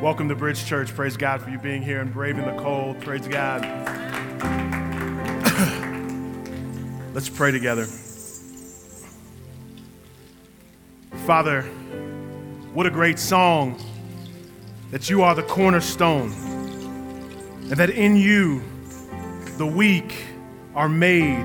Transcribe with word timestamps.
Welcome 0.00 0.30
to 0.30 0.34
Bridge 0.34 0.64
Church. 0.64 0.94
Praise 0.94 1.18
God 1.18 1.42
for 1.42 1.50
you 1.50 1.58
being 1.58 1.82
here 1.82 2.00
and 2.00 2.10
braving 2.10 2.46
the 2.46 2.56
cold. 2.62 2.98
Praise 3.02 3.28
God. 3.28 3.60
Let's 7.14 7.28
pray 7.28 7.50
together. 7.50 7.84
Father, 11.26 11.64
what 12.72 12.86
a 12.86 12.90
great 12.90 13.18
song 13.18 13.78
that 14.90 15.10
you 15.10 15.22
are 15.22 15.34
the 15.34 15.42
cornerstone 15.42 16.32
and 17.68 17.72
that 17.72 17.90
in 17.90 18.16
you 18.16 18.62
the 19.58 19.66
weak 19.66 20.24
are 20.74 20.88
made 20.88 21.44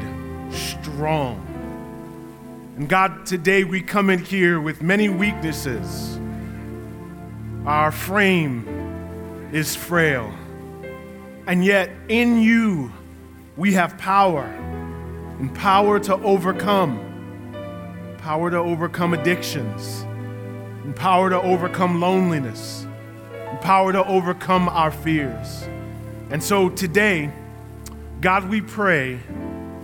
strong. 0.53 1.45
And 2.77 2.87
God, 2.87 3.25
today 3.25 3.65
we 3.65 3.81
come 3.81 4.09
in 4.09 4.19
here 4.19 4.61
with 4.61 4.81
many 4.81 5.09
weaknesses. 5.09 6.14
Our 7.65 7.91
frame 7.91 9.49
is 9.51 9.75
frail. 9.75 10.31
And 11.47 11.65
yet, 11.65 11.89
in 12.09 12.39
you, 12.39 12.93
we 13.57 13.73
have 13.73 13.97
power 13.97 14.45
and 15.39 15.51
power 15.55 15.99
to 16.01 16.13
overcome, 16.17 16.99
power 18.19 18.51
to 18.51 18.57
overcome 18.57 19.15
addictions, 19.15 20.03
and 20.83 20.95
power 20.95 21.31
to 21.31 21.41
overcome 21.41 21.99
loneliness, 21.99 22.85
and 23.31 23.59
power 23.61 23.91
to 23.91 24.05
overcome 24.05 24.69
our 24.69 24.91
fears. 24.91 25.67
And 26.29 26.43
so 26.43 26.69
today, 26.69 27.33
God, 28.21 28.47
we 28.47 28.61
pray 28.61 29.19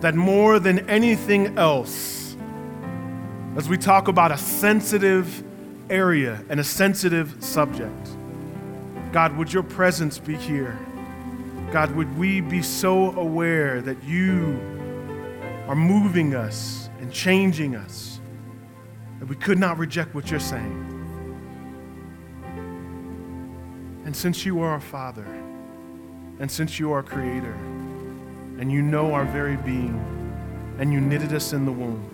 that 0.01 0.13
more 0.13 0.59
than 0.59 0.87
anything 0.87 1.57
else, 1.57 2.35
as 3.55 3.67
we 3.67 3.77
talk 3.79 4.07
about 4.07 4.31
a 4.31 4.37
sensitive 4.37 5.43
area 5.91 6.43
and 6.49 6.59
a 6.59 6.63
sensitive 6.63 7.35
subject, 7.43 8.09
God, 9.11 9.35
would 9.37 9.51
your 9.51 9.63
presence 9.63 10.17
be 10.17 10.35
here? 10.35 10.77
God, 11.71 11.95
would 11.95 12.17
we 12.17 12.41
be 12.41 12.61
so 12.61 13.11
aware 13.17 13.81
that 13.81 14.03
you 14.03 14.59
are 15.67 15.75
moving 15.75 16.33
us 16.33 16.89
and 16.99 17.11
changing 17.11 17.75
us 17.75 18.19
that 19.19 19.25
we 19.27 19.35
could 19.35 19.59
not 19.59 19.77
reject 19.77 20.15
what 20.15 20.31
you're 20.31 20.39
saying? 20.39 20.87
And 24.05 24.15
since 24.15 24.45
you 24.45 24.61
are 24.61 24.69
our 24.69 24.81
Father, 24.81 25.25
and 26.39 26.49
since 26.49 26.79
you 26.79 26.91
are 26.91 26.97
our 26.97 27.03
Creator, 27.03 27.53
and 28.59 28.71
you 28.71 28.81
know 28.81 29.13
our 29.13 29.25
very 29.25 29.57
being, 29.57 29.99
and 30.79 30.91
you 30.91 30.99
knitted 30.99 31.33
us 31.33 31.53
in 31.53 31.65
the 31.65 31.71
womb, 31.71 32.10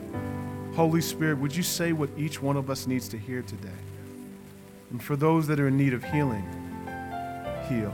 Holy 0.78 1.02
Spirit, 1.02 1.40
would 1.40 1.56
you 1.56 1.64
say 1.64 1.92
what 1.92 2.08
each 2.16 2.40
one 2.40 2.56
of 2.56 2.70
us 2.70 2.86
needs 2.86 3.08
to 3.08 3.18
hear 3.18 3.42
today? 3.42 3.80
And 4.92 5.02
for 5.02 5.16
those 5.16 5.48
that 5.48 5.60
are 5.60 5.70
in 5.70 5.76
need 5.76 5.92
of 5.92 6.04
healing, 6.04 6.46
heal. 7.68 7.92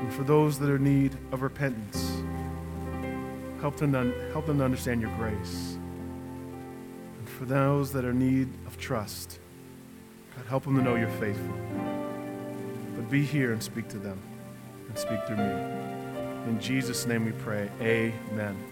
And 0.00 0.12
for 0.12 0.24
those 0.24 0.58
that 0.58 0.68
are 0.68 0.74
in 0.74 0.82
need 0.82 1.16
of 1.30 1.42
repentance, 1.42 2.20
help 3.60 3.76
them, 3.76 3.92
to, 3.92 4.30
help 4.32 4.46
them 4.46 4.58
to 4.58 4.64
understand 4.64 5.00
your 5.00 5.16
grace. 5.18 5.78
And 7.20 7.28
for 7.28 7.44
those 7.44 7.92
that 7.92 8.04
are 8.04 8.10
in 8.10 8.18
need 8.18 8.48
of 8.66 8.76
trust, 8.76 9.38
God, 10.34 10.46
help 10.46 10.64
them 10.64 10.74
to 10.74 10.82
know 10.82 10.96
you're 10.96 11.08
faithful. 11.10 11.54
But 12.96 13.08
be 13.08 13.24
here 13.24 13.52
and 13.52 13.62
speak 13.62 13.86
to 13.90 13.98
them 13.98 14.18
and 14.88 14.98
speak 14.98 15.24
through 15.28 15.36
me. 15.36 16.50
In 16.50 16.58
Jesus' 16.60 17.06
name 17.06 17.24
we 17.24 17.30
pray. 17.30 17.70
Amen. 17.80 18.71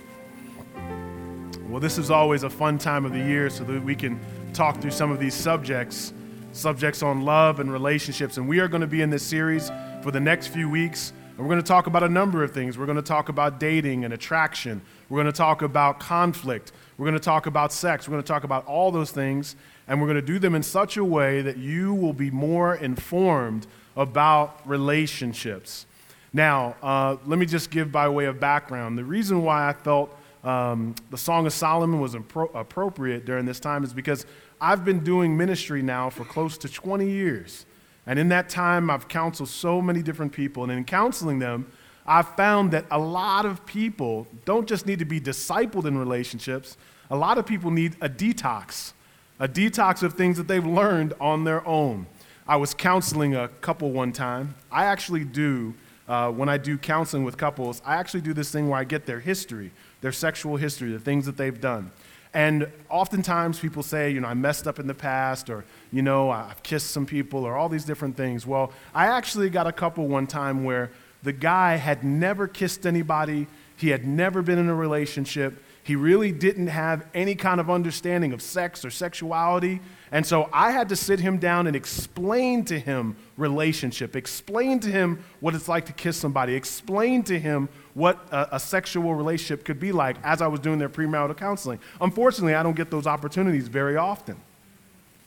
Well, 1.71 1.79
this 1.79 1.99
is 1.99 2.11
always 2.11 2.43
a 2.43 2.51
fun 2.51 2.79
time 2.79 3.05
of 3.05 3.13
the 3.13 3.21
year 3.21 3.49
so 3.49 3.63
that 3.63 3.85
we 3.85 3.95
can 3.95 4.19
talk 4.53 4.81
through 4.81 4.91
some 4.91 5.13
of 5.13 5.21
these 5.21 5.35
subjects, 5.35 6.13
subjects 6.51 7.01
on 7.01 7.25
love 7.25 7.61
and 7.61 7.73
relationships. 7.73 8.39
And 8.39 8.49
we 8.49 8.59
are 8.59 8.67
going 8.67 8.81
to 8.81 8.89
be 8.89 9.03
in 9.03 9.11
this 9.11 9.23
series 9.23 9.71
for 10.03 10.11
the 10.11 10.19
next 10.19 10.49
few 10.49 10.69
weeks. 10.69 11.13
And 11.29 11.39
we're 11.39 11.47
going 11.47 11.63
to 11.63 11.69
talk 11.69 11.87
about 11.87 12.03
a 12.03 12.09
number 12.09 12.43
of 12.43 12.51
things. 12.51 12.77
We're 12.77 12.87
going 12.87 12.97
to 12.97 13.03
talk 13.03 13.29
about 13.29 13.61
dating 13.61 14.05
and 14.05 14.13
attraction. 14.13 14.83
We're 15.09 15.23
going 15.23 15.33
to 15.33 15.39
talk 15.39 15.63
about 15.63 16.01
conflict. 16.01 16.73
We're 16.99 17.07
going 17.07 17.15
to 17.15 17.25
talk 17.25 17.47
about 17.47 17.73
sex. 17.73 18.09
We're 18.09 18.15
going 18.15 18.25
to 18.25 18.29
talk 18.29 18.43
about 18.43 18.67
all 18.67 18.91
those 18.91 19.13
things. 19.13 19.55
And 19.87 20.01
we're 20.01 20.09
going 20.09 20.21
to 20.21 20.27
do 20.27 20.41
them 20.41 20.57
in 20.57 20.65
such 20.65 20.97
a 20.97 21.05
way 21.05 21.41
that 21.41 21.57
you 21.57 21.95
will 21.95 22.13
be 22.13 22.33
more 22.33 22.75
informed 22.75 23.69
about 23.95 24.61
relationships. 24.69 25.87
Now, 26.33 26.75
uh, 26.83 27.17
let 27.27 27.39
me 27.39 27.47
just 27.47 27.71
give 27.71 27.93
by 27.93 28.09
way 28.09 28.25
of 28.25 28.41
background. 28.41 28.99
The 28.99 29.05
reason 29.05 29.45
why 29.45 29.69
I 29.69 29.73
felt 29.73 30.17
um, 30.43 30.95
the 31.11 31.19
Song 31.19 31.47
of 31.47 31.53
Solomon 31.53 32.01
was 32.01 32.15
appro- 32.15 32.55
appropriate 32.55 33.25
during 33.25 33.45
this 33.45 33.61
time 33.61 33.85
is 33.85 33.93
because 33.93 34.25
I've 34.61 34.85
been 34.85 35.05
doing 35.05 35.37
ministry 35.37 35.83
now 35.83 36.11
for 36.11 36.25
close 36.25 36.57
to 36.59 36.69
20 36.69 37.09
years. 37.09 37.67
And 38.07 38.19
in 38.19 38.29
that 38.31 38.49
time, 38.49 38.91
I've 38.91 39.09
counseled 39.09 39.49
so 39.49 39.83
many 39.83 40.03
different 40.03 40.33
people. 40.33 40.63
And 40.63 40.73
in 40.73 40.85
counseling 40.85 41.39
them, 41.39 41.71
I've 42.07 42.29
found 42.35 42.73
that 42.73 42.87
a 42.91 42.99
lot 42.99 43.45
of 43.45 43.65
people 43.67 44.27
don't 44.45 44.67
just 44.67 44.87
need 44.87 44.99
to 44.99 45.05
be 45.05 45.21
discipled 45.21 45.85
in 45.85 45.97
relationships, 45.99 46.77
a 47.11 47.17
lot 47.17 47.39
of 47.39 47.47
people 47.47 47.71
need 47.71 47.97
a 48.01 48.09
detox, 48.09 48.93
a 49.39 49.49
detox 49.49 50.03
of 50.03 50.15
things 50.15 50.37
that 50.37 50.49
they've 50.49 50.65
learned 50.65 51.13
on 51.21 51.45
their 51.45 51.67
own. 51.67 52.07
I 52.47 52.57
was 52.57 52.73
counseling 52.75 53.35
a 53.37 53.49
couple 53.49 53.91
one 53.91 54.13
time. 54.13 54.55
I 54.73 54.87
actually 54.87 55.25
do, 55.25 55.75
uh, 56.09 56.33
when 56.33 56.49
I 56.49 56.57
do 56.57 56.79
counseling 56.79 57.25
with 57.25 57.37
couples, 57.37 57.83
I 57.85 57.97
actually 57.97 58.23
do 58.23 58.33
this 58.33 58.51
thing 58.51 58.69
where 58.69 58.79
I 58.79 58.85
get 58.85 59.07
their 59.07 59.21
history 59.21 59.71
their 60.01 60.13
sexual 60.13 60.57
history, 60.57 60.93
the 60.93 60.99
things 60.99 61.27
that 61.27 61.37
they've 61.37 61.61
done. 61.61 61.91
And 62.33 62.71
oftentimes 62.89 63.59
people 63.59 63.83
say, 63.83 64.11
you 64.11 64.21
know, 64.21 64.29
I 64.29 64.35
messed 64.35 64.69
up 64.69 64.79
in 64.79 64.87
the 64.87 64.95
past, 64.95 65.51
or, 65.51 65.65
you 65.91 66.03
know, 66.03 66.31
I've 66.31 66.63
kissed 66.63 66.91
some 66.91 67.05
people, 67.05 67.45
or 67.45 67.57
all 67.57 67.69
these 67.69 67.85
different 67.85 68.17
things. 68.17 68.47
Well, 68.47 68.73
I 68.95 69.07
actually 69.07 69.51
got 69.51 69.67
a 69.67 69.73
couple 69.73 70.07
one 70.07 70.27
time 70.29 70.63
where 70.63 70.93
the 71.23 71.33
guy 71.33 71.77
had 71.77 72.05
never 72.05 72.47
kissed 72.47 72.87
anybody, 72.87 73.49
he 73.77 73.89
had 73.89 74.07
never 74.07 74.43
been 74.43 74.59
in 74.59 74.69
a 74.69 74.75
relationship, 74.75 75.63
he 75.83 75.97
really 75.97 76.31
didn't 76.31 76.67
have 76.69 77.07
any 77.15 77.35
kind 77.35 77.61
of 77.61 77.71
understanding 77.71 78.33
of 78.33 78.43
sex 78.43 78.85
or 78.85 78.91
sexuality. 78.91 79.81
And 80.13 80.27
so 80.27 80.51
I 80.53 80.73
had 80.73 80.89
to 80.91 80.97
sit 80.97 81.21
him 81.21 81.39
down 81.39 81.67
and 81.67 81.75
explain 81.75 82.65
to 82.67 82.79
him 82.79 83.17
relationship, 83.37 84.15
explain 84.15 84.81
to 84.81 84.89
him 84.89 85.25
what 85.41 85.55
it's 85.55 85.69
like 85.69 85.87
to 85.87 85.93
kiss 85.93 86.17
somebody, 86.17 86.55
explain 86.55 87.23
to 87.25 87.39
him 87.39 87.69
what 87.95 88.19
a, 88.31 88.57
a, 88.57 88.61
sexual 88.61 89.15
relationship 89.15 89.65
could 89.65 89.81
be 89.81 89.93
like 89.93 90.17
as 90.23 90.43
I 90.43 90.49
was 90.49 90.61
doing 90.61 90.79
their 90.79 90.89
premarital 90.89 91.37
counseling. 91.37 91.79
Unfortunately, 92.01 92.55
I 92.55 92.63
don't 92.63 92.77
get 92.77 92.91
those 92.91 93.07
opportunities 93.07 93.69
very 93.69 93.97
often. 93.97 94.37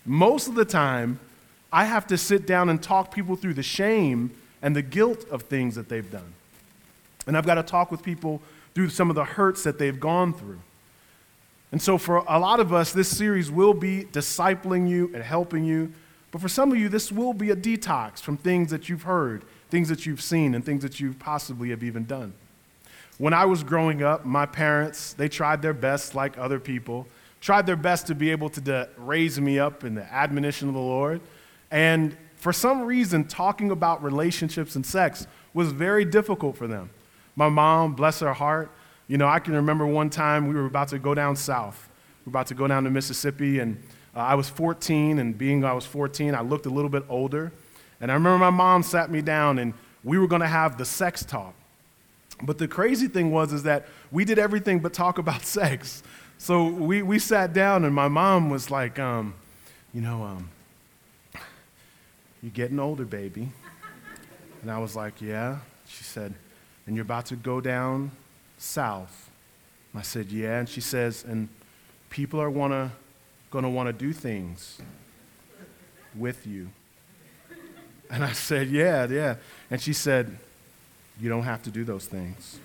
Most 0.06 0.48
of 0.48 0.56
the 0.56 0.66
time, 0.66 1.20
I 1.72 1.86
have 1.86 2.06
to 2.08 2.18
sit 2.18 2.46
down 2.46 2.70
and 2.70 2.82
talk 2.82 3.14
people 3.14 3.36
through 3.36 3.56
the 3.56 3.64
shame 3.64 4.32
and 4.62 4.76
the 4.76 4.82
guilt 4.82 5.26
of 5.30 5.44
things 5.44 5.76
that 5.76 5.90
they've 5.90 6.10
done. 6.10 6.34
And 7.26 7.38
I've 7.38 7.46
got 7.46 7.56
to 7.56 7.64
talk 7.64 7.90
with 7.90 8.04
people 8.04 8.42
through 8.74 8.90
some 8.90 9.10
of 9.10 9.16
the 9.16 9.24
hurts 9.26 9.64
that 9.64 9.78
they've 9.78 10.00
gone 10.00 10.34
through. 10.34 10.60
And 11.72 11.82
so, 11.82 11.98
for 11.98 12.18
a 12.28 12.40
lot 12.40 12.60
of 12.60 12.72
us, 12.72 12.92
this 12.92 13.10
series 13.10 13.50
will 13.50 13.74
be 13.74 14.04
discipling 14.04 14.88
you 14.88 15.10
and 15.14 15.24
helping 15.24 15.64
you. 15.64 15.92
But 16.32 16.42
for 16.42 16.48
some 16.48 16.72
of 16.72 16.78
you, 16.78 16.88
this 16.88 17.12
will 17.12 17.34
be 17.34 17.50
a 17.50 17.56
detox 17.56 18.20
from 18.20 18.38
things 18.38 18.70
that 18.72 18.90
you've 18.90 19.04
heard, 19.04 19.44
things 19.70 19.90
that 19.90 20.06
you've 20.06 20.22
seen, 20.22 20.54
and 20.56 20.64
things 20.64 20.84
that 20.84 21.00
you 21.00 21.14
possibly 21.14 21.70
have 21.72 21.84
even 21.84 22.06
done. 22.06 22.34
When 23.18 23.34
I 23.34 23.46
was 23.46 23.64
growing 23.64 24.04
up, 24.04 24.26
my 24.26 24.46
parents, 24.46 25.14
they 25.14 25.30
tried 25.30 25.62
their 25.62 25.74
best, 25.74 26.16
like 26.16 26.38
other 26.38 26.60
people, 26.60 27.08
tried 27.42 27.66
their 27.66 27.76
best 27.76 28.08
to 28.08 28.16
be 28.16 28.32
able 28.32 28.50
to 28.50 28.62
de- 28.62 28.90
raise 28.98 29.40
me 29.40 29.60
up 29.60 29.84
in 29.84 29.96
the 29.96 30.14
admonition 30.14 30.68
of 30.68 30.74
the 30.74 30.80
Lord. 30.80 31.22
And 31.70 32.16
for 32.36 32.54
some 32.54 32.84
reason, 32.84 33.26
talking 33.26 33.72
about 33.72 34.04
relationships 34.04 34.76
and 34.76 34.86
sex 34.86 35.28
was 35.54 35.72
very 35.72 36.06
difficult 36.06 36.58
for 36.58 36.68
them. 36.68 36.90
My 37.36 37.50
mom, 37.50 37.94
bless 37.94 38.20
her 38.20 38.34
heart, 38.34 38.72
you 39.08 39.18
know, 39.18 39.28
I 39.28 39.40
can 39.40 39.54
remember 39.54 39.86
one 39.86 40.10
time 40.10 40.48
we 40.48 40.56
were 40.56 40.66
about 40.66 40.88
to 40.90 41.00
go 41.00 41.14
down 41.14 41.36
south. 41.36 41.90
We 42.26 42.30
were 42.30 42.32
about 42.32 42.48
to 42.48 42.56
go 42.56 42.68
down 42.68 42.86
to 42.86 42.90
Mississippi, 42.90 43.60
and 43.60 43.82
uh, 44.16 44.20
I 44.20 44.36
was 44.36 44.50
14, 44.50 45.20
and 45.20 45.38
being 45.38 45.66
I 45.66 45.74
was 45.74 45.86
14, 45.86 46.34
I 46.34 46.42
looked 46.42 46.66
a 46.66 46.70
little 46.70 46.90
bit 46.90 47.04
older. 47.10 47.52
And 48.00 48.10
I 48.12 48.16
remember 48.16 48.38
my 48.38 48.50
mom 48.50 48.82
sat 48.82 49.12
me 49.12 49.22
down, 49.22 49.60
and 49.60 49.74
we 50.04 50.18
were 50.18 50.28
going 50.28 50.42
to 50.42 50.48
have 50.48 50.78
the 50.78 50.86
sex 50.86 51.26
talk. 51.26 51.54
But 52.42 52.58
the 52.58 52.68
crazy 52.68 53.08
thing 53.08 53.32
was 53.32 53.54
is 53.54 53.64
that 53.64 53.88
we 54.12 54.26
did 54.26 54.40
everything 54.40 54.80
but 54.80 54.94
talk 54.94 55.18
about 55.18 55.42
sex. 55.46 56.02
So 56.38 56.68
we, 56.68 57.02
we 57.02 57.20
sat 57.20 57.54
down, 57.54 57.84
and 57.84 57.94
my 57.94 58.08
mom 58.08 58.50
was 58.50 58.72
like, 58.72 59.00
um, 59.00 59.34
you 59.94 60.02
know, 60.02 60.24
um, 60.24 60.50
you're 62.42 62.52
getting 62.52 62.80
older, 62.80 63.06
baby. 63.06 63.50
And 64.62 64.72
I 64.72 64.80
was 64.80 64.96
like, 64.96 65.22
yeah. 65.22 65.60
She 65.88 66.04
said, 66.04 66.34
and 66.86 66.96
you're 66.96 67.04
about 67.04 67.26
to 67.28 67.36
go 67.36 67.62
down 67.62 68.12
south. 68.58 69.30
I 69.96 70.02
said, 70.02 70.32
Yeah. 70.32 70.60
And 70.60 70.68
she 70.68 70.82
says, 70.82 71.24
And 71.28 71.50
people 72.10 72.42
are 72.42 72.50
wanna, 72.50 72.92
gonna 73.52 73.70
wanna 73.70 73.94
do 73.94 74.12
things 74.14 74.80
with 76.16 76.48
you. 76.48 76.70
And 78.10 78.24
I 78.24 78.32
said, 78.34 78.70
Yeah, 78.70 79.08
yeah. 79.08 79.36
And 79.70 79.82
she 79.82 79.94
said, 79.94 80.38
You 81.20 81.30
don't 81.30 81.44
have 81.44 81.64
to 81.64 81.72
do 81.72 81.84
those 81.84 82.06
things. 82.06 82.60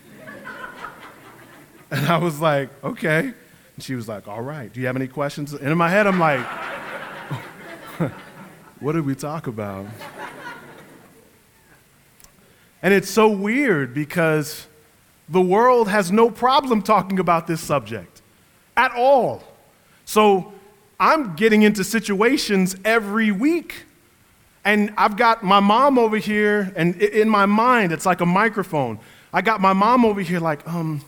and 1.90 2.06
I 2.06 2.16
was 2.18 2.40
like, 2.40 2.70
Okay. 2.82 3.32
And 3.74 3.84
she 3.84 3.94
was 3.94 4.08
like, 4.08 4.26
All 4.26 4.42
right. 4.42 4.72
Do 4.72 4.80
you 4.80 4.86
have 4.86 4.96
any 4.96 5.08
questions? 5.08 5.52
And 5.52 5.68
in 5.68 5.78
my 5.78 5.90
head, 5.90 6.06
I'm 6.06 6.18
like, 6.18 6.46
what 8.80 8.92
did 8.92 9.04
we 9.04 9.14
talk 9.14 9.46
about? 9.46 9.86
And 12.82 12.94
it's 12.94 13.10
so 13.10 13.28
weird 13.28 13.94
because 13.94 14.66
the 15.28 15.40
world 15.40 15.88
has 15.88 16.10
no 16.10 16.30
problem 16.30 16.82
talking 16.82 17.18
about 17.18 17.46
this 17.46 17.60
subject 17.60 18.22
at 18.76 18.92
all. 18.92 19.42
So 20.04 20.52
I'm 20.98 21.36
getting 21.36 21.62
into 21.62 21.84
situations 21.84 22.76
every 22.84 23.30
week. 23.30 23.84
And 24.64 24.92
I've 24.98 25.16
got 25.16 25.42
my 25.42 25.60
mom 25.60 25.98
over 25.98 26.18
here, 26.18 26.72
and 26.76 27.00
in 27.00 27.28
my 27.28 27.46
mind, 27.46 27.90
it's 27.90 28.04
like 28.04 28.20
a 28.20 28.26
microphone. 28.26 28.98
I 29.32 29.40
got 29.40 29.62
my 29.62 29.72
mom 29.72 30.04
over 30.04 30.20
here, 30.20 30.40
like, 30.40 30.66
um, 30.68 31.00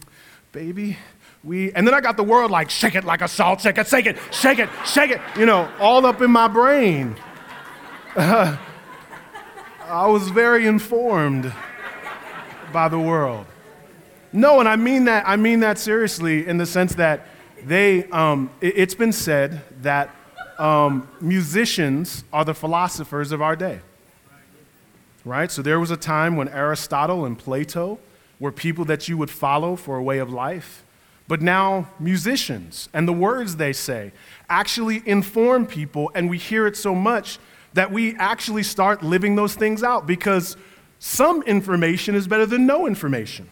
baby, 0.52 0.96
we, 1.42 1.72
and 1.72 1.86
then 1.86 1.92
I 1.92 2.00
got 2.00 2.16
the 2.16 2.22
world 2.22 2.50
like, 2.50 2.70
shake 2.70 2.94
it 2.94 3.04
like 3.04 3.20
a 3.20 3.28
salt, 3.28 3.60
shake 3.60 3.76
it, 3.76 3.86
shake 3.86 4.06
it, 4.06 4.16
shake 4.30 4.60
it, 4.60 4.68
shake 4.86 5.10
it, 5.10 5.20
you 5.36 5.44
know, 5.46 5.70
all 5.78 6.06
up 6.06 6.22
in 6.22 6.30
my 6.30 6.48
brain. 6.48 7.16
I 9.90 10.06
was 10.06 10.28
very 10.30 10.68
informed 10.68 11.52
by 12.72 12.88
the 12.88 12.98
world. 12.98 13.44
No, 14.32 14.60
and 14.60 14.68
I 14.68 14.76
mean 14.76 15.06
that, 15.06 15.24
I 15.26 15.34
mean 15.34 15.60
that 15.60 15.78
seriously 15.80 16.46
in 16.46 16.58
the 16.58 16.66
sense 16.66 16.94
that 16.94 17.26
they, 17.64 18.04
um, 18.10 18.50
it, 18.60 18.76
has 18.76 18.94
been 18.94 19.12
said 19.12 19.62
that 19.82 20.14
um, 20.60 21.08
musicians 21.20 22.22
are 22.32 22.44
the 22.44 22.54
philosophers 22.54 23.32
of 23.32 23.42
our 23.42 23.56
day. 23.56 23.80
Right? 25.24 25.50
So 25.50 25.60
there 25.60 25.80
was 25.80 25.90
a 25.90 25.96
time 25.96 26.36
when 26.36 26.48
Aristotle 26.48 27.24
and 27.24 27.36
Plato 27.36 27.98
were 28.38 28.52
people 28.52 28.84
that 28.84 29.08
you 29.08 29.18
would 29.18 29.30
follow 29.30 29.74
for 29.74 29.96
a 29.96 30.02
way 30.04 30.18
of 30.18 30.32
life. 30.32 30.84
But 31.26 31.42
now, 31.42 31.88
musicians 31.98 32.88
and 32.92 33.08
the 33.08 33.12
words 33.12 33.56
they 33.56 33.72
say 33.72 34.12
actually 34.48 35.02
inform 35.04 35.66
people, 35.66 36.12
and 36.14 36.30
we 36.30 36.38
hear 36.38 36.68
it 36.68 36.76
so 36.76 36.94
much 36.94 37.40
that 37.74 37.92
we 37.92 38.16
actually 38.16 38.62
start 38.62 39.02
living 39.02 39.36
those 39.36 39.54
things 39.54 39.82
out 39.82 40.06
because 40.06 40.56
some 40.98 41.42
information 41.42 42.14
is 42.14 42.26
better 42.26 42.46
than 42.46 42.66
no 42.66 42.86
information. 42.86 43.48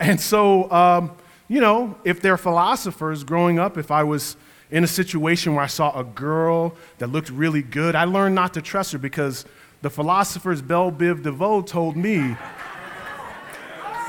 And 0.00 0.20
so, 0.20 0.70
um, 0.70 1.12
you 1.48 1.60
know, 1.60 1.96
if 2.04 2.20
they're 2.20 2.38
philosophers 2.38 3.24
growing 3.24 3.58
up, 3.58 3.76
if 3.76 3.90
I 3.90 4.02
was 4.02 4.36
in 4.70 4.82
a 4.82 4.86
situation 4.86 5.54
where 5.54 5.64
I 5.64 5.68
saw 5.68 5.98
a 5.98 6.04
girl 6.04 6.74
that 6.98 7.08
looked 7.08 7.30
really 7.30 7.62
good, 7.62 7.94
I 7.94 8.04
learned 8.04 8.34
not 8.34 8.54
to 8.54 8.62
trust 8.62 8.92
her 8.92 8.98
because 8.98 9.44
the 9.82 9.90
philosophers 9.90 10.62
Bell 10.62 10.90
Biv 10.90 11.22
DeVoe 11.22 11.62
told 11.62 11.96
me, 11.96 12.36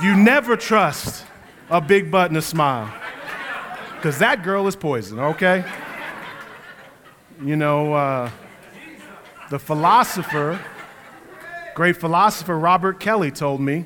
you 0.02 0.16
never 0.16 0.56
trust 0.56 1.26
a 1.70 1.82
big 1.82 2.10
butt 2.10 2.30
and 2.30 2.38
a 2.38 2.42
smile. 2.42 2.94
Because 3.96 4.20
that 4.20 4.44
girl 4.44 4.68
is 4.68 4.76
poison, 4.76 5.20
okay? 5.20 5.66
You 7.44 7.56
know, 7.56 7.94
uh, 7.94 8.30
the 9.50 9.60
philosopher, 9.60 10.60
great 11.76 11.98
philosopher 11.98 12.58
Robert 12.58 13.00
Kelly 13.00 13.32
told 13.32 13.62
me 13.62 13.86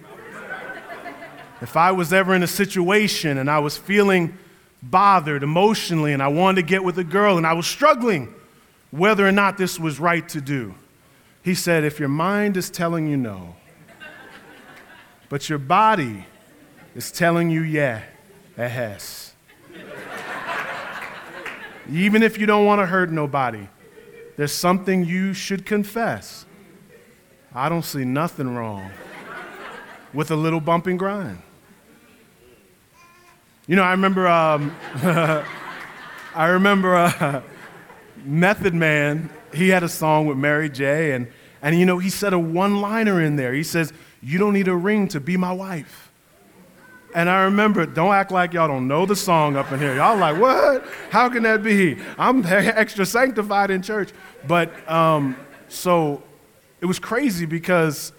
if 1.62 1.76
I 1.76 1.92
was 1.92 2.14
ever 2.14 2.34
in 2.34 2.44
a 2.44 2.48
situation 2.48 3.38
and 3.38 3.50
I 3.50 3.60
was 3.60 3.78
feeling 3.78 4.38
bothered 4.82 5.44
emotionally 5.44 6.14
and 6.14 6.24
I 6.24 6.30
wanted 6.30 6.62
to 6.62 6.68
get 6.68 6.84
with 6.84 6.98
a 6.98 7.04
girl 7.04 7.38
and 7.38 7.46
I 7.46 7.54
was 7.54 7.68
struggling 7.68 8.34
whether 8.92 9.28
or 9.28 9.32
not 9.32 9.58
this 9.58 9.80
was 9.80 10.00
right 10.00 10.28
to 10.30 10.42
do, 10.42 10.74
he 11.44 11.54
said, 11.54 11.84
if 11.84 12.00
your 12.00 12.10
mind 12.10 12.58
is 12.58 12.70
telling 12.70 13.08
you 13.08 13.18
no, 13.18 13.56
but 15.28 15.50
your 15.50 15.60
body 15.60 16.26
is 16.96 17.12
telling 17.12 17.50
you, 17.50 17.62
yeah, 17.62 18.02
it 18.58 18.70
has. 18.70 19.34
Even 21.92 22.24
if 22.24 22.38
you 22.38 22.46
don't 22.46 22.66
want 22.66 22.80
to 22.80 22.86
hurt 22.86 23.12
nobody, 23.12 23.68
there's 24.40 24.54
something 24.54 25.04
you 25.04 25.34
should 25.34 25.66
confess. 25.66 26.46
I 27.54 27.68
don't 27.68 27.84
see 27.84 28.06
nothing 28.06 28.56
wrong 28.56 28.90
with 30.14 30.32
a 30.32 30.36
little 30.38 30.62
bump 30.62 30.88
and 30.88 30.98
grind. 30.98 31.42
You 33.68 33.76
know, 33.76 33.84
I 33.84 33.92
remember, 33.92 34.30
um, 34.30 34.74
I 36.34 36.46
remember 36.46 36.96
uh, 36.96 37.42
Method 38.24 38.74
Man, 38.74 39.30
he 39.54 39.68
had 39.68 39.84
a 39.84 39.90
song 39.90 40.26
with 40.26 40.38
Mary 40.38 40.70
J., 40.70 41.12
and, 41.12 41.28
and 41.62 41.78
you 41.78 41.86
know, 41.86 41.98
he 41.98 42.10
said 42.10 42.32
a 42.32 42.40
one 42.40 42.80
liner 42.80 43.22
in 43.22 43.36
there. 43.36 43.52
He 43.52 43.64
says, 43.64 43.92
You 44.22 44.40
don't 44.40 44.54
need 44.54 44.70
a 44.70 44.76
ring 44.76 45.10
to 45.10 45.20
be 45.20 45.36
my 45.36 45.52
wife. 45.52 46.09
And 47.16 47.30
I 47.30 47.44
remember, 47.44 47.86
don't 47.86 48.14
act 48.14 48.32
like 48.32 48.54
y'all 48.54 48.68
don't 48.68 48.88
know 48.88 49.06
the 49.06 49.16
song 49.16 49.56
up 49.56 49.72
in 49.72 49.80
here. 49.80 49.96
Y'all 49.96 50.18
like, 50.18 50.40
what? 50.40 50.86
How 51.10 51.30
can 51.30 51.44
that 51.44 51.64
be? 51.64 51.98
I'm 52.18 52.46
extra 52.46 53.06
sanctified 53.06 53.72
in 53.72 53.82
church. 53.82 54.12
But 54.48 54.90
um, 54.90 55.36
so 55.68 56.22
it 56.82 56.86
was 56.86 57.00
crazy 57.00 57.46
because 57.46 58.14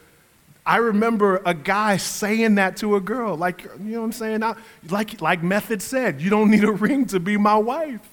I 0.67 0.77
remember 0.77 1.41
a 1.47 1.55
guy 1.55 1.97
saying 1.97 2.57
that 2.57 2.77
to 2.79 2.97
a 2.97 3.01
girl, 3.01 3.37
like, 3.37 3.63
you 3.63 3.93
know 3.93 4.01
what 4.01 4.07
I'm 4.07 4.13
saying? 4.13 4.43
I, 4.43 4.57
like, 4.89 5.21
like 5.21 5.43
Method 5.43 5.83
said, 5.83 6.21
you 6.21 6.31
don't 6.31 6.51
need 6.51 6.65
a 6.65 6.73
ring 6.73 7.07
to 7.07 7.21
be 7.21 7.37
my 7.37 7.57
wife. 7.57 8.07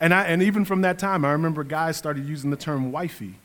And, 0.00 0.12
I, 0.12 0.24
and 0.24 0.42
even 0.42 0.64
from 0.64 0.82
that 0.82 0.98
time, 0.98 1.24
I 1.24 1.32
remember 1.32 1.64
guys 1.64 1.96
started 1.96 2.26
using 2.26 2.50
the 2.50 2.56
term 2.56 2.92
wifey. 2.92 3.36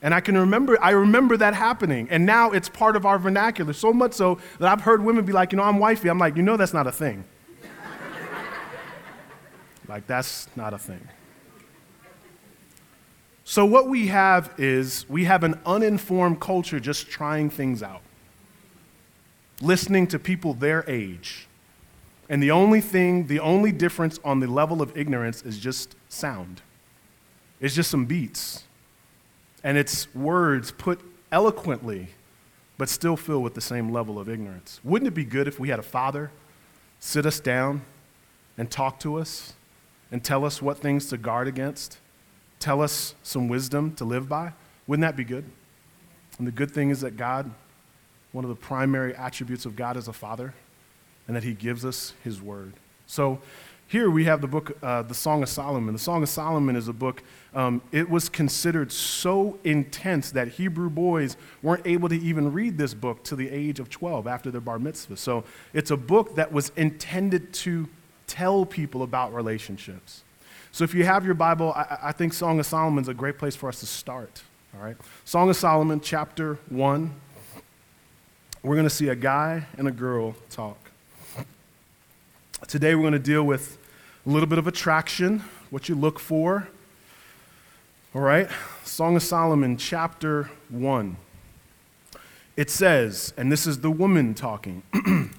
And 0.00 0.14
I 0.14 0.20
can 0.20 0.38
remember, 0.38 0.78
I 0.80 0.90
remember 0.90 1.36
that 1.38 1.54
happening. 1.54 2.08
And 2.10 2.24
now 2.24 2.52
it's 2.52 2.68
part 2.68 2.94
of 2.94 3.04
our 3.04 3.18
vernacular, 3.18 3.72
so 3.72 3.92
much 3.92 4.12
so 4.12 4.38
that 4.60 4.68
I've 4.68 4.82
heard 4.82 5.02
women 5.02 5.24
be 5.24 5.32
like, 5.32 5.52
you 5.52 5.58
know, 5.58 5.64
I'm 5.64 5.78
wifey. 5.78 6.08
I'm 6.08 6.18
like, 6.18 6.36
you 6.36 6.42
know, 6.42 6.56
that's 6.56 6.74
not 6.74 6.86
a 6.86 6.92
thing. 6.92 7.24
like, 9.88 10.06
that's 10.06 10.46
not 10.54 10.72
a 10.72 10.78
thing. 10.78 11.06
So, 13.42 13.64
what 13.64 13.88
we 13.88 14.08
have 14.08 14.52
is 14.58 15.08
we 15.08 15.24
have 15.24 15.42
an 15.42 15.58
uninformed 15.64 16.38
culture 16.38 16.78
just 16.78 17.08
trying 17.08 17.48
things 17.48 17.82
out, 17.82 18.02
listening 19.62 20.06
to 20.08 20.18
people 20.18 20.54
their 20.54 20.88
age. 20.88 21.48
And 22.28 22.42
the 22.42 22.50
only 22.50 22.82
thing, 22.82 23.26
the 23.26 23.40
only 23.40 23.72
difference 23.72 24.20
on 24.22 24.40
the 24.40 24.46
level 24.46 24.82
of 24.82 24.96
ignorance 24.96 25.42
is 25.42 25.58
just 25.58 25.96
sound. 26.10 26.60
It's 27.58 27.74
just 27.74 27.90
some 27.90 28.04
beats 28.04 28.64
and 29.68 29.76
it's 29.76 30.12
words 30.14 30.70
put 30.70 30.98
eloquently, 31.30 32.08
but 32.78 32.88
still 32.88 33.18
filled 33.18 33.44
with 33.44 33.52
the 33.52 33.60
same 33.60 33.92
level 33.92 34.18
of 34.18 34.26
ignorance. 34.26 34.80
Wouldn't 34.82 35.08
it 35.08 35.14
be 35.14 35.26
good 35.26 35.46
if 35.46 35.60
we 35.60 35.68
had 35.68 35.78
a 35.78 35.82
father 35.82 36.30
sit 37.00 37.26
us 37.26 37.38
down 37.38 37.82
and 38.56 38.70
talk 38.70 38.98
to 39.00 39.16
us 39.16 39.52
and 40.10 40.24
tell 40.24 40.46
us 40.46 40.62
what 40.62 40.78
things 40.78 41.10
to 41.10 41.18
guard 41.18 41.46
against, 41.46 41.98
tell 42.58 42.80
us 42.80 43.14
some 43.22 43.46
wisdom 43.46 43.94
to 43.96 44.06
live 44.06 44.26
by? 44.26 44.54
Wouldn't 44.86 45.02
that 45.02 45.16
be 45.16 45.24
good? 45.24 45.44
And 46.38 46.46
the 46.46 46.52
good 46.52 46.70
thing 46.70 46.88
is 46.88 47.02
that 47.02 47.18
God, 47.18 47.50
one 48.32 48.46
of 48.46 48.48
the 48.48 48.56
primary 48.56 49.14
attributes 49.14 49.66
of 49.66 49.76
God 49.76 49.98
is 49.98 50.08
a 50.08 50.14
father, 50.14 50.54
and 51.26 51.36
that 51.36 51.44
he 51.44 51.52
gives 51.52 51.84
us 51.84 52.14
his 52.24 52.40
word. 52.40 52.72
So, 53.06 53.38
here 53.88 54.10
we 54.10 54.24
have 54.24 54.42
the 54.42 54.46
book, 54.46 54.76
uh, 54.82 55.00
the 55.00 55.14
Song 55.14 55.42
of 55.42 55.48
Solomon. 55.48 55.94
The 55.94 55.98
Song 55.98 56.22
of 56.22 56.28
Solomon 56.28 56.76
is 56.76 56.88
a 56.88 56.92
book, 56.92 57.22
um, 57.54 57.80
it 57.90 58.08
was 58.08 58.28
considered 58.28 58.92
so 58.92 59.58
intense 59.64 60.30
that 60.32 60.48
Hebrew 60.48 60.90
boys 60.90 61.38
weren't 61.62 61.86
able 61.86 62.10
to 62.10 62.18
even 62.20 62.52
read 62.52 62.76
this 62.76 62.92
book 62.92 63.24
to 63.24 63.34
the 63.34 63.48
age 63.48 63.80
of 63.80 63.88
12 63.88 64.26
after 64.26 64.50
their 64.50 64.60
bar 64.60 64.78
mitzvah. 64.78 65.16
So 65.16 65.42
it's 65.72 65.90
a 65.90 65.96
book 65.96 66.34
that 66.34 66.52
was 66.52 66.70
intended 66.76 67.54
to 67.54 67.88
tell 68.26 68.66
people 68.66 69.02
about 69.02 69.32
relationships. 69.32 70.22
So 70.70 70.84
if 70.84 70.94
you 70.94 71.04
have 71.04 71.24
your 71.24 71.34
Bible, 71.34 71.72
I, 71.72 71.98
I 72.02 72.12
think 72.12 72.34
Song 72.34 72.60
of 72.60 72.66
Solomon 72.66 73.02
is 73.02 73.08
a 73.08 73.14
great 73.14 73.38
place 73.38 73.56
for 73.56 73.70
us 73.70 73.80
to 73.80 73.86
start. 73.86 74.42
All 74.76 74.84
right? 74.84 74.96
Song 75.24 75.48
of 75.48 75.56
Solomon, 75.56 76.02
chapter 76.02 76.58
1. 76.68 77.14
We're 78.62 78.74
going 78.74 78.84
to 78.84 78.90
see 78.90 79.08
a 79.08 79.16
guy 79.16 79.66
and 79.78 79.88
a 79.88 79.92
girl 79.92 80.34
talk. 80.50 80.87
Today 82.66 82.96
we're 82.96 83.02
going 83.02 83.12
to 83.12 83.20
deal 83.20 83.44
with 83.44 83.78
a 84.26 84.28
little 84.28 84.48
bit 84.48 84.58
of 84.58 84.66
attraction, 84.66 85.44
what 85.70 85.88
you 85.88 85.94
look 85.94 86.18
for. 86.18 86.68
All 88.14 88.20
right? 88.20 88.50
Song 88.84 89.14
of 89.14 89.22
Solomon, 89.22 89.76
chapter 89.76 90.50
1. 90.68 91.16
It 92.56 92.68
says, 92.68 93.32
and 93.36 93.50
this 93.50 93.64
is 93.64 93.80
the 93.80 93.92
woman 93.92 94.34
talking, 94.34 94.82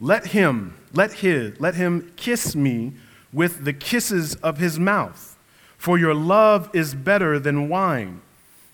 let 0.00 0.28
him, 0.28 0.76
let 0.94 1.14
his, 1.14 1.60
let 1.60 1.74
him 1.74 2.12
kiss 2.16 2.54
me 2.54 2.92
with 3.32 3.64
the 3.64 3.72
kisses 3.72 4.36
of 4.36 4.58
his 4.58 4.78
mouth, 4.78 5.36
for 5.76 5.98
your 5.98 6.14
love 6.14 6.70
is 6.72 6.94
better 6.94 7.40
than 7.40 7.68
wine. 7.68 8.22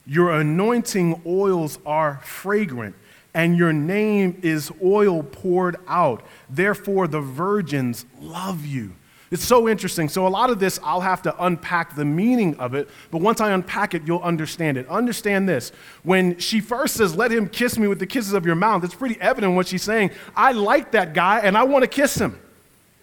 Your 0.07 0.31
anointing 0.31 1.23
oils 1.27 1.79
are 1.87 2.21
fragrant 2.25 2.95
and 3.35 3.57
your 3.57 3.73
name 3.73 4.39
is 4.43 4.73
oil 4.83 5.23
poured 5.23 5.77
out. 5.87 6.25
Therefore, 6.49 7.07
the 7.07 7.21
virgins 7.21 8.07
love 8.21 8.67
you. 8.67 8.95
It's 9.31 9.45
so 9.45 9.69
interesting. 9.69 10.09
So, 10.09 10.27
a 10.27 10.29
lot 10.29 10.51
of 10.51 10.59
this, 10.59 10.81
I'll 10.83 11.01
have 11.01 11.23
to 11.23 11.45
unpack 11.45 11.95
the 11.95 12.05
meaning 12.05 12.57
of 12.57 12.75
it, 12.75 12.89
but 13.13 13.21
once 13.21 13.41
I 13.41 13.53
unpack 13.53 13.95
it, 13.95 14.03
you'll 14.05 14.23
understand 14.23 14.77
it. 14.77 14.89
Understand 14.89 15.49
this. 15.49 15.71
When 16.03 16.37
she 16.39 16.61
first 16.61 16.95
says, 16.95 17.15
Let 17.15 17.31
him 17.31 17.49
kiss 17.49 17.79
me 17.79 17.87
with 17.87 18.01
the 18.01 18.07
kisses 18.07 18.33
of 18.33 18.45
your 18.45 18.57
mouth, 18.57 18.83
it's 18.83 18.95
pretty 18.95 19.21
evident 19.21 19.55
what 19.55 19.69
she's 19.69 19.85
saying. 19.85 20.11
I 20.35 20.53
like 20.53 20.93
that 20.93 21.15
guy 21.15 21.41
and 21.41 21.57
I 21.57 21.63
want 21.63 21.85
to 21.85 21.89
kiss 21.89 22.17
him. 22.17 22.41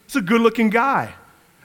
It's 0.06 0.18
a 0.18 0.22
good 0.22 0.42
looking 0.42 0.70
guy. 0.70 1.14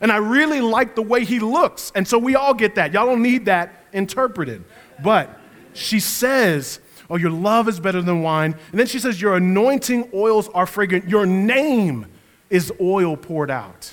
And 0.01 0.11
I 0.11 0.17
really 0.17 0.61
like 0.61 0.95
the 0.97 1.03
way 1.03 1.25
he 1.25 1.39
looks. 1.39 1.93
And 1.95 2.07
so 2.07 2.19
we 2.19 2.35
all 2.35 2.55
get 2.55 2.75
that. 2.75 2.93
Y'all 2.93 3.07
don't 3.07 3.23
need 3.23 3.45
that 3.47 3.85
interpreted. 3.93 4.65
But 5.03 5.41
she 5.75 6.01
says, 6.01 6.81
Oh, 7.13 7.17
your 7.17 7.31
love 7.31 7.69
is 7.69 7.79
better 7.79 8.01
than 8.01 8.23
wine. 8.23 8.55
And 8.71 8.81
then 8.81 8.87
she 8.87 8.99
says, 8.99 9.21
Your 9.21 9.37
anointing 9.37 10.09
oils 10.15 10.49
are 10.55 10.65
fragrant. 10.65 11.11
Your 11.11 11.27
name 11.27 12.07
is 12.49 12.73
oil 12.81 13.19
poured 13.19 13.51
out. 13.51 13.93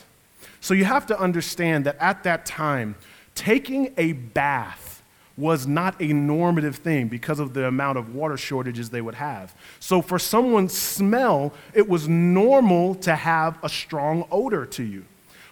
So 0.62 0.74
you 0.74 0.86
have 0.86 1.06
to 1.08 1.20
understand 1.20 1.86
that 1.86 1.98
at 2.00 2.24
that 2.24 2.46
time, 2.46 2.96
taking 3.36 3.94
a 3.98 4.14
bath 4.14 5.04
was 5.36 5.68
not 5.68 6.02
a 6.02 6.14
normative 6.14 6.78
thing 6.78 7.10
because 7.10 7.42
of 7.42 7.54
the 7.54 7.66
amount 7.68 7.98
of 7.98 8.16
water 8.16 8.38
shortages 8.38 8.90
they 8.90 9.02
would 9.02 9.16
have. 9.16 9.54
So 9.82 10.02
for 10.02 10.18
someone's 10.18 10.74
smell, 10.74 11.54
it 11.74 11.90
was 11.90 12.08
normal 12.08 12.96
to 12.96 13.18
have 13.18 13.60
a 13.62 13.68
strong 13.68 14.26
odor 14.32 14.66
to 14.68 14.84
you. 14.84 15.04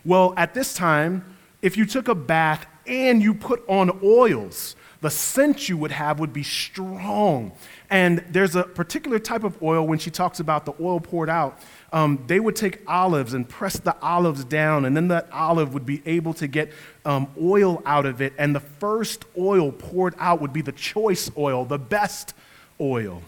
Well, 0.05 0.33
at 0.37 0.53
this 0.53 0.73
time, 0.73 1.35
if 1.61 1.75
you 1.75 1.85
took 1.85 2.07
a 2.07 2.15
bath 2.15 2.65
and 2.85 3.21
you 3.21 3.33
put 3.33 3.67
on 3.67 3.99
oils, 4.01 4.77
the 5.01 5.09
scent 5.09 5.69
you 5.69 5.77
would 5.77 5.91
have 5.91 6.19
would 6.19 6.33
be 6.33 6.43
strong. 6.43 7.51
And 7.89 8.23
there's 8.29 8.55
a 8.55 8.63
particular 8.63 9.19
type 9.19 9.43
of 9.43 9.61
oil 9.61 9.85
when 9.85 9.99
she 9.99 10.09
talks 10.09 10.39
about 10.39 10.65
the 10.65 10.73
oil 10.81 10.99
poured 10.99 11.29
out. 11.29 11.59
Um, 11.93 12.23
they 12.27 12.39
would 12.39 12.55
take 12.55 12.81
olives 12.87 13.33
and 13.33 13.47
press 13.47 13.79
the 13.79 13.95
olives 14.01 14.43
down, 14.43 14.85
and 14.85 14.97
then 14.97 15.07
that 15.09 15.31
olive 15.31 15.73
would 15.73 15.85
be 15.85 16.01
able 16.05 16.33
to 16.35 16.47
get 16.47 16.71
um, 17.05 17.27
oil 17.41 17.81
out 17.85 18.05
of 18.05 18.21
it. 18.21 18.33
And 18.37 18.55
the 18.55 18.59
first 18.59 19.25
oil 19.37 19.71
poured 19.71 20.15
out 20.17 20.41
would 20.41 20.51
be 20.51 20.61
the 20.61 20.71
choice 20.71 21.29
oil, 21.37 21.63
the 21.63 21.79
best 21.79 22.33
oil. 22.81 23.21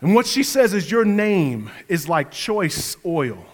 And 0.00 0.14
what 0.14 0.26
she 0.26 0.42
says 0.42 0.74
is, 0.74 0.90
Your 0.90 1.04
name 1.04 1.70
is 1.88 2.08
like 2.08 2.30
choice 2.30 2.96
oil. 3.06 3.46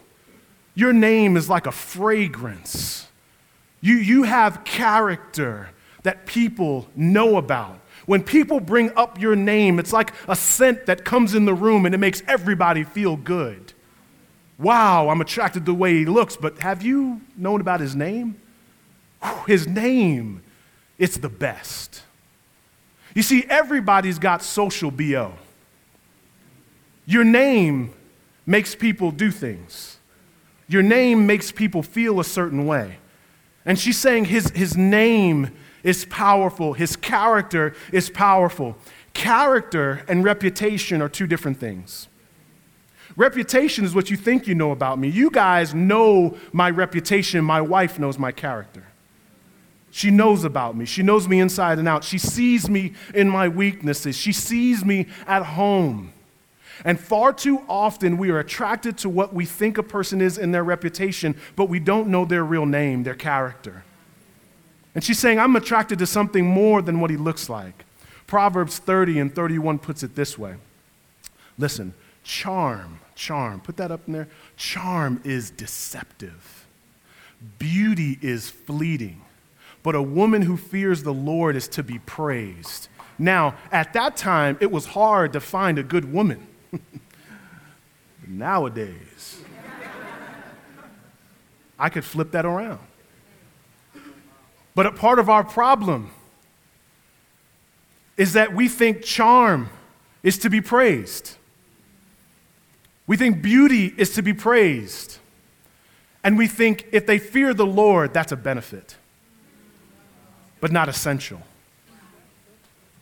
Your 0.74 0.92
name 0.92 1.36
is 1.36 1.48
like 1.48 1.66
a 1.66 1.72
fragrance. 1.72 3.08
You, 3.80 3.94
you 3.94 4.24
have 4.24 4.64
character 4.64 5.70
that 6.06 6.24
people 6.24 6.86
know 6.94 7.36
about. 7.36 7.80
When 8.06 8.22
people 8.22 8.60
bring 8.60 8.96
up 8.96 9.20
your 9.20 9.34
name, 9.34 9.80
it's 9.80 9.92
like 9.92 10.12
a 10.28 10.36
scent 10.36 10.86
that 10.86 11.04
comes 11.04 11.34
in 11.34 11.46
the 11.46 11.52
room 11.52 11.84
and 11.84 11.92
it 11.92 11.98
makes 11.98 12.22
everybody 12.28 12.84
feel 12.84 13.16
good. 13.16 13.72
Wow, 14.56 15.08
I'm 15.08 15.20
attracted 15.20 15.66
to 15.66 15.72
the 15.72 15.74
way 15.74 15.94
he 15.94 16.04
looks, 16.06 16.36
but 16.36 16.60
have 16.60 16.80
you 16.80 17.22
known 17.36 17.60
about 17.60 17.80
his 17.80 17.96
name? 17.96 18.40
His 19.48 19.66
name, 19.66 20.42
it's 20.96 21.16
the 21.16 21.28
best. 21.28 22.02
You 23.12 23.24
see, 23.24 23.44
everybody's 23.48 24.20
got 24.20 24.44
social 24.44 24.92
BO. 24.92 25.32
Your 27.04 27.24
name 27.24 27.92
makes 28.46 28.76
people 28.76 29.10
do 29.10 29.32
things. 29.32 29.98
Your 30.68 30.84
name 30.84 31.26
makes 31.26 31.50
people 31.50 31.82
feel 31.82 32.20
a 32.20 32.24
certain 32.24 32.64
way. 32.64 32.98
And 33.64 33.76
she's 33.76 33.98
saying 33.98 34.26
his, 34.26 34.50
his 34.50 34.76
name 34.76 35.50
is 35.86 36.04
powerful, 36.04 36.72
his 36.72 36.96
character 36.96 37.72
is 37.92 38.10
powerful. 38.10 38.76
Character 39.14 40.04
and 40.08 40.24
reputation 40.24 41.00
are 41.00 41.08
two 41.08 41.28
different 41.28 41.58
things. 41.58 42.08
Reputation 43.16 43.84
is 43.84 43.94
what 43.94 44.10
you 44.10 44.16
think 44.16 44.48
you 44.48 44.54
know 44.54 44.72
about 44.72 44.98
me. 44.98 45.08
You 45.08 45.30
guys 45.30 45.74
know 45.74 46.36
my 46.52 46.70
reputation. 46.70 47.42
My 47.44 47.60
wife 47.60 47.98
knows 48.00 48.18
my 48.18 48.32
character. 48.32 48.84
She 49.92 50.10
knows 50.10 50.44
about 50.44 50.76
me. 50.76 50.84
She 50.84 51.02
knows 51.02 51.28
me 51.28 51.38
inside 51.38 51.78
and 51.78 51.88
out. 51.88 52.02
She 52.04 52.18
sees 52.18 52.68
me 52.68 52.92
in 53.14 53.30
my 53.30 53.48
weaknesses. 53.48 54.16
She 54.16 54.32
sees 54.32 54.84
me 54.84 55.06
at 55.26 55.44
home. 55.44 56.12
And 56.84 57.00
far 57.00 57.32
too 57.32 57.62
often, 57.68 58.18
we 58.18 58.30
are 58.30 58.40
attracted 58.40 58.98
to 58.98 59.08
what 59.08 59.32
we 59.32 59.46
think 59.46 59.78
a 59.78 59.82
person 59.82 60.20
is 60.20 60.36
in 60.36 60.50
their 60.50 60.64
reputation, 60.64 61.36
but 61.54 61.70
we 61.70 61.78
don't 61.78 62.08
know 62.08 62.24
their 62.24 62.44
real 62.44 62.66
name, 62.66 63.04
their 63.04 63.14
character. 63.14 63.84
And 64.96 65.04
she's 65.04 65.18
saying, 65.18 65.38
I'm 65.38 65.54
attracted 65.56 65.98
to 65.98 66.06
something 66.06 66.46
more 66.46 66.80
than 66.80 67.00
what 67.00 67.10
he 67.10 67.18
looks 67.18 67.50
like. 67.50 67.84
Proverbs 68.26 68.78
30 68.78 69.18
and 69.18 69.34
31 69.34 69.78
puts 69.78 70.02
it 70.02 70.16
this 70.16 70.38
way 70.38 70.54
Listen, 71.58 71.92
charm, 72.24 73.00
charm, 73.14 73.60
put 73.60 73.76
that 73.76 73.90
up 73.90 74.00
in 74.06 74.14
there. 74.14 74.28
Charm 74.56 75.20
is 75.22 75.50
deceptive, 75.50 76.66
beauty 77.58 78.18
is 78.22 78.48
fleeting, 78.48 79.20
but 79.82 79.94
a 79.94 80.00
woman 80.00 80.40
who 80.40 80.56
fears 80.56 81.02
the 81.02 81.14
Lord 81.14 81.56
is 81.56 81.68
to 81.68 81.82
be 81.82 81.98
praised. 81.98 82.88
Now, 83.18 83.54
at 83.70 83.92
that 83.92 84.16
time, 84.16 84.56
it 84.62 84.70
was 84.70 84.86
hard 84.86 85.34
to 85.34 85.40
find 85.40 85.78
a 85.78 85.82
good 85.82 86.10
woman. 86.10 86.46
Nowadays, 88.26 89.42
I 91.78 91.90
could 91.90 92.04
flip 92.04 92.30
that 92.30 92.46
around. 92.46 92.80
But 94.76 94.84
a 94.84 94.92
part 94.92 95.18
of 95.18 95.30
our 95.30 95.42
problem 95.42 96.10
is 98.18 98.34
that 98.34 98.54
we 98.54 98.68
think 98.68 99.02
charm 99.02 99.70
is 100.22 100.36
to 100.40 100.50
be 100.50 100.60
praised. 100.60 101.36
We 103.06 103.16
think 103.16 103.40
beauty 103.40 103.94
is 103.96 104.10
to 104.16 104.22
be 104.22 104.34
praised. 104.34 105.16
And 106.22 106.36
we 106.36 106.46
think 106.46 106.88
if 106.92 107.06
they 107.06 107.18
fear 107.18 107.54
the 107.54 107.64
Lord, 107.64 108.12
that's 108.12 108.32
a 108.32 108.36
benefit, 108.36 108.96
but 110.60 110.70
not 110.70 110.90
essential. 110.90 111.40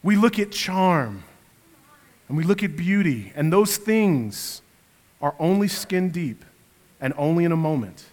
We 0.00 0.14
look 0.14 0.38
at 0.38 0.52
charm 0.52 1.24
and 2.28 2.36
we 2.36 2.44
look 2.44 2.62
at 2.62 2.76
beauty, 2.76 3.32
and 3.34 3.52
those 3.52 3.78
things 3.78 4.62
are 5.20 5.34
only 5.40 5.66
skin 5.66 6.10
deep 6.10 6.44
and 7.00 7.12
only 7.16 7.44
in 7.44 7.50
a 7.50 7.56
moment. 7.56 8.04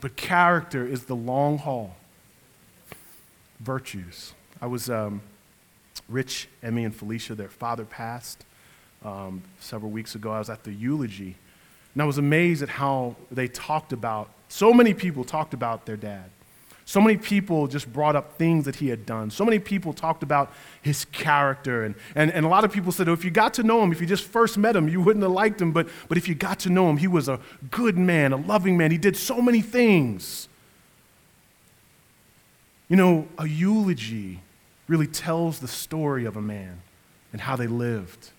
But 0.00 0.16
character 0.16 0.84
is 0.84 1.04
the 1.04 1.14
long 1.14 1.58
haul 1.58 1.94
virtues. 3.60 4.34
I 4.60 4.66
was, 4.66 4.90
um, 4.90 5.20
Rich, 6.08 6.48
Emmy, 6.62 6.84
and 6.84 6.94
Felicia, 6.94 7.34
their 7.34 7.48
father 7.48 7.84
passed 7.84 8.44
um, 9.04 9.42
several 9.60 9.90
weeks 9.90 10.14
ago. 10.14 10.32
I 10.32 10.38
was 10.38 10.50
at 10.50 10.64
the 10.64 10.72
eulogy, 10.72 11.36
and 11.94 12.02
I 12.02 12.04
was 12.04 12.18
amazed 12.18 12.62
at 12.62 12.68
how 12.68 13.16
they 13.30 13.48
talked 13.48 13.92
about, 13.92 14.30
so 14.48 14.72
many 14.72 14.94
people 14.94 15.24
talked 15.24 15.54
about 15.54 15.86
their 15.86 15.96
dad. 15.96 16.30
So 16.84 17.02
many 17.02 17.18
people 17.18 17.66
just 17.66 17.92
brought 17.92 18.16
up 18.16 18.38
things 18.38 18.64
that 18.64 18.76
he 18.76 18.88
had 18.88 19.04
done. 19.04 19.30
So 19.30 19.44
many 19.44 19.58
people 19.58 19.92
talked 19.92 20.22
about 20.22 20.50
his 20.80 21.04
character. 21.04 21.84
And, 21.84 21.94
and, 22.14 22.32
and 22.32 22.46
a 22.46 22.48
lot 22.48 22.64
of 22.64 22.72
people 22.72 22.92
said, 22.92 23.10
oh, 23.10 23.12
if 23.12 23.26
you 23.26 23.30
got 23.30 23.52
to 23.54 23.62
know 23.62 23.82
him, 23.82 23.92
if 23.92 24.00
you 24.00 24.06
just 24.06 24.24
first 24.24 24.56
met 24.56 24.74
him, 24.74 24.88
you 24.88 25.02
wouldn't 25.02 25.22
have 25.22 25.32
liked 25.32 25.60
him. 25.60 25.70
But, 25.70 25.86
but 26.08 26.16
if 26.16 26.28
you 26.28 26.34
got 26.34 26.60
to 26.60 26.70
know 26.70 26.88
him, 26.88 26.96
he 26.96 27.06
was 27.06 27.28
a 27.28 27.40
good 27.70 27.98
man, 27.98 28.32
a 28.32 28.38
loving 28.38 28.78
man. 28.78 28.90
He 28.90 28.96
did 28.96 29.18
so 29.18 29.42
many 29.42 29.60
things. 29.60 30.48
You 32.88 32.96
know, 32.96 33.28
a 33.38 33.46
eulogy 33.46 34.40
really 34.86 35.06
tells 35.06 35.58
the 35.60 35.68
story 35.68 36.24
of 36.24 36.36
a 36.36 36.42
man 36.42 36.80
and 37.32 37.40
how 37.40 37.56
they 37.56 37.66
lived. 37.66 38.30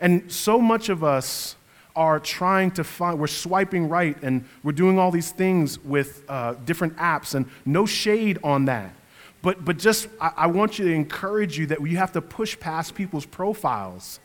And 0.00 0.30
so 0.30 0.60
much 0.60 0.88
of 0.88 1.04
us 1.04 1.54
are 1.94 2.20
trying 2.20 2.70
to 2.72 2.84
find, 2.84 3.18
we're 3.18 3.26
swiping 3.26 3.88
right 3.88 4.16
and 4.22 4.44
we're 4.62 4.72
doing 4.72 4.98
all 4.98 5.10
these 5.10 5.30
things 5.30 5.78
with 5.78 6.24
uh, 6.28 6.54
different 6.64 6.96
apps, 6.96 7.34
and 7.34 7.46
no 7.64 7.86
shade 7.86 8.38
on 8.44 8.66
that. 8.66 8.94
But, 9.42 9.64
but 9.64 9.78
just, 9.78 10.08
I, 10.20 10.32
I 10.36 10.46
want 10.48 10.78
you 10.78 10.84
to 10.86 10.92
encourage 10.92 11.58
you 11.58 11.66
that 11.66 11.80
you 11.80 11.96
have 11.96 12.12
to 12.12 12.20
push 12.20 12.58
past 12.58 12.94
people's 12.94 13.26
profiles. 13.26 14.20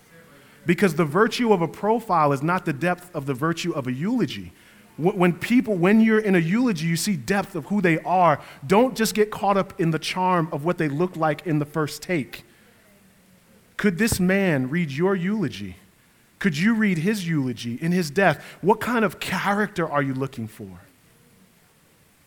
Because 0.66 0.96
the 0.96 1.06
virtue 1.06 1.52
of 1.52 1.62
a 1.62 1.68
profile 1.68 2.32
is 2.32 2.42
not 2.42 2.66
the 2.66 2.74
depth 2.74 3.14
of 3.14 3.26
the 3.26 3.34
virtue 3.34 3.74
of 3.74 3.88
a 3.88 3.92
eulogy. 3.92 4.54
When 4.98 5.34
people, 5.34 5.76
when 5.76 6.02
you're 6.02 6.20
in 6.20 6.36
a 6.36 6.40
eulogy, 6.40 6.86
you 6.86 6.96
see 6.96 7.16
depth 7.16 7.56
of 7.56 7.66
who 7.66 7.82
they 7.82 7.98
are. 8.00 8.40
Don't 8.66 8.96
just 8.96 9.16
get 9.16 9.32
caught 9.32 9.58
up 9.58 9.80
in 9.80 9.90
the 9.90 9.98
charm 9.98 10.50
of 10.52 10.66
what 10.66 10.78
they 10.78 10.88
look 10.88 11.16
like 11.16 11.48
in 11.48 11.58
the 11.58 11.66
first 11.66 12.04
take. 12.04 12.44
Could 13.76 13.98
this 13.98 14.20
man 14.20 14.70
read 14.70 14.92
your 14.92 15.16
eulogy? 15.16 15.78
Could 16.38 16.58
you 16.58 16.76
read 16.76 17.00
his 17.00 17.28
eulogy 17.28 17.76
in 17.82 17.92
his 17.92 18.12
death? 18.12 18.44
What 18.62 18.80
kind 18.80 19.04
of 19.04 19.20
character 19.20 19.90
are 19.90 20.02
you 20.02 20.14
looking 20.14 20.48
for? 20.48 20.70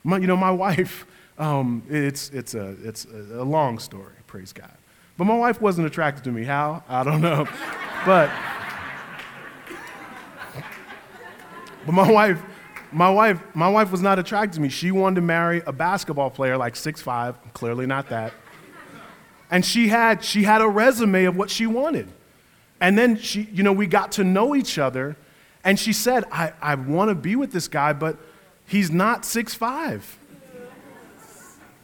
My, 0.03 0.19
you 0.19 0.27
know, 0.27 0.37
my 0.37 0.51
wife, 0.51 1.07
um, 1.39 1.83
it's, 1.89 2.31
it's, 2.31 2.55
a, 2.55 2.77
it's 2.83 3.05
a 3.05 3.45
long 3.45 3.79
story, 3.79 4.15
praise 4.27 4.53
God. 4.53 4.73
But 5.17 5.25
my 5.25 5.37
wife 5.37 5.61
wasn't 5.61 5.87
attracted 5.87 6.25
to 6.25 6.33
me. 6.33 6.45
How? 6.45 6.83
I 6.89 7.05
don't 7.05 7.21
know. 7.21 7.47
but, 8.07 8.31
but 11.85 11.93
my 11.93 12.11
wife, 12.11 12.43
my 12.93 13.11
wife, 13.11 13.41
my 13.55 13.69
wife 13.69 13.91
was 13.91 14.03
not 14.03 14.19
attracted 14.19 14.55
to 14.55 14.61
me. 14.61 14.69
She 14.69 14.91
wanted 14.91 15.17
to 15.17 15.21
marry 15.21 15.63
a 15.67 15.73
basketball 15.73 16.31
player 16.31 16.57
like 16.57 16.77
six 16.77 17.03
five. 17.03 17.37
clearly 17.53 17.87
not 17.87 18.09
that. 18.11 18.33
And 19.51 19.65
she 19.65 19.89
had, 19.89 20.25
she 20.25 20.43
had 20.43 20.61
a 20.61 20.69
resume 20.69 21.25
of 21.25 21.37
what 21.37 21.51
she 21.51 21.67
wanted. 21.67 22.09
And 22.81 22.99
then 22.99 23.17
she, 23.17 23.49
you 23.53 23.63
know, 23.63 23.73
we 23.73 23.87
got 23.87 24.13
to 24.13 24.25
know 24.25 24.55
each 24.55 24.79
other, 24.79 25.17
and 25.65 25.79
she 25.79 25.93
said, 25.93 26.25
I, 26.31 26.53
I 26.61 26.75
want 26.75 27.11
to 27.11 27.15
be 27.15 27.35
with 27.37 27.53
this 27.53 27.69
guy, 27.69 27.93
but 27.93 28.19
he's 28.67 28.91
not 28.91 29.25
six 29.25 29.55
five, 29.55 30.19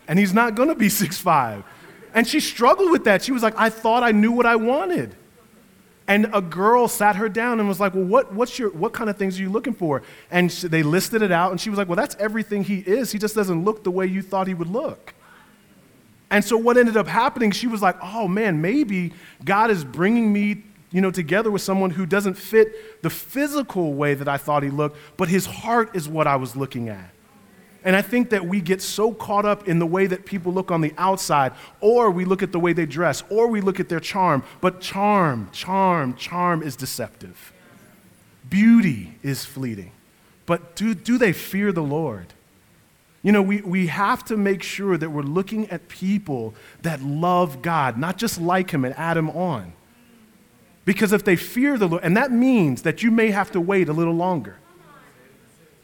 And 0.07 0.19
he's 0.19 0.35
not 0.35 0.55
going 0.55 0.69
to 0.69 0.75
be 0.75 0.89
six 0.89 1.19
five. 1.19 1.65
And 2.15 2.29
she 2.29 2.41
struggled 2.41 2.91
with 2.91 3.05
that. 3.05 3.23
She 3.23 3.33
was 3.33 3.43
like, 3.43 3.55
I 3.57 3.71
thought 3.71 4.03
I 4.03 4.13
knew 4.13 4.33
what 4.33 4.45
I 4.45 4.57
wanted. 4.57 5.17
And 6.09 6.29
a 6.33 6.41
girl 6.41 6.89
sat 6.89 7.17
her 7.17 7.29
down 7.29 7.61
and 7.61 7.69
was 7.69 7.81
like, 7.81 7.95
Well, 7.95 8.05
what, 8.05 8.33
what's 8.33 8.59
your, 8.59 8.71
what 8.71 8.93
kind 8.93 9.09
of 9.09 9.17
things 9.17 9.39
are 9.39 9.43
you 9.43 9.51
looking 9.51 9.75
for? 9.75 10.03
And 10.31 10.51
she, 10.51 10.69
they 10.69 10.83
listed 10.83 11.23
it 11.23 11.33
out, 11.33 11.53
and 11.53 11.61
she 11.61 11.71
was 11.71 11.79
like, 11.79 11.89
Well, 11.89 11.97
that's 11.97 12.17
everything 12.17 12.65
he 12.65 12.79
is. 12.79 13.13
He 13.13 13.19
just 13.19 13.35
doesn't 13.35 13.65
look 13.65 13.85
the 13.85 13.91
way 13.91 14.07
you 14.07 14.23
thought 14.23 14.47
he 14.47 14.55
would 14.55 14.69
look. 14.69 15.15
And 16.31 16.45
so 16.45 16.57
what 16.57 16.77
ended 16.77 16.97
up 16.97 17.07
happening, 17.07 17.51
she 17.51 17.67
was 17.67 17.83
like, 17.83 17.97
Oh 18.03 18.27
man, 18.27 18.61
maybe 18.61 19.13
God 19.45 19.71
is 19.71 19.85
bringing 19.85 20.33
me 20.33 20.65
you 20.93 21.01
know, 21.01 21.11
together 21.11 21.51
with 21.51 21.63
someone 21.63 21.91
who 21.91 22.05
doesn't 22.05 22.35
fit 22.35 23.03
the 23.03 23.11
physical 23.11 23.95
way 23.95 24.15
that 24.15 24.29
I 24.29 24.37
thought 24.37 24.63
he 24.63 24.71
looked, 24.71 24.99
but 25.17 25.29
his 25.29 25.47
heart 25.47 25.97
is 25.97 26.09
what 26.09 26.27
I 26.27 26.37
was 26.37 26.55
looking 26.55 26.91
at. 26.91 27.12
And 27.85 27.97
I 27.97 28.03
think 28.03 28.31
that 28.31 28.47
we 28.47 28.61
get 28.61 28.81
so 28.81 29.13
caught 29.13 29.45
up 29.45 29.67
in 29.67 29.79
the 29.79 29.87
way 29.87 30.07
that 30.07 30.25
people 30.25 30.53
look 30.53 30.71
on 30.71 30.81
the 30.81 30.95
outside, 30.97 31.53
or 31.81 32.11
we 32.11 32.25
look 32.25 32.43
at 32.43 32.53
the 32.53 32.61
way 32.61 32.73
they 32.73 32.87
dress, 32.87 33.25
or 33.29 33.49
we 33.49 33.61
look 33.61 33.81
at 33.81 33.89
their 33.89 34.01
charm. 34.01 34.45
But 34.61 34.81
charm, 34.81 35.49
charm, 35.53 36.15
charm 36.15 36.63
is 36.63 36.77
deceptive. 36.77 37.53
Beauty 38.49 39.15
is 39.23 39.45
fleeting. 39.45 39.93
But 40.47 40.77
do, 40.77 40.95
do 40.95 41.19
they 41.19 41.33
fear 41.33 41.73
the 41.73 41.83
Lord? 41.83 42.27
You 43.23 43.33
know, 43.33 43.43
we, 43.43 43.61
we 43.61 43.87
have 43.87 44.25
to 44.27 44.37
make 44.37 44.63
sure 44.63 44.97
that 44.97 45.11
we're 45.11 45.23
looking 45.23 45.69
at 45.71 45.89
people 45.89 46.55
that 46.83 47.01
love 47.01 47.63
God, 47.63 47.97
not 47.97 48.19
just 48.19 48.41
like 48.41 48.71
Him 48.71 48.85
and 48.85 48.95
add 48.97 49.17
Him 49.17 49.31
on. 49.31 49.73
Because 50.85 51.13
if 51.13 51.25
they 51.25 51.37
fear 51.37 51.79
the 51.79 51.87
Lord, 51.89 52.03
and 52.03 52.17
that 52.17 52.33
means 52.33 52.83
that 52.83 53.03
you 53.03 53.11
may 53.11 53.31
have 53.31 53.53
to 53.53 53.61
wait 53.61 53.89
a 53.89 53.93
little 53.93 54.15
longer. 54.15 54.57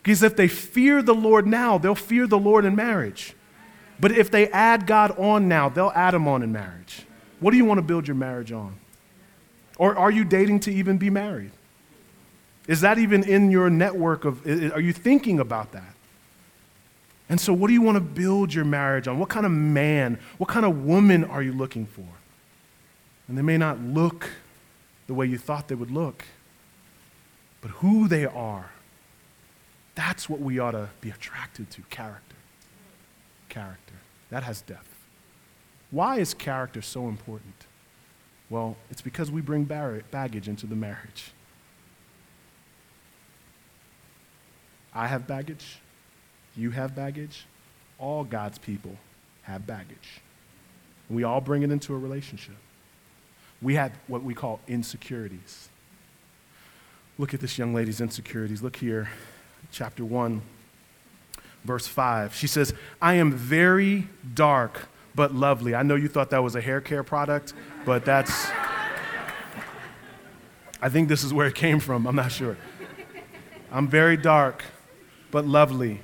Because 0.09 0.23
if 0.23 0.37
they 0.37 0.49
fear 0.49 1.03
the 1.03 1.15
Lord 1.15 1.47
now, 1.47 1.77
they'll 1.77 1.95
fear 1.95 2.27
the 2.27 2.38
Lord 2.38 2.65
in 2.65 2.75
marriage. 2.75 3.35
But 4.00 4.11
if 4.11 4.31
they 4.31 4.49
add 4.49 4.87
God 4.87 5.11
on 5.19 5.49
now, 5.49 5.69
they'll 5.69 5.93
add 5.95 6.15
him 6.15 6.27
on 6.27 6.43
in 6.43 6.50
marriage. 6.50 7.03
What 7.41 7.50
do 7.50 7.59
you 7.59 7.67
want 7.67 7.77
to 7.77 7.83
build 7.83 8.09
your 8.09 8.15
marriage 8.15 8.50
on? 8.50 8.77
Or 9.77 9.95
are 9.99 10.11
you 10.11 10.25
dating 10.25 10.61
to 10.61 10.73
even 10.73 10.97
be 10.97 11.11
married? 11.11 11.50
Is 12.67 12.81
that 12.81 12.97
even 12.97 13.23
in 13.23 13.50
your 13.50 13.69
network 13.69 14.25
of, 14.25 14.47
are 14.47 14.81
you 14.81 14.95
thinking 14.95 15.41
about 15.41 15.73
that? 15.73 15.95
And 17.29 17.38
so, 17.38 17.53
what 17.53 17.67
do 17.67 17.75
you 17.75 17.83
want 17.83 17.97
to 17.97 18.00
build 18.00 18.55
your 18.55 18.65
marriage 18.65 19.09
on? 19.09 19.19
What 19.19 19.29
kind 19.29 19.45
of 19.45 19.53
man, 19.53 20.19
what 20.38 20.49
kind 20.49 20.65
of 20.65 20.87
woman 20.87 21.23
are 21.23 21.43
you 21.43 21.53
looking 21.53 21.85
for? 21.85 22.09
And 23.29 23.37
they 23.37 23.43
may 23.43 23.59
not 23.59 23.79
look 23.79 24.31
the 25.07 25.12
way 25.12 25.27
you 25.27 25.37
thought 25.37 25.69
they 25.69 25.75
would 25.75 25.91
look, 25.91 26.25
but 27.61 27.73
who 27.73 28.09
they 28.09 28.25
are. 28.25 28.71
That's 29.99 30.28
what 30.28 30.38
we 30.40 30.61
ought 30.61 30.71
to 30.71 30.90
be 31.00 31.11
attracted 31.11 31.71
to 31.73 31.83
character. 31.90 32.37
Character. 33.49 33.95
That 34.31 34.45
has 34.45 34.62
depth. 34.62 34.95
Why 35.90 36.19
is 36.19 36.35
character 36.35 36.83
so 36.83 37.09
important? 37.09 37.67
Well, 38.49 38.76
it's 38.93 39.02
because 39.02 39.31
we 39.33 39.40
bring 39.40 39.64
baggage 39.64 40.47
into 40.47 40.69
the 40.69 40.76
marriage. 40.76 41.33
I 44.95 45.09
have 45.09 45.26
baggage. 45.26 45.81
You 46.55 46.71
have 46.71 46.95
baggage. 46.95 47.47
All 47.99 48.23
God's 48.23 48.59
people 48.59 48.97
have 49.43 49.67
baggage. 49.67 50.21
We 51.11 51.25
all 51.25 51.40
bring 51.40 51.62
it 51.62 51.73
into 51.73 51.93
a 51.93 51.99
relationship 51.99 52.55
we 53.61 53.75
have 53.75 53.93
what 54.07 54.23
we 54.23 54.35
call 54.35 54.61
insecurities. 54.69 55.69
Look 57.19 57.35
at 57.35 57.40
this 57.40 57.59
young 57.59 57.75
lady's 57.75 58.00
insecurities. 58.00 58.62
Look 58.62 58.76
here, 58.76 59.09
chapter 59.71 60.05
1, 60.05 60.43
verse 61.65 61.87
5. 61.87 62.35
She 62.35 62.47
says, 62.47 62.75
I 63.00 63.15
am 63.15 63.33
very 63.33 64.09
dark 64.35 64.88
but 65.15 65.35
lovely. 65.35 65.75
I 65.75 65.83
know 65.83 65.97
you 65.97 66.09
thought 66.09 66.31
that 66.31 66.43
was 66.43 66.55
a 66.55 66.61
hair 66.61 66.81
care 66.81 67.03
product, 67.03 67.53
but 67.85 68.05
that's. 68.05 68.49
I 70.81 70.88
think 70.88 71.09
this 71.09 71.25
is 71.25 71.35
where 71.35 71.49
it 71.49 71.57
came 71.57 71.81
from. 71.81 72.07
I'm 72.07 72.15
not 72.15 72.31
sure. 72.31 72.57
I'm 73.71 73.88
very 73.88 74.17
dark 74.17 74.62
but 75.31 75.47
lovely. 75.47 76.00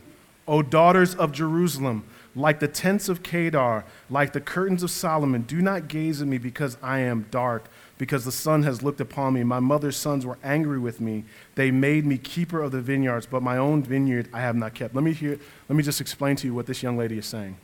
O 0.46 0.62
daughters 0.62 1.14
of 1.14 1.32
Jerusalem, 1.32 2.04
like 2.34 2.60
the 2.60 2.68
tents 2.68 3.08
of 3.08 3.22
Kedar, 3.22 3.84
like 4.10 4.32
the 4.32 4.40
curtains 4.40 4.82
of 4.82 4.90
Solomon. 4.90 5.42
Do 5.42 5.62
not 5.62 5.88
gaze 5.88 6.20
at 6.20 6.28
me 6.28 6.38
because 6.38 6.76
I 6.82 6.98
am 6.98 7.26
dark, 7.30 7.70
because 8.04 8.26
the 8.26 8.32
sun 8.32 8.64
has 8.64 8.82
looked 8.82 9.00
upon 9.00 9.32
me. 9.32 9.42
My 9.44 9.60
mother's 9.60 9.96
sons 9.96 10.26
were 10.26 10.36
angry 10.44 10.78
with 10.78 11.00
me. 11.00 11.24
They 11.54 11.70
made 11.70 12.04
me 12.04 12.18
keeper 12.18 12.60
of 12.60 12.70
the 12.70 12.82
vineyards, 12.82 13.24
but 13.24 13.42
my 13.42 13.56
own 13.56 13.82
vineyard 13.82 14.28
I 14.30 14.42
have 14.42 14.56
not 14.56 14.74
kept. 14.74 14.94
Let 14.94 15.02
me, 15.02 15.14
hear, 15.14 15.38
let 15.70 15.76
me 15.76 15.82
just 15.82 16.02
explain 16.02 16.36
to 16.36 16.46
you 16.46 16.52
what 16.52 16.66
this 16.66 16.82
young 16.82 16.98
lady 16.98 17.16
is 17.16 17.24
saying. 17.24 17.56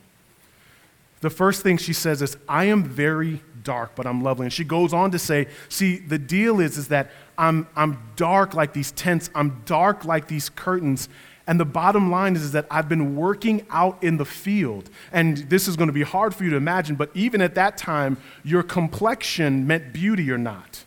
The 1.19 1.29
first 1.29 1.61
thing 1.61 1.77
she 1.77 1.93
says 1.93 2.23
is, 2.23 2.37
I 2.49 2.65
am 2.65 2.83
very 2.83 3.43
dark, 3.63 3.91
but 3.95 4.07
I'm 4.07 4.23
lovely. 4.23 4.47
And 4.47 4.53
she 4.53 4.63
goes 4.63 4.93
on 4.93 5.11
to 5.11 5.19
say, 5.19 5.45
see, 5.69 5.97
the 5.97 6.17
deal 6.17 6.59
is, 6.59 6.75
is 6.75 6.87
that 6.87 7.11
I'm, 7.37 7.67
I'm 7.75 8.01
dark 8.15 8.55
like 8.55 8.73
these 8.73 8.91
tents, 8.93 9.29
I'm 9.35 9.61
dark 9.65 10.05
like 10.05 10.27
these 10.27 10.49
curtains, 10.49 11.07
and 11.47 11.59
the 11.59 11.65
bottom 11.65 12.11
line 12.11 12.35
is, 12.35 12.43
is 12.43 12.51
that 12.51 12.67
I've 12.69 12.87
been 12.87 13.15
working 13.15 13.65
out 13.69 14.01
in 14.03 14.17
the 14.17 14.25
field. 14.25 14.89
And 15.11 15.37
this 15.37 15.67
is 15.67 15.75
going 15.75 15.87
to 15.87 15.93
be 15.93 16.03
hard 16.03 16.35
for 16.35 16.43
you 16.43 16.51
to 16.51 16.55
imagine, 16.55 16.95
but 16.95 17.09
even 17.13 17.41
at 17.41 17.55
that 17.55 17.77
time, 17.77 18.17
your 18.43 18.63
complexion 18.63 19.65
meant 19.65 19.91
beauty 19.91 20.29
or 20.31 20.37
not 20.37 20.83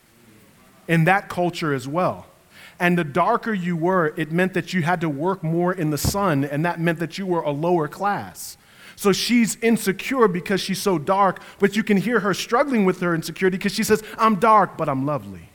in 0.87 1.05
that 1.05 1.29
culture 1.29 1.75
as 1.75 1.89
well. 1.89 2.27
And 2.79 2.99
the 2.99 3.05
darker 3.05 3.53
you 3.53 3.77
were, 3.77 4.15
it 4.17 4.33
meant 4.33 4.55
that 4.55 4.73
you 4.73 4.83
had 4.83 5.01
to 5.01 5.09
work 5.09 5.43
more 5.43 5.73
in 5.73 5.91
the 5.91 5.99
sun, 5.99 6.45
and 6.45 6.65
that 6.65 6.81
meant 6.81 6.99
that 6.99 7.19
you 7.19 7.27
were 7.27 7.41
a 7.41 7.51
lower 7.51 7.89
class. 7.89 8.57
So 8.97 9.13
she's 9.13 9.57
insecure 9.57 10.29
because 10.29 10.61
she's 10.61 10.81
so 10.81 10.99
dark, 10.99 11.41
but 11.59 11.77
you 11.77 11.83
can 11.83 11.97
hear 11.97 12.21
her 12.21 12.35
struggling 12.35 12.85
with 12.85 13.01
her 13.01 13.15
insecurity 13.15 13.59
because 13.59 13.75
she 13.75 13.85
says, 13.85 14.03
I'm 14.19 14.37
dark, 14.37 14.77
but 14.77 14.89
I'm 14.89 15.07
lovely. 15.07 15.51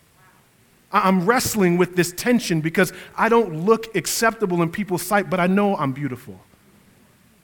I'm 0.91 1.25
wrestling 1.25 1.77
with 1.77 1.95
this 1.95 2.11
tension 2.11 2.61
because 2.61 2.93
I 3.15 3.29
don't 3.29 3.65
look 3.65 3.95
acceptable 3.95 4.61
in 4.61 4.71
people's 4.71 5.03
sight, 5.03 5.29
but 5.29 5.39
I 5.39 5.47
know 5.47 5.75
I'm 5.75 5.91
beautiful. 5.91 6.39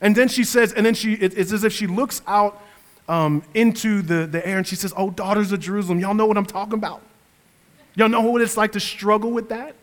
And 0.01 0.15
then 0.15 0.27
she 0.27 0.43
says, 0.43 0.73
and 0.73 0.85
then 0.85 0.93
she, 0.93 1.13
it's 1.13 1.51
as 1.51 1.63
if 1.63 1.71
she 1.71 1.87
looks 1.87 2.21
out 2.27 2.61
um, 3.07 3.43
into 3.53 4.01
the, 4.01 4.25
the 4.25 4.45
air 4.47 4.57
and 4.57 4.67
she 4.67 4.75
says, 4.75 4.93
Oh, 4.97 5.09
daughters 5.09 5.51
of 5.51 5.59
Jerusalem, 5.59 5.99
y'all 5.99 6.13
know 6.13 6.25
what 6.25 6.37
I'm 6.37 6.45
talking 6.45 6.73
about. 6.73 7.01
Y'all 7.95 8.09
know 8.09 8.21
what 8.21 8.41
it's 8.41 8.57
like 8.57 8.73
to 8.73 8.79
struggle 8.79 9.31
with 9.31 9.49
that? 9.49 9.75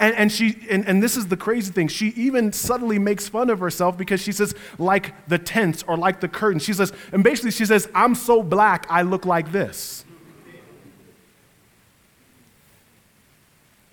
And, 0.00 0.14
and, 0.16 0.32
she, 0.32 0.58
and, 0.68 0.86
and 0.88 1.02
this 1.02 1.16
is 1.16 1.28
the 1.28 1.36
crazy 1.36 1.72
thing. 1.72 1.88
She 1.88 2.08
even 2.16 2.52
subtly 2.52 2.98
makes 2.98 3.28
fun 3.28 3.48
of 3.48 3.60
herself 3.60 3.96
because 3.96 4.20
she 4.20 4.32
says, 4.32 4.54
like 4.78 5.14
the 5.28 5.38
tents 5.38 5.84
or 5.86 5.96
like 5.96 6.20
the 6.20 6.28
curtain. 6.28 6.58
She 6.58 6.72
says, 6.72 6.92
and 7.12 7.22
basically 7.22 7.52
she 7.52 7.64
says, 7.64 7.88
I'm 7.94 8.14
so 8.14 8.42
black, 8.42 8.86
I 8.90 9.02
look 9.02 9.24
like 9.24 9.52
this. 9.52 10.03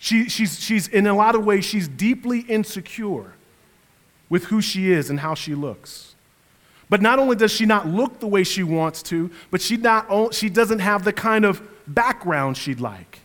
She, 0.03 0.29
she's, 0.29 0.59
she's, 0.59 0.87
in 0.87 1.05
a 1.05 1.15
lot 1.15 1.35
of 1.35 1.45
ways, 1.45 1.63
she's 1.63 1.87
deeply 1.87 2.39
insecure 2.39 3.35
with 4.29 4.45
who 4.45 4.59
she 4.59 4.91
is 4.91 5.11
and 5.11 5.19
how 5.19 5.35
she 5.35 5.53
looks. 5.53 6.15
But 6.89 7.03
not 7.03 7.19
only 7.19 7.35
does 7.35 7.51
she 7.51 7.67
not 7.67 7.87
look 7.87 8.19
the 8.19 8.25
way 8.25 8.43
she 8.43 8.63
wants 8.63 9.03
to, 9.03 9.29
but 9.51 9.61
she, 9.61 9.77
not, 9.77 10.33
she 10.33 10.49
doesn't 10.49 10.79
have 10.79 11.03
the 11.03 11.13
kind 11.13 11.45
of 11.45 11.61
background 11.85 12.57
she'd 12.57 12.79
like. 12.79 13.19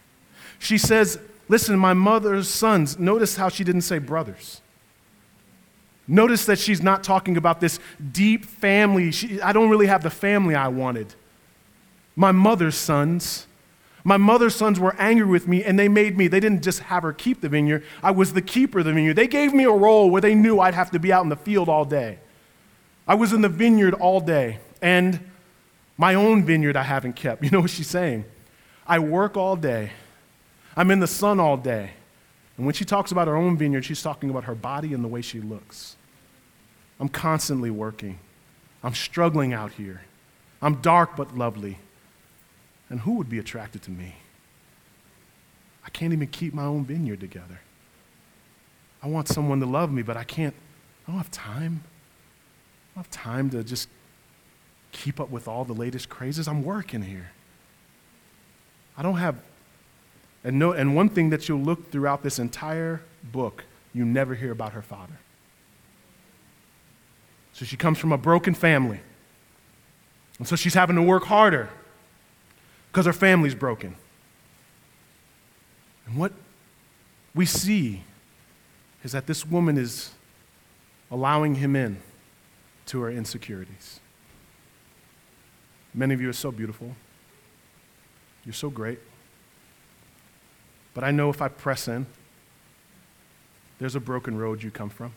She 0.58 0.76
says, 0.76 1.18
Listen, 1.48 1.78
my 1.78 1.94
mother's 1.94 2.46
sons, 2.46 2.98
notice 2.98 3.36
how 3.36 3.48
she 3.48 3.64
didn't 3.64 3.80
say 3.80 3.98
brothers. 3.98 4.60
Notice 6.06 6.44
that 6.44 6.58
she's 6.58 6.82
not 6.82 7.02
talking 7.02 7.38
about 7.38 7.58
this 7.58 7.80
deep 8.12 8.44
family. 8.44 9.12
She, 9.12 9.40
I 9.40 9.54
don't 9.54 9.70
really 9.70 9.86
have 9.86 10.02
the 10.02 10.10
family 10.10 10.54
I 10.54 10.68
wanted. 10.68 11.14
My 12.16 12.32
mother's 12.32 12.76
sons. 12.76 13.46
My 14.06 14.18
mother's 14.18 14.54
sons 14.54 14.78
were 14.78 14.94
angry 15.00 15.26
with 15.26 15.48
me 15.48 15.64
and 15.64 15.76
they 15.76 15.88
made 15.88 16.16
me, 16.16 16.28
they 16.28 16.38
didn't 16.38 16.62
just 16.62 16.78
have 16.78 17.02
her 17.02 17.12
keep 17.12 17.40
the 17.40 17.48
vineyard, 17.48 17.82
I 18.04 18.12
was 18.12 18.34
the 18.34 18.40
keeper 18.40 18.78
of 18.78 18.84
the 18.84 18.92
vineyard. 18.92 19.14
They 19.14 19.26
gave 19.26 19.52
me 19.52 19.64
a 19.64 19.72
role 19.72 20.10
where 20.10 20.20
they 20.20 20.32
knew 20.32 20.60
I'd 20.60 20.74
have 20.74 20.92
to 20.92 21.00
be 21.00 21.12
out 21.12 21.24
in 21.24 21.28
the 21.28 21.34
field 21.34 21.68
all 21.68 21.84
day. 21.84 22.20
I 23.08 23.16
was 23.16 23.32
in 23.32 23.40
the 23.40 23.48
vineyard 23.48 23.94
all 23.94 24.20
day 24.20 24.60
and 24.80 25.18
my 25.98 26.14
own 26.14 26.44
vineyard 26.44 26.76
I 26.76 26.84
haven't 26.84 27.14
kept. 27.14 27.42
You 27.44 27.50
know 27.50 27.62
what 27.62 27.70
she's 27.70 27.88
saying? 27.88 28.26
I 28.86 29.00
work 29.00 29.36
all 29.36 29.56
day, 29.56 29.90
I'm 30.76 30.92
in 30.92 31.00
the 31.00 31.08
sun 31.08 31.40
all 31.40 31.56
day. 31.56 31.90
And 32.56 32.64
when 32.64 32.76
she 32.76 32.84
talks 32.84 33.10
about 33.10 33.26
her 33.26 33.34
own 33.34 33.58
vineyard, 33.58 33.84
she's 33.84 34.02
talking 34.02 34.30
about 34.30 34.44
her 34.44 34.54
body 34.54 34.94
and 34.94 35.02
the 35.02 35.08
way 35.08 35.20
she 35.20 35.40
looks. 35.40 35.96
I'm 37.00 37.08
constantly 37.08 37.72
working. 37.72 38.20
I'm 38.84 38.94
struggling 38.94 39.52
out 39.52 39.72
here. 39.72 40.02
I'm 40.62 40.76
dark 40.76 41.16
but 41.16 41.36
lovely. 41.36 41.78
And 42.88 43.00
who 43.00 43.14
would 43.14 43.28
be 43.28 43.38
attracted 43.38 43.82
to 43.82 43.90
me? 43.90 44.16
I 45.84 45.90
can't 45.90 46.12
even 46.12 46.28
keep 46.28 46.54
my 46.54 46.64
own 46.64 46.84
vineyard 46.84 47.20
together. 47.20 47.60
I 49.02 49.08
want 49.08 49.28
someone 49.28 49.60
to 49.60 49.66
love 49.66 49.92
me, 49.92 50.02
but 50.02 50.16
I 50.16 50.24
can't, 50.24 50.54
I 51.06 51.12
don't 51.12 51.18
have 51.18 51.30
time. 51.30 51.82
I 51.84 52.94
don't 52.96 53.04
have 53.04 53.10
time 53.10 53.50
to 53.50 53.62
just 53.62 53.88
keep 54.92 55.20
up 55.20 55.30
with 55.30 55.46
all 55.46 55.64
the 55.64 55.74
latest 55.74 56.08
crazes. 56.08 56.48
I'm 56.48 56.62
working 56.62 57.02
here. 57.02 57.30
I 58.96 59.02
don't 59.02 59.16
have, 59.16 59.36
and, 60.42 60.58
no, 60.58 60.72
and 60.72 60.96
one 60.96 61.08
thing 61.08 61.30
that 61.30 61.48
you'll 61.48 61.60
look 61.60 61.92
throughout 61.92 62.22
this 62.22 62.38
entire 62.38 63.02
book, 63.22 63.64
you 63.92 64.04
never 64.04 64.34
hear 64.34 64.52
about 64.52 64.72
her 64.72 64.82
father. 64.82 65.18
So 67.52 67.64
she 67.64 67.76
comes 67.76 67.98
from 67.98 68.12
a 68.12 68.18
broken 68.18 68.54
family. 68.54 69.00
And 70.38 70.48
so 70.48 70.56
she's 70.56 70.74
having 70.74 70.96
to 70.96 71.02
work 71.02 71.24
harder 71.24 71.70
because 72.96 73.04
her 73.04 73.12
family's 73.12 73.54
broken. 73.54 73.94
And 76.06 76.16
what 76.16 76.32
we 77.34 77.44
see 77.44 78.04
is 79.04 79.12
that 79.12 79.26
this 79.26 79.44
woman 79.44 79.76
is 79.76 80.12
allowing 81.10 81.56
him 81.56 81.76
in 81.76 81.98
to 82.86 83.02
her 83.02 83.10
insecurities. 83.10 84.00
Many 85.92 86.14
of 86.14 86.22
you 86.22 86.30
are 86.30 86.32
so 86.32 86.50
beautiful. 86.50 86.96
You're 88.46 88.54
so 88.54 88.70
great. 88.70 88.98
But 90.94 91.04
I 91.04 91.10
know 91.10 91.28
if 91.28 91.42
I 91.42 91.48
press 91.48 91.88
in, 91.88 92.06
there's 93.78 93.94
a 93.94 94.00
broken 94.00 94.38
road 94.38 94.62
you 94.62 94.70
come 94.70 94.88
from. 94.88 95.12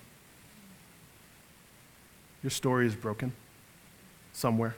Your 2.44 2.52
story 2.52 2.88
is 2.88 2.96
broken 2.98 3.32
somewhere. 4.34 4.76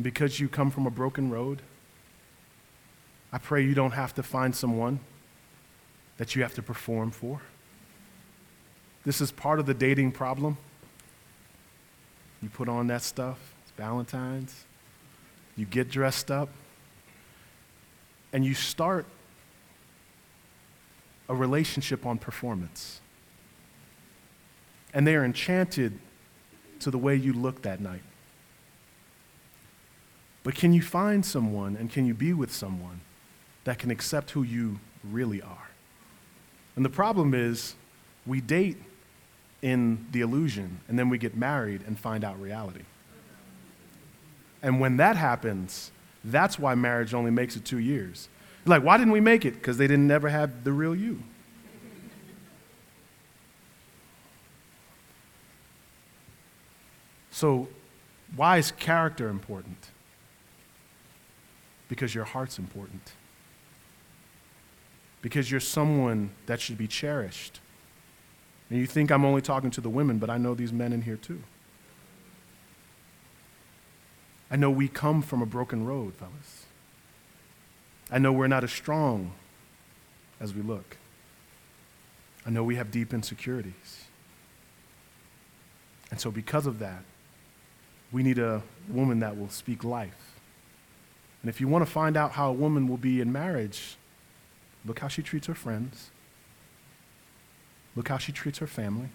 And 0.00 0.04
because 0.06 0.40
you 0.40 0.48
come 0.48 0.70
from 0.70 0.86
a 0.86 0.90
broken 0.90 1.28
road, 1.28 1.60
I 3.34 3.36
pray 3.36 3.62
you 3.62 3.74
don't 3.74 3.90
have 3.90 4.14
to 4.14 4.22
find 4.22 4.56
someone 4.56 4.98
that 6.16 6.34
you 6.34 6.40
have 6.40 6.54
to 6.54 6.62
perform 6.62 7.10
for. 7.10 7.42
This 9.04 9.20
is 9.20 9.30
part 9.30 9.60
of 9.60 9.66
the 9.66 9.74
dating 9.74 10.12
problem. 10.12 10.56
You 12.40 12.48
put 12.48 12.66
on 12.66 12.86
that 12.86 13.02
stuff, 13.02 13.36
it's 13.62 13.72
Valentine's, 13.72 14.64
you 15.54 15.66
get 15.66 15.90
dressed 15.90 16.30
up, 16.30 16.48
and 18.32 18.42
you 18.42 18.54
start 18.54 19.04
a 21.28 21.34
relationship 21.34 22.06
on 22.06 22.16
performance. 22.16 23.02
And 24.94 25.06
they 25.06 25.14
are 25.14 25.26
enchanted 25.26 25.98
to 26.78 26.90
the 26.90 26.96
way 26.96 27.16
you 27.16 27.34
look 27.34 27.60
that 27.60 27.82
night. 27.82 28.00
But 30.42 30.54
can 30.54 30.72
you 30.72 30.82
find 30.82 31.24
someone 31.24 31.76
and 31.76 31.90
can 31.90 32.06
you 32.06 32.14
be 32.14 32.32
with 32.32 32.52
someone 32.52 33.00
that 33.64 33.78
can 33.78 33.90
accept 33.90 34.30
who 34.30 34.42
you 34.42 34.80
really 35.04 35.42
are? 35.42 35.68
And 36.76 36.84
the 36.84 36.90
problem 36.90 37.34
is, 37.34 37.74
we 38.26 38.40
date 38.40 38.78
in 39.62 40.06
the 40.12 40.20
illusion, 40.20 40.80
and 40.88 40.98
then 40.98 41.08
we 41.08 41.18
get 41.18 41.36
married 41.36 41.82
and 41.86 41.98
find 41.98 42.24
out 42.24 42.40
reality. 42.40 42.84
And 44.62 44.80
when 44.80 44.96
that 44.98 45.16
happens, 45.16 45.90
that's 46.24 46.58
why 46.58 46.74
marriage 46.74 47.14
only 47.14 47.30
makes 47.30 47.56
it 47.56 47.64
two 47.64 47.78
years. 47.78 48.28
Like, 48.66 48.82
why 48.82 48.98
didn't 48.98 49.12
we 49.12 49.20
make 49.20 49.44
it? 49.44 49.54
Because 49.54 49.78
they 49.78 49.86
didn't 49.86 50.06
never 50.06 50.28
have 50.28 50.64
the 50.64 50.72
real 50.72 50.94
you. 50.94 51.22
So, 57.30 57.68
why 58.36 58.58
is 58.58 58.70
character 58.70 59.28
important? 59.28 59.90
Because 61.90 62.14
your 62.14 62.24
heart's 62.24 62.58
important. 62.58 63.12
Because 65.20 65.50
you're 65.50 65.60
someone 65.60 66.30
that 66.46 66.60
should 66.60 66.78
be 66.78 66.86
cherished. 66.86 67.60
And 68.70 68.78
you 68.78 68.86
think 68.86 69.10
I'm 69.10 69.24
only 69.26 69.42
talking 69.42 69.70
to 69.72 69.82
the 69.82 69.90
women, 69.90 70.18
but 70.18 70.30
I 70.30 70.38
know 70.38 70.54
these 70.54 70.72
men 70.72 70.94
in 70.94 71.02
here 71.02 71.16
too. 71.16 71.42
I 74.50 74.56
know 74.56 74.70
we 74.70 74.88
come 74.88 75.20
from 75.20 75.42
a 75.42 75.46
broken 75.46 75.84
road, 75.84 76.14
fellas. 76.14 76.64
I 78.10 78.18
know 78.18 78.32
we're 78.32 78.48
not 78.48 78.64
as 78.64 78.72
strong 78.72 79.32
as 80.40 80.54
we 80.54 80.62
look. 80.62 80.96
I 82.46 82.50
know 82.50 82.64
we 82.64 82.76
have 82.76 82.90
deep 82.90 83.12
insecurities. 83.12 84.04
And 86.10 86.20
so, 86.20 86.30
because 86.30 86.66
of 86.66 86.78
that, 86.78 87.04
we 88.10 88.22
need 88.22 88.38
a 88.38 88.62
woman 88.88 89.20
that 89.20 89.38
will 89.38 89.50
speak 89.50 89.84
life. 89.84 90.29
And 91.42 91.48
if 91.48 91.60
you 91.60 91.68
want 91.68 91.84
to 91.84 91.90
find 91.90 92.16
out 92.16 92.32
how 92.32 92.50
a 92.50 92.52
woman 92.52 92.88
will 92.88 92.96
be 92.96 93.20
in 93.20 93.32
marriage, 93.32 93.96
look 94.84 94.98
how 94.98 95.08
she 95.08 95.22
treats 95.22 95.46
her 95.46 95.54
friends. 95.54 96.10
Look 97.96 98.08
how 98.08 98.18
she 98.18 98.32
treats 98.32 98.58
her 98.58 98.66
family. 98.66 99.08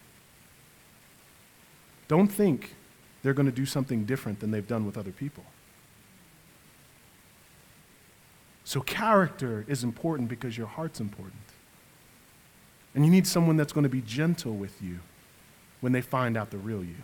Don't 2.08 2.28
think 2.28 2.76
they're 3.24 3.34
going 3.34 3.48
to 3.48 3.52
do 3.52 3.66
something 3.66 4.06
different 4.06 4.40
than 4.40 4.52
they've 4.52 4.68
done 4.68 4.86
with 4.86 4.98
other 4.98 5.12
people. 5.12 5.44
So, 8.64 8.82
character 8.82 9.64
is 9.68 9.84
important 9.84 10.28
because 10.28 10.58
your 10.58 10.68
heart's 10.68 11.00
important. 11.00 11.36
And 12.96 13.06
you 13.06 13.12
need 13.12 13.28
someone 13.28 13.58
that's 13.58 13.74
going 13.74 13.84
to 13.84 13.90
be 13.90 14.02
gentle 14.02 14.54
with 14.54 14.82
you 14.82 15.00
when 15.82 15.92
they 15.92 16.02
find 16.02 16.36
out 16.36 16.50
the 16.50 16.58
real 16.58 16.84
you. 16.84 16.96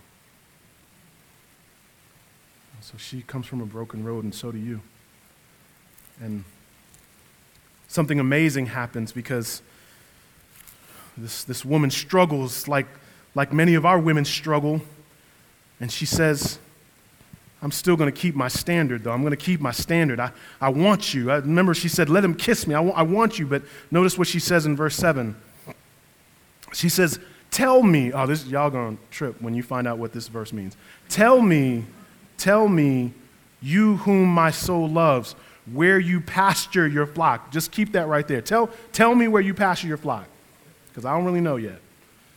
So 2.82 2.98
she 2.98 3.22
comes 3.22 3.46
from 3.46 3.62
a 3.62 3.66
broken 3.66 4.04
road, 4.04 4.24
and 4.24 4.34
so 4.34 4.52
do 4.52 4.58
you. 4.58 4.82
And 6.22 6.44
something 7.88 8.20
amazing 8.20 8.68
happens 8.68 9.12
because 9.12 9.62
this, 11.18 11.44
this 11.44 11.66
woman 11.66 11.92
struggles 11.92 12.68
like, 12.68 12.88
like 13.36 13.52
many 13.52 13.74
of 13.76 13.86
our 13.86 14.00
women 14.00 14.24
struggle. 14.24 14.82
And 15.80 15.92
she 15.92 16.06
says, 16.06 16.60
I'm 17.62 17.72
still 17.72 17.96
going 17.96 18.12
to 18.12 18.18
keep 18.18 18.36
my 18.36 18.48
standard, 18.48 19.04
though. 19.04 19.12
I'm 19.12 19.22
going 19.22 19.32
to 19.32 19.38
keep 19.38 19.60
my 19.60 19.72
standard. 19.72 20.20
I, 20.20 20.32
I 20.60 20.70
want 20.70 21.14
you. 21.14 21.32
I 21.32 21.38
remember 21.38 21.74
she 21.74 21.90
said, 21.90 22.10
Let 22.10 22.24
him 22.24 22.36
kiss 22.36 22.66
me. 22.66 22.76
I, 22.76 22.82
I 22.82 23.02
want 23.02 23.40
you. 23.40 23.46
But 23.46 23.64
notice 23.92 24.18
what 24.18 24.28
she 24.28 24.40
says 24.40 24.66
in 24.66 24.76
verse 24.76 24.96
7. 24.96 25.36
She 26.74 26.90
says, 26.90 27.20
Tell 27.50 27.84
me. 27.84 28.14
Oh, 28.14 28.26
this 28.26 28.46
y'all 28.46 28.70
going 28.70 28.98
to 28.98 29.04
trip 29.12 29.42
when 29.42 29.54
you 29.54 29.64
find 29.64 29.88
out 29.88 29.98
what 29.98 30.14
this 30.14 30.28
verse 30.28 30.54
means. 30.54 30.78
Tell 31.10 31.42
me 31.42 31.86
Tell 32.42 32.68
me, 32.68 33.14
you 33.62 33.98
whom 33.98 34.28
my 34.28 34.50
soul 34.50 34.90
loves, 34.90 35.36
where 35.66 36.00
you 36.00 36.22
pasture 36.22 36.88
your 36.88 37.06
flock. 37.06 37.52
Just 37.52 37.72
keep 37.72 37.92
that 37.94 38.08
right 38.08 38.28
there. 38.28 38.42
Tell, 38.42 38.70
tell 38.92 39.14
me 39.16 39.28
where 39.28 39.42
you 39.42 39.54
pasture 39.54 39.88
your 39.88 39.98
flock, 39.98 40.28
because 40.90 41.06
I 41.06 41.16
don't 41.16 41.26
really 41.26 41.42
know 41.42 41.58
yet. 41.58 41.80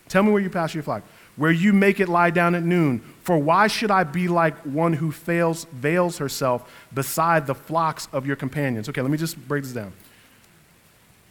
Tell 0.08 0.22
me 0.22 0.30
where 0.30 0.42
you 0.42 0.50
pasture 0.50 0.78
your 0.78 0.84
flock. 0.84 1.02
Where 1.36 1.50
you 1.50 1.72
make 1.72 1.98
it 1.98 2.08
lie 2.08 2.30
down 2.30 2.54
at 2.54 2.62
noon. 2.62 3.00
For 3.22 3.36
why 3.36 3.66
should 3.66 3.90
I 3.90 4.04
be 4.04 4.28
like 4.28 4.56
one 4.58 4.92
who 4.92 5.10
fails, 5.10 5.64
veils 5.64 6.18
herself 6.18 6.70
beside 6.92 7.46
the 7.46 7.54
flocks 7.54 8.06
of 8.12 8.26
your 8.26 8.36
companions? 8.36 8.88
Okay, 8.88 9.02
let 9.02 9.10
me 9.10 9.18
just 9.18 9.36
break 9.48 9.64
this 9.64 9.72
down. 9.72 9.92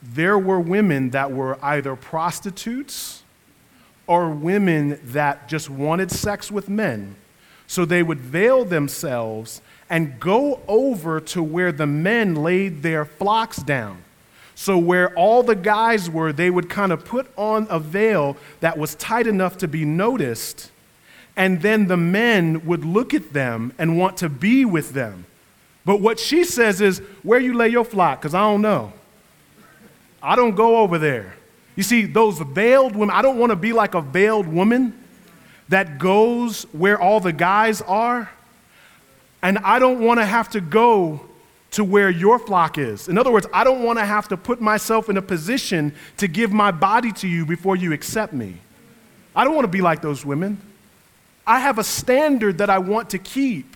There 0.01 0.38
were 0.38 0.60
women 0.60 1.12
that 1.12 1.32
were 1.32 1.58
either 1.63 1.95
prostitutes 1.95 3.23
or 4.06 4.29
women 4.29 4.99
that 5.06 5.47
just 5.47 5.69
wanted 5.69 6.12
sex 6.12 6.51
with 6.51 6.67
men 6.67 7.15
so 7.67 7.86
they 7.86 8.03
would 8.03 8.19
veil 8.19 8.65
themselves 8.65 9.62
and 9.93 10.19
go 10.19 10.60
over 10.67 11.19
to 11.19 11.43
where 11.43 11.71
the 11.71 11.86
men 11.86 12.34
laid 12.34 12.82
their 12.82 13.06
flocks 13.06 13.58
down. 13.58 14.01
So, 14.56 14.75
where 14.75 15.13
all 15.15 15.43
the 15.43 15.53
guys 15.53 16.10
were, 16.10 16.34
they 16.34 16.49
would 16.49 16.67
kind 16.67 16.91
of 16.91 17.06
put 17.06 17.27
on 17.38 17.67
a 17.69 17.79
veil 17.79 18.36
that 18.60 18.75
was 18.75 18.95
tight 18.95 19.27
enough 19.27 19.60
to 19.60 19.67
be 19.67 19.86
noticed, 19.86 20.71
and 21.38 21.62
then 21.62 21.89
the 21.89 21.97
men 21.97 22.65
would 22.65 22.84
look 22.84 23.13
at 23.13 23.34
them 23.34 23.71
and 23.77 23.95
want 23.95 24.17
to 24.17 24.29
be 24.29 24.65
with 24.65 24.93
them. 24.93 25.25
But 25.86 26.01
what 26.01 26.19
she 26.19 26.43
says 26.43 26.82
is, 26.82 26.97
Where 27.21 27.39
you 27.39 27.53
lay 27.53 27.69
your 27.69 27.86
flock? 27.86 28.19
Because 28.19 28.34
I 28.34 28.41
don't 28.41 28.63
know. 28.63 28.93
I 30.23 30.36
don't 30.36 30.56
go 30.56 30.77
over 30.77 30.97
there. 30.97 31.36
You 31.75 31.84
see, 31.84 32.08
those 32.08 32.39
veiled 32.39 32.95
women, 32.95 33.15
I 33.15 33.21
don't 33.21 33.38
want 33.38 33.51
to 33.51 33.56
be 33.56 33.73
like 33.73 33.93
a 33.93 34.01
veiled 34.01 34.47
woman 34.47 34.99
that 35.69 35.99
goes 35.99 36.63
where 36.71 36.99
all 36.99 37.19
the 37.19 37.34
guys 37.34 37.79
are, 37.84 38.32
and 39.43 39.60
I 39.60 39.77
don't 39.77 39.99
want 39.99 40.21
to 40.21 40.25
have 40.25 40.49
to 40.51 40.62
go 40.62 41.21
to 41.71 41.84
where 41.84 42.10
your 42.10 42.39
flock 42.39 42.77
is. 42.77 43.10
In 43.10 43.17
other 43.17 43.32
words, 43.32 43.45
I 43.53 43.63
don't 43.63 43.84
want 43.84 43.99
to 43.99 44.06
have 44.06 44.29
to 44.29 44.38
put 44.38 44.62
myself 44.62 45.10
in 45.10 45.17
a 45.17 45.21
position 45.21 45.93
to 46.17 46.27
give 46.27 46.51
my 46.51 46.71
body 46.71 47.12
to 47.13 47.27
you 47.27 47.45
before 47.45 47.75
you 47.75 47.91
accept 47.91 48.32
me. 48.32 48.56
I 49.36 49.43
don't 49.43 49.53
want 49.53 49.65
to 49.65 49.71
be 49.71 49.82
like 49.82 50.01
those 50.01 50.25
women. 50.25 50.62
I 51.45 51.60
have 51.60 51.77
a 51.77 51.84
standard 51.84 52.60
that 52.60 52.69
I 52.69 52.77
want 52.77 53.10
to 53.10 53.17
keep. 53.17 53.75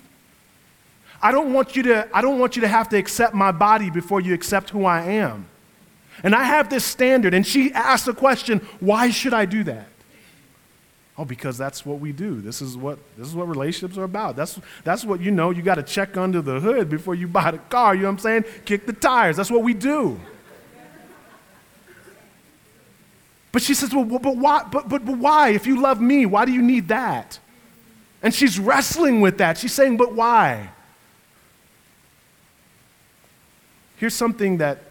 I 1.21 1.31
don't 1.31 1.51
want 1.51 1.75
you 1.75 1.83
to, 1.83 2.07
I 2.13 2.21
don't 2.21 2.39
want 2.39 2.55
you 2.55 2.61
to 2.61 2.67
have 2.67 2.87
to 2.89 2.97
accept 2.97 3.33
my 3.33 3.51
body 3.51 3.89
before 3.89 4.21
you 4.21 4.33
accept 4.33 4.69
who 4.69 4.85
I 4.85 5.01
am. 5.01 5.47
And 6.23 6.33
I 6.33 6.43
have 6.43 6.69
this 6.69 6.85
standard. 6.85 7.33
And 7.33 7.45
she 7.45 7.73
asked 7.73 8.05
the 8.05 8.13
question, 8.13 8.59
why 8.79 9.09
should 9.09 9.33
I 9.33 9.45
do 9.45 9.63
that? 9.65 9.87
Oh, 11.19 11.25
because 11.25 11.57
that's 11.57 11.83
what 11.83 11.99
we 11.99 12.11
do. 12.11 12.41
This 12.41 12.61
is 12.61 12.77
what, 12.77 12.99
this 13.17 13.27
is 13.27 13.33
what 13.33 13.49
relationships 13.49 13.97
are 13.97 14.03
about. 14.03 14.35
That's, 14.35 14.59
that's 14.83 15.03
what 15.03 15.19
you 15.19 15.31
know. 15.31 15.49
You 15.49 15.63
got 15.63 15.75
to 15.75 15.83
check 15.83 16.15
under 16.15 16.41
the 16.43 16.59
hood 16.59 16.89
before 16.89 17.15
you 17.15 17.27
buy 17.27 17.49
the 17.49 17.57
car. 17.57 17.95
You 17.95 18.03
know 18.03 18.09
what 18.09 18.13
I'm 18.13 18.19
saying? 18.19 18.45
Kick 18.65 18.85
the 18.85 18.93
tires. 18.93 19.35
That's 19.35 19.49
what 19.49 19.63
we 19.63 19.73
do. 19.73 20.19
But 23.51 23.63
she 23.63 23.73
says, 23.73 23.95
well, 23.95 24.05
but 24.05 24.37
why? 24.37 24.63
But, 24.71 24.87
but, 24.87 25.03
but 25.03 25.17
why? 25.17 25.49
If 25.49 25.65
you 25.65 25.81
love 25.81 25.99
me, 25.99 26.27
why 26.27 26.45
do 26.45 26.51
you 26.51 26.61
need 26.61 26.89
that? 26.89 27.39
And 28.21 28.31
she's 28.31 28.59
wrestling 28.59 29.19
with 29.19 29.39
that. 29.39 29.57
She's 29.57 29.73
saying, 29.73 29.97
but 29.97 30.13
why? 30.13 30.69
Here's 33.95 34.13
something 34.13 34.57
that 34.57 34.83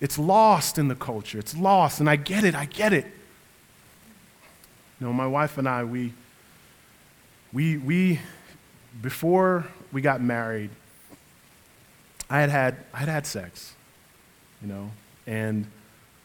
it's 0.00 0.18
lost 0.18 0.78
in 0.78 0.86
the 0.86 0.94
culture. 0.94 1.40
It's 1.40 1.56
lost, 1.56 1.98
and 1.98 2.08
I 2.08 2.14
get 2.14 2.44
it. 2.44 2.54
I 2.54 2.66
get 2.66 2.92
it. 2.92 3.06
You 5.00 5.06
know, 5.06 5.12
my 5.12 5.26
wife 5.26 5.58
and 5.58 5.68
I, 5.68 5.84
we, 5.84 6.12
we, 7.52 7.76
we, 7.76 8.20
before 9.02 9.66
we 9.92 10.00
got 10.00 10.22
married, 10.22 10.70
I 12.30 12.40
had 12.40 12.50
had, 12.50 12.76
I 12.92 12.98
had 12.98 13.08
had 13.08 13.26
sex. 13.26 13.74
you 14.62 14.68
know? 14.68 14.90
And 15.26 15.66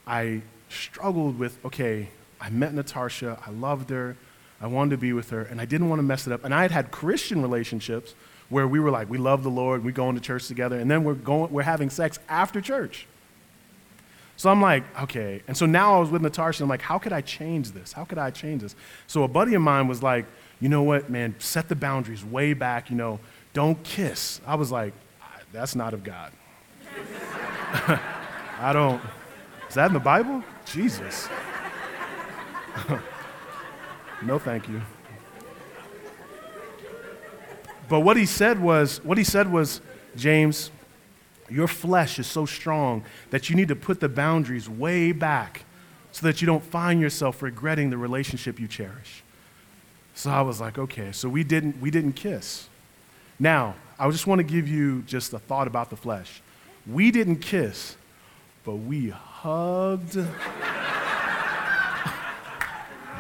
I 0.08 0.42
struggled 0.70 1.38
with, 1.38 1.64
okay, 1.66 2.10
I 2.40 2.50
met 2.50 2.74
Natasha, 2.74 3.38
I 3.46 3.52
loved 3.52 3.90
her, 3.90 4.16
I 4.62 4.68
wanted 4.68 4.92
to 4.92 4.98
be 4.98 5.14
with 5.14 5.30
her, 5.32 5.42
and 5.44 5.60
I 5.60 5.66
didn't 5.66 5.90
want 5.90 6.00
to 6.00 6.04
mess 6.04 6.26
it 6.28 6.34
up. 6.34 6.44
And 6.44 6.54
I 6.54 6.62
had 6.62 6.72
had 6.72 6.92
Christian 6.92 7.42
relationships 7.42 8.14
where 8.50 8.68
we 8.68 8.80
were 8.80 8.92
like, 8.92 9.10
we 9.10 9.18
love 9.18 9.44
the 9.44 9.50
Lord, 9.50 9.84
we 9.84 9.92
go 9.92 10.10
into 10.10 10.22
church 10.22 10.48
together, 10.48 10.80
and 10.80 10.90
then 10.90 11.04
we're 11.04 11.14
going, 11.14 11.52
we're 11.52 11.64
having 11.64 11.90
sex 11.90 12.20
after 12.30 12.62
church. 12.62 13.06
So 14.42 14.50
I'm 14.50 14.60
like, 14.60 14.84
okay. 15.04 15.44
And 15.48 15.56
so 15.56 15.68
now 15.68 15.98
I 15.98 16.00
was 16.00 16.10
with 16.10 16.24
Natasha, 16.24 16.64
I'm 16.64 16.70
like, 16.70 16.82
how 16.82 16.98
could 16.98 17.14
I 17.14 17.22
change 17.22 17.74
this? 17.74 17.94
How 17.94 18.06
could 18.06 18.18
I 18.18 18.32
change 18.32 18.64
this? 18.64 18.76
So 19.06 19.22
a 19.22 19.28
buddy 19.28 19.54
of 19.54 19.62
mine 19.62 19.88
was 19.88 20.02
like, 20.02 20.26
you 20.60 20.68
know 20.68 20.82
what, 20.82 21.12
man, 21.12 21.36
set 21.38 21.70
the 21.70 21.76
boundaries 21.76 22.26
way 22.26 22.54
back, 22.56 22.90
you 22.90 22.96
know, 22.96 23.20
don't 23.54 23.84
kiss. 23.84 24.42
I 24.48 24.56
was 24.56 24.72
like, 24.72 24.96
that's 25.54 25.76
not 25.76 25.94
of 25.94 26.04
God. 26.04 26.32
I 28.60 28.72
don't. 28.74 29.00
Is 29.70 29.76
that 29.76 29.90
in 29.90 29.94
the 29.94 30.00
Bible? 30.00 30.44
Jesus. 30.66 31.30
no, 34.24 34.40
thank 34.40 34.68
you. 34.68 34.82
But 37.88 38.00
what 38.00 38.18
he 38.18 38.26
said 38.26 38.60
was, 38.60 39.04
what 39.04 39.20
he 39.20 39.24
said 39.24 39.52
was, 39.52 39.82
James, 40.16 40.72
your 41.52 41.68
flesh 41.68 42.18
is 42.20 42.28
so 42.28 42.46
strong 42.46 43.04
that 43.30 43.50
you 43.50 43.56
need 43.56 43.68
to 43.68 43.76
put 43.76 44.00
the 44.00 44.10
boundaries 44.10 44.70
way 44.70 45.12
back 45.12 45.66
so 46.12 46.26
that 46.26 46.42
you 46.42 46.46
don't 46.46 46.64
find 46.64 47.02
yourself 47.02 47.42
regretting 47.42 47.90
the 47.90 47.98
relationship 47.98 48.60
you 48.60 48.68
cherish. 48.68 49.24
So 50.14 50.30
I 50.30 50.42
was 50.42 50.60
like, 50.60 50.78
okay, 50.78 51.12
so 51.12 51.30
we 51.30 51.44
didn't, 51.44 51.80
we 51.82 51.90
didn't 51.92 52.14
kiss. 52.14 52.68
Now, 53.40 53.76
I 53.98 54.10
just 54.10 54.28
want 54.28 54.40
to 54.40 54.44
give 54.44 54.68
you 54.68 55.04
just 55.04 55.34
a 55.34 55.40
thought 55.40 55.68
about 55.68 55.90
the 55.90 55.96
flesh. 55.96 56.42
We 56.86 57.12
didn't 57.12 57.38
kiss, 57.38 57.96
but 58.64 58.76
we 58.76 59.10
hugged. 59.10 60.16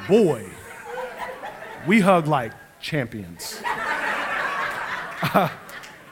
Boy, 0.07 0.45
we 1.87 1.99
hugged 1.99 2.27
like 2.27 2.51
champions. 2.81 3.61
I'm 5.23 5.49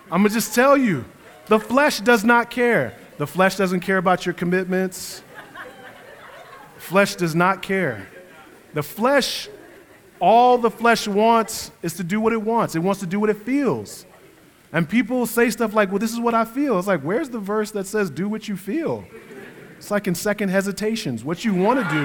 going 0.10 0.24
to 0.24 0.30
just 0.30 0.56
tell 0.56 0.78
you 0.78 1.06
the 1.50 1.60
flesh 1.60 2.00
does 2.00 2.24
not 2.24 2.50
care. 2.50 2.94
The 3.18 3.28
flesh 3.28 3.58
doesn't 3.58 3.82
care 3.82 3.98
about 3.98 4.26
your 4.26 4.34
commitments. 4.34 5.24
Flesh 6.78 7.16
does 7.16 7.36
not 7.36 7.62
care. 7.62 8.08
The 8.74 8.84
flesh, 8.84 9.50
all 10.20 10.58
the 10.58 10.72
flesh 10.72 11.08
wants 11.08 11.72
is 11.82 11.96
to 11.96 12.04
do 12.04 12.22
what 12.22 12.34
it 12.34 12.42
wants. 12.42 12.76
It 12.76 12.80
wants 12.80 13.02
to 13.02 13.08
do 13.08 13.20
what 13.20 13.30
it 13.30 13.38
feels. 13.38 14.06
And 14.72 14.88
people 14.88 15.26
say 15.26 15.50
stuff 15.50 15.74
like, 15.74 15.90
well, 15.90 16.00
this 16.00 16.14
is 16.14 16.20
what 16.20 16.36
I 16.36 16.46
feel. 16.46 16.78
It's 16.78 16.88
like, 16.88 17.02
where's 17.02 17.30
the 17.30 17.40
verse 17.40 17.72
that 17.72 17.88
says, 17.88 18.10
do 18.10 18.30
what 18.30 18.48
you 18.48 18.56
feel? 18.56 19.04
It's 19.78 19.90
like 19.90 20.08
in 20.08 20.16
second 20.16 20.50
hesitations. 20.50 21.24
What 21.24 21.44
you 21.44 21.54
want 21.54 21.80
to 21.80 21.96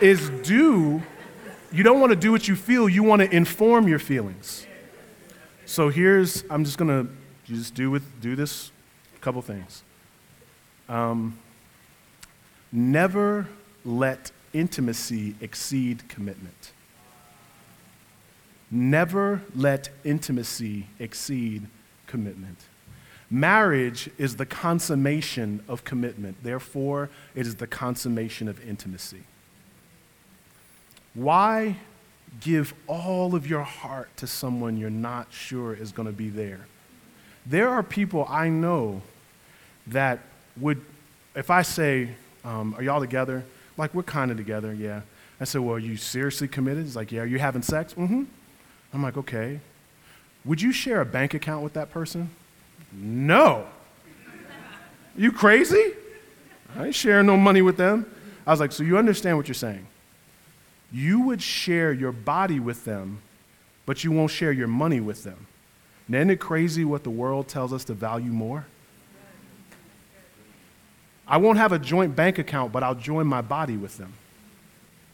do 0.00 0.06
is 0.06 0.28
do, 0.46 1.02
you 1.70 1.82
don't 1.82 2.00
want 2.00 2.10
to 2.10 2.16
do 2.16 2.32
what 2.32 2.48
you 2.48 2.56
feel, 2.56 2.88
you 2.88 3.02
want 3.02 3.22
to 3.22 3.34
inform 3.34 3.86
your 3.86 3.98
feelings. 3.98 4.66
So 5.64 5.88
here's, 5.88 6.44
I'm 6.50 6.64
just 6.64 6.78
going 6.78 6.88
to 6.88 7.12
just 7.54 7.74
do, 7.74 7.90
with, 7.90 8.20
do 8.20 8.36
this 8.36 8.70
couple 9.20 9.42
things. 9.42 9.82
Um, 10.88 11.36
never 12.70 13.48
let 13.84 14.30
intimacy 14.52 15.34
exceed 15.40 16.08
commitment. 16.08 16.72
Never 18.70 19.42
let 19.54 19.88
intimacy 20.04 20.86
exceed 21.00 21.66
commitment. 22.06 22.58
Marriage 23.28 24.08
is 24.16 24.36
the 24.36 24.46
consummation 24.46 25.60
of 25.66 25.82
commitment. 25.82 26.36
Therefore, 26.44 27.10
it 27.34 27.46
is 27.46 27.56
the 27.56 27.66
consummation 27.66 28.46
of 28.46 28.64
intimacy. 28.64 29.24
Why 31.14 31.78
give 32.40 32.74
all 32.86 33.34
of 33.34 33.48
your 33.48 33.62
heart 33.62 34.16
to 34.18 34.26
someone 34.28 34.76
you're 34.76 34.90
not 34.90 35.32
sure 35.32 35.74
is 35.74 35.90
going 35.90 36.06
to 36.06 36.12
be 36.12 36.28
there? 36.28 36.66
There 37.48 37.68
are 37.68 37.82
people 37.82 38.26
I 38.28 38.48
know 38.48 39.02
that 39.88 40.20
would, 40.58 40.80
if 41.34 41.50
I 41.50 41.62
say, 41.62 42.10
um, 42.44 42.74
Are 42.74 42.82
y'all 42.82 43.00
together? 43.00 43.44
Like, 43.76 43.94
we're 43.94 44.02
kind 44.02 44.30
of 44.30 44.36
together, 44.36 44.72
yeah. 44.72 45.02
I 45.40 45.44
said, 45.44 45.60
Well, 45.60 45.76
are 45.76 45.78
you 45.78 45.96
seriously 45.96 46.48
committed? 46.48 46.84
He's 46.84 46.96
like, 46.96 47.12
Yeah. 47.12 47.22
Are 47.22 47.26
you 47.26 47.38
having 47.38 47.62
sex? 47.62 47.94
Mm 47.94 48.08
hmm. 48.08 48.24
I'm 48.92 49.02
like, 49.02 49.16
Okay. 49.16 49.60
Would 50.44 50.62
you 50.62 50.72
share 50.72 51.00
a 51.00 51.06
bank 51.06 51.34
account 51.34 51.62
with 51.62 51.74
that 51.74 51.90
person? 51.90 52.30
No. 52.92 53.66
You 55.16 55.32
crazy? 55.32 55.92
I 56.76 56.86
ain't 56.86 56.94
sharing 56.94 57.26
no 57.26 57.36
money 57.36 57.62
with 57.62 57.76
them. 57.76 58.06
I 58.46 58.50
was 58.50 58.60
like, 58.60 58.72
So 58.72 58.82
you 58.82 58.98
understand 58.98 59.36
what 59.36 59.48
you're 59.48 59.54
saying? 59.54 59.86
You 60.92 61.20
would 61.22 61.42
share 61.42 61.92
your 61.92 62.12
body 62.12 62.60
with 62.60 62.84
them, 62.84 63.20
but 63.86 64.04
you 64.04 64.12
won't 64.12 64.30
share 64.30 64.52
your 64.52 64.68
money 64.68 65.00
with 65.00 65.24
them. 65.24 65.46
And 66.06 66.16
isn't 66.16 66.30
it 66.30 66.40
crazy 66.40 66.84
what 66.84 67.04
the 67.04 67.10
world 67.10 67.48
tells 67.48 67.72
us 67.72 67.84
to 67.84 67.94
value 67.94 68.30
more? 68.30 68.66
I 71.26 71.38
won't 71.38 71.58
have 71.58 71.72
a 71.72 71.78
joint 71.78 72.14
bank 72.14 72.38
account, 72.38 72.72
but 72.72 72.82
I'll 72.82 72.94
join 72.94 73.26
my 73.26 73.40
body 73.40 73.76
with 73.76 73.98
them. 73.98 74.12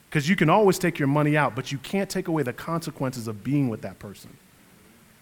Because 0.09 0.29
you 0.29 0.37
can 0.37 0.51
always 0.51 0.79
take 0.79 0.99
your 0.99 1.09
money 1.09 1.39
out, 1.39 1.55
but 1.55 1.73
you 1.73 1.79
can't 1.79 2.11
take 2.11 2.29
away 2.29 2.43
the 2.43 2.53
consequences 2.53 3.29
of 3.29 3.43
being 3.43 3.71
with 3.71 3.81
that 3.81 3.99
person. 3.99 4.37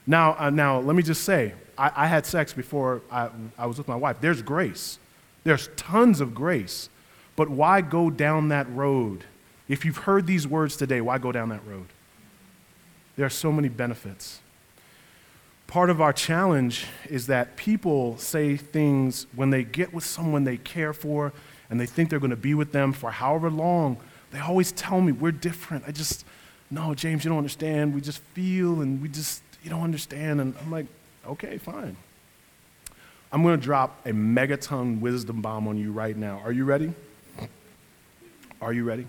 Now, 0.04 0.34
uh, 0.36 0.50
now 0.50 0.80
let 0.80 0.96
me 0.96 1.04
just 1.04 1.22
say, 1.22 1.54
I, 1.78 1.92
I 1.94 2.06
had 2.08 2.26
sex 2.26 2.52
before 2.52 3.02
I, 3.12 3.28
I 3.56 3.66
was 3.66 3.78
with 3.78 3.86
my 3.86 3.94
wife. 3.94 4.16
There's 4.20 4.42
grace. 4.42 4.98
There's 5.44 5.68
tons 5.76 6.20
of 6.20 6.34
grace. 6.34 6.88
But 7.36 7.48
why 7.48 7.80
go 7.80 8.10
down 8.10 8.48
that 8.48 8.68
road? 8.74 9.24
If 9.68 9.84
you've 9.84 9.98
heard 9.98 10.26
these 10.26 10.48
words 10.48 10.76
today, 10.76 11.00
why 11.00 11.18
go 11.18 11.30
down 11.30 11.50
that 11.50 11.64
road? 11.64 11.86
There 13.14 13.24
are 13.24 13.30
so 13.30 13.52
many 13.52 13.68
benefits 13.68 14.40
part 15.70 15.88
of 15.88 16.00
our 16.00 16.12
challenge 16.12 16.86
is 17.08 17.28
that 17.28 17.56
people 17.56 18.18
say 18.18 18.56
things 18.56 19.28
when 19.36 19.50
they 19.50 19.62
get 19.62 19.94
with 19.94 20.02
someone 20.02 20.42
they 20.42 20.56
care 20.56 20.92
for 20.92 21.32
and 21.70 21.80
they 21.80 21.86
think 21.86 22.10
they're 22.10 22.18
going 22.18 22.30
to 22.30 22.36
be 22.36 22.54
with 22.54 22.72
them 22.72 22.92
for 22.92 23.12
however 23.12 23.48
long. 23.48 23.96
They 24.32 24.40
always 24.40 24.72
tell 24.72 25.00
me, 25.00 25.12
we're 25.12 25.30
different. 25.30 25.84
I 25.86 25.92
just, 25.92 26.26
no, 26.72 26.92
James, 26.92 27.24
you 27.24 27.28
don't 27.28 27.38
understand. 27.38 27.94
We 27.94 28.00
just 28.00 28.18
feel 28.34 28.80
and 28.80 29.00
we 29.00 29.08
just, 29.08 29.44
you 29.62 29.70
don't 29.70 29.82
understand. 29.82 30.40
And 30.40 30.56
I'm 30.60 30.72
like, 30.72 30.86
okay, 31.24 31.56
fine. 31.56 31.96
I'm 33.32 33.44
going 33.44 33.58
to 33.58 33.64
drop 33.64 34.04
a 34.04 34.10
megaton 34.10 34.98
wisdom 34.98 35.40
bomb 35.40 35.68
on 35.68 35.78
you 35.78 35.92
right 35.92 36.16
now. 36.16 36.40
Are 36.44 36.50
you 36.50 36.64
ready? 36.64 36.92
Are 38.60 38.72
you 38.72 38.82
ready? 38.82 39.06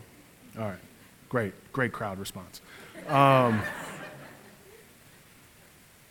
All 0.59 0.65
right. 0.65 0.79
Great, 1.27 1.53
great 1.73 1.91
crowd 1.91 2.19
response. 2.19 2.61
Um, 3.07 3.63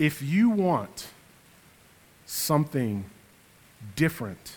if 0.01 0.23
you 0.23 0.49
want 0.49 1.09
something 2.25 3.05
different, 3.97 4.57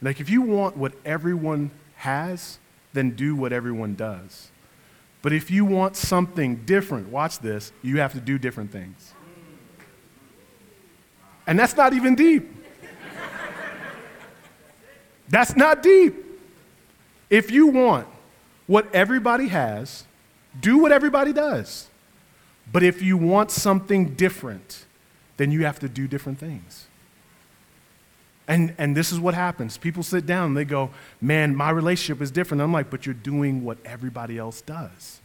like 0.00 0.20
if 0.20 0.30
you 0.30 0.40
want 0.40 0.74
what 0.74 0.94
everyone 1.04 1.70
has, 1.96 2.58
then 2.94 3.10
do 3.10 3.36
what 3.36 3.52
everyone 3.52 3.94
does. 3.94 4.50
But 5.20 5.34
if 5.34 5.50
you 5.50 5.66
want 5.66 5.96
something 5.96 6.56
different, 6.64 7.10
watch 7.10 7.40
this, 7.40 7.72
you 7.82 8.00
have 8.00 8.14
to 8.14 8.20
do 8.20 8.38
different 8.38 8.72
things. 8.72 9.12
And 11.46 11.58
that's 11.58 11.76
not 11.76 11.92
even 11.92 12.14
deep. 12.14 12.48
That's 15.28 15.54
not 15.54 15.82
deep. 15.82 16.14
If 17.28 17.50
you 17.50 17.66
want 17.66 18.08
what 18.66 18.92
everybody 18.94 19.48
has, 19.48 20.04
do 20.58 20.78
what 20.78 20.90
everybody 20.90 21.34
does. 21.34 21.89
But 22.72 22.82
if 22.82 23.02
you 23.02 23.16
want 23.16 23.50
something 23.50 24.14
different, 24.14 24.86
then 25.36 25.50
you 25.50 25.64
have 25.64 25.78
to 25.80 25.88
do 25.88 26.06
different 26.06 26.38
things. 26.38 26.86
And, 28.46 28.74
and 28.78 28.96
this 28.96 29.12
is 29.12 29.20
what 29.20 29.34
happens. 29.34 29.78
People 29.78 30.02
sit 30.02 30.26
down 30.26 30.48
and 30.48 30.56
they 30.56 30.64
go, 30.64 30.90
Man, 31.20 31.54
my 31.54 31.70
relationship 31.70 32.20
is 32.20 32.30
different. 32.30 32.60
I'm 32.60 32.72
like, 32.72 32.90
But 32.90 33.06
you're 33.06 33.14
doing 33.14 33.64
what 33.64 33.78
everybody 33.84 34.38
else 34.38 34.60
does. 34.60 35.20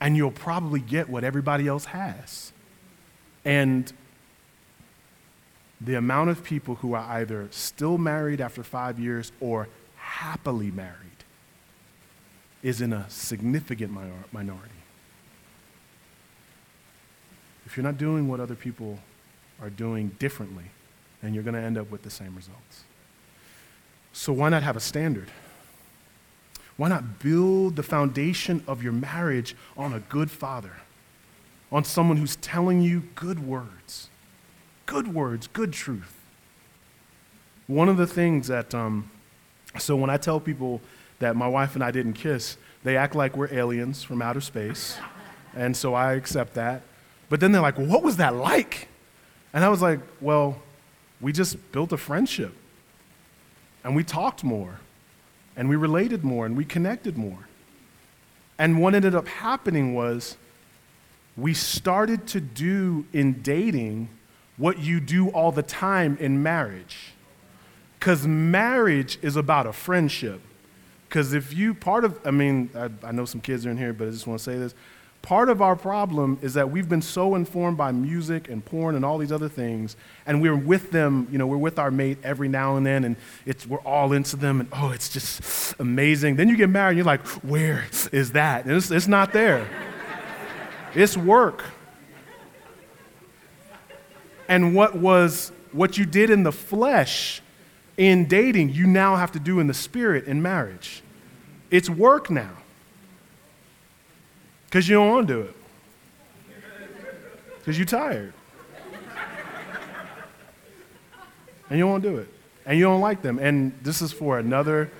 And 0.00 0.16
you'll 0.16 0.30
probably 0.30 0.80
get 0.80 1.08
what 1.08 1.24
everybody 1.24 1.68
else 1.68 1.86
has. 1.86 2.52
And 3.44 3.92
the 5.80 5.94
amount 5.94 6.30
of 6.30 6.44
people 6.44 6.76
who 6.76 6.94
are 6.94 7.08
either 7.12 7.48
still 7.50 7.98
married 7.98 8.40
after 8.40 8.62
five 8.62 8.98
years 8.98 9.32
or 9.40 9.68
happily 9.96 10.70
married 10.70 10.96
is 12.62 12.80
in 12.80 12.92
a 12.92 13.08
significant 13.08 13.92
minority. 14.32 14.79
If 17.70 17.76
you're 17.76 17.84
not 17.84 17.98
doing 17.98 18.26
what 18.26 18.40
other 18.40 18.56
people 18.56 18.98
are 19.62 19.70
doing 19.70 20.08
differently, 20.18 20.64
then 21.22 21.32
you're 21.34 21.44
going 21.44 21.54
to 21.54 21.60
end 21.60 21.78
up 21.78 21.88
with 21.88 22.02
the 22.02 22.10
same 22.10 22.34
results. 22.34 22.82
So 24.12 24.32
why 24.32 24.48
not 24.48 24.64
have 24.64 24.76
a 24.76 24.80
standard? 24.80 25.30
Why 26.76 26.88
not 26.88 27.20
build 27.20 27.76
the 27.76 27.84
foundation 27.84 28.64
of 28.66 28.82
your 28.82 28.92
marriage 28.92 29.54
on 29.76 29.92
a 29.92 30.00
good 30.00 30.32
father, 30.32 30.72
on 31.70 31.84
someone 31.84 32.16
who's 32.16 32.34
telling 32.36 32.80
you 32.80 33.04
good 33.14 33.46
words, 33.46 34.08
good 34.86 35.14
words, 35.14 35.46
good 35.46 35.72
truth? 35.72 36.20
one 37.70 37.88
of 37.88 37.96
the 37.96 38.06
things 38.06 38.48
that, 38.48 38.74
um, 38.74 39.08
so 39.78 39.94
when 39.94 40.10
I 40.10 40.16
tell 40.16 40.40
people 40.40 40.80
that 41.20 41.36
my 41.36 41.46
wife 41.46 41.76
and 41.76 41.84
I 41.84 41.92
didn't 41.92 42.14
kiss, 42.14 42.56
they 42.82 42.96
act 42.96 43.14
like 43.14 43.36
we're 43.36 43.54
aliens 43.54 44.02
from 44.02 44.20
outer 44.20 44.40
space. 44.40 44.98
And 45.54 45.76
so 45.76 45.94
I 45.94 46.14
accept 46.14 46.54
that. 46.54 46.82
But 47.30 47.40
then 47.40 47.52
they're 47.52 47.62
like, 47.62 47.78
well, 47.78 47.86
what 47.86 48.02
was 48.02 48.18
that 48.18 48.34
like? 48.34 48.88
And 49.54 49.64
I 49.64 49.70
was 49.70 49.80
like, 49.80 50.00
well, 50.20 50.60
we 51.20 51.32
just 51.32 51.72
built 51.72 51.92
a 51.92 51.96
friendship. 51.96 52.52
And 53.82 53.96
we 53.96 54.04
talked 54.04 54.44
more. 54.44 54.80
And 55.56 55.68
we 55.68 55.76
related 55.76 56.22
more. 56.22 56.44
And 56.44 56.56
we 56.56 56.66
connected 56.66 57.16
more. 57.16 57.48
And 58.58 58.78
what 58.78 58.94
ended 58.94 59.14
up 59.14 59.26
happening 59.26 59.94
was 59.94 60.36
we 61.36 61.54
started 61.54 62.26
to 62.28 62.40
do 62.40 63.06
in 63.12 63.40
dating 63.40 64.10
what 64.56 64.78
you 64.78 65.00
do 65.00 65.30
all 65.30 65.52
the 65.52 65.62
time 65.62 66.18
in 66.20 66.42
marriage. 66.42 67.14
Because 67.98 68.26
marriage 68.26 69.18
is 69.22 69.36
about 69.36 69.66
a 69.66 69.72
friendship. 69.72 70.40
Because 71.08 71.32
if 71.32 71.54
you, 71.54 71.74
part 71.74 72.04
of, 72.04 72.18
I 72.24 72.30
mean, 72.30 72.70
I, 72.74 72.90
I, 73.06 73.12
know 73.12 73.24
some 73.24 73.40
kids 73.40 73.66
are 73.66 73.70
in 73.70 73.78
here, 73.78 73.92
but 73.92 74.08
I 74.08 74.10
just 74.10 74.26
want 74.26 74.38
to 74.38 74.44
say 74.44 74.58
this. 74.58 74.74
Part 75.22 75.50
of 75.50 75.60
our 75.60 75.76
problem 75.76 76.38
is 76.40 76.54
that 76.54 76.70
we've 76.70 76.88
been 76.88 77.02
so 77.02 77.34
informed 77.34 77.76
by 77.76 77.92
music 77.92 78.48
and 78.48 78.64
porn 78.64 78.96
and 78.96 79.04
all 79.04 79.18
these 79.18 79.30
other 79.30 79.50
things, 79.50 79.94
and 80.26 80.40
we're 80.40 80.56
with 80.56 80.90
them, 80.92 81.28
you 81.30 81.36
know, 81.36 81.46
we're 81.46 81.58
with 81.58 81.78
our 81.78 81.90
mate 81.90 82.18
every 82.24 82.48
now 82.48 82.76
and 82.76 82.86
then, 82.86 83.04
and 83.04 83.16
it's, 83.44 83.66
we're 83.66 83.78
all 83.80 84.12
into 84.12 84.36
them, 84.36 84.60
and 84.60 84.68
oh, 84.72 84.90
it's 84.90 85.10
just 85.10 85.78
amazing. 85.78 86.36
Then 86.36 86.48
you 86.48 86.56
get 86.56 86.70
married, 86.70 86.90
and 86.90 86.98
you're 86.98 87.04
like, 87.04 87.26
where 87.44 87.84
is 88.12 88.32
that? 88.32 88.64
And 88.64 88.74
it's, 88.74 88.90
it's 88.90 89.08
not 89.08 89.32
there. 89.32 89.68
it's 90.94 91.16
work. 91.16 91.64
And 94.48 94.74
what 94.74 94.96
was, 94.96 95.52
what 95.72 95.98
you 95.98 96.06
did 96.06 96.30
in 96.30 96.44
the 96.44 96.52
flesh 96.52 97.42
in 97.96 98.26
dating, 98.26 98.70
you 98.70 98.86
now 98.86 99.16
have 99.16 99.32
to 99.32 99.38
do 99.38 99.60
in 99.60 99.66
the 99.66 99.74
spirit 99.74 100.24
in 100.24 100.40
marriage. 100.40 101.02
It's 101.70 101.90
work 101.90 102.30
now. 102.30 102.56
Because 104.70 104.88
you 104.88 104.94
don't 104.94 105.08
want 105.08 105.28
to 105.28 105.34
do 105.34 105.40
it. 105.40 105.56
Because 107.58 107.76
you're 107.76 107.84
tired. 107.84 108.32
And 111.68 111.78
you 111.78 111.84
don't 111.84 112.00
do 112.00 112.18
it. 112.18 112.28
And 112.64 112.78
you 112.78 112.84
don't 112.84 113.00
like 113.00 113.20
them. 113.20 113.38
And 113.38 113.76
this 113.82 114.00
is 114.00 114.12
for 114.12 114.38
another 114.38 114.90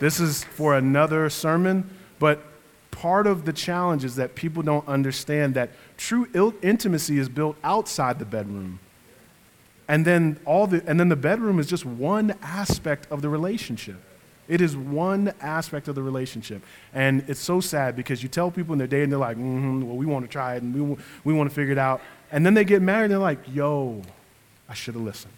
this 0.00 0.20
is 0.20 0.44
for 0.44 0.76
another 0.76 1.28
sermon, 1.28 1.90
but 2.20 2.40
part 2.90 3.26
of 3.26 3.44
the 3.44 3.52
challenge 3.52 4.04
is 4.04 4.16
that 4.16 4.34
people 4.34 4.62
don't 4.62 4.86
understand 4.86 5.54
that 5.54 5.70
true 5.96 6.28
intimacy 6.62 7.18
is 7.18 7.28
built 7.28 7.56
outside 7.64 8.18
the 8.18 8.24
bedroom. 8.24 8.78
And 9.88 10.04
then 10.04 10.38
all 10.44 10.66
the 10.66 10.84
and 10.86 11.00
then 11.00 11.08
the 11.08 11.16
bedroom 11.16 11.58
is 11.58 11.66
just 11.66 11.84
one 11.84 12.36
aspect 12.42 13.10
of 13.10 13.22
the 13.22 13.28
relationship. 13.28 14.00
It 14.48 14.62
is 14.62 14.76
one 14.76 15.34
aspect 15.40 15.88
of 15.88 15.94
the 15.94 16.02
relationship. 16.02 16.62
And 16.94 17.22
it's 17.28 17.40
so 17.40 17.60
sad 17.60 17.94
because 17.94 18.22
you 18.22 18.30
tell 18.30 18.50
people 18.50 18.72
in 18.72 18.78
their 18.78 18.88
day 18.88 19.02
and 19.02 19.12
they're 19.12 19.18
like, 19.18 19.36
mm-hmm, 19.36 19.82
well, 19.82 19.96
we 19.96 20.06
want 20.06 20.24
to 20.24 20.30
try 20.30 20.56
it 20.56 20.62
and 20.62 20.74
we, 20.74 20.96
we 21.22 21.34
want 21.34 21.50
to 21.50 21.54
figure 21.54 21.72
it 21.72 21.78
out. 21.78 22.00
And 22.32 22.44
then 22.44 22.54
they 22.54 22.64
get 22.64 22.80
married 22.80 23.04
and 23.04 23.12
they're 23.12 23.18
like, 23.18 23.40
yo, 23.46 24.02
I 24.68 24.74
should 24.74 24.94
have 24.94 25.02
listened. 25.02 25.32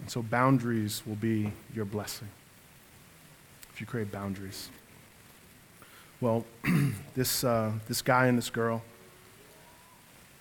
And 0.00 0.10
so 0.10 0.22
boundaries 0.22 1.02
will 1.06 1.16
be 1.16 1.50
your 1.74 1.86
blessing 1.86 2.28
if 3.72 3.80
you 3.80 3.86
create 3.86 4.12
boundaries. 4.12 4.68
Well, 6.20 6.44
this, 7.14 7.44
uh, 7.44 7.72
this 7.88 8.02
guy 8.02 8.26
and 8.26 8.36
this 8.36 8.50
girl, 8.50 8.82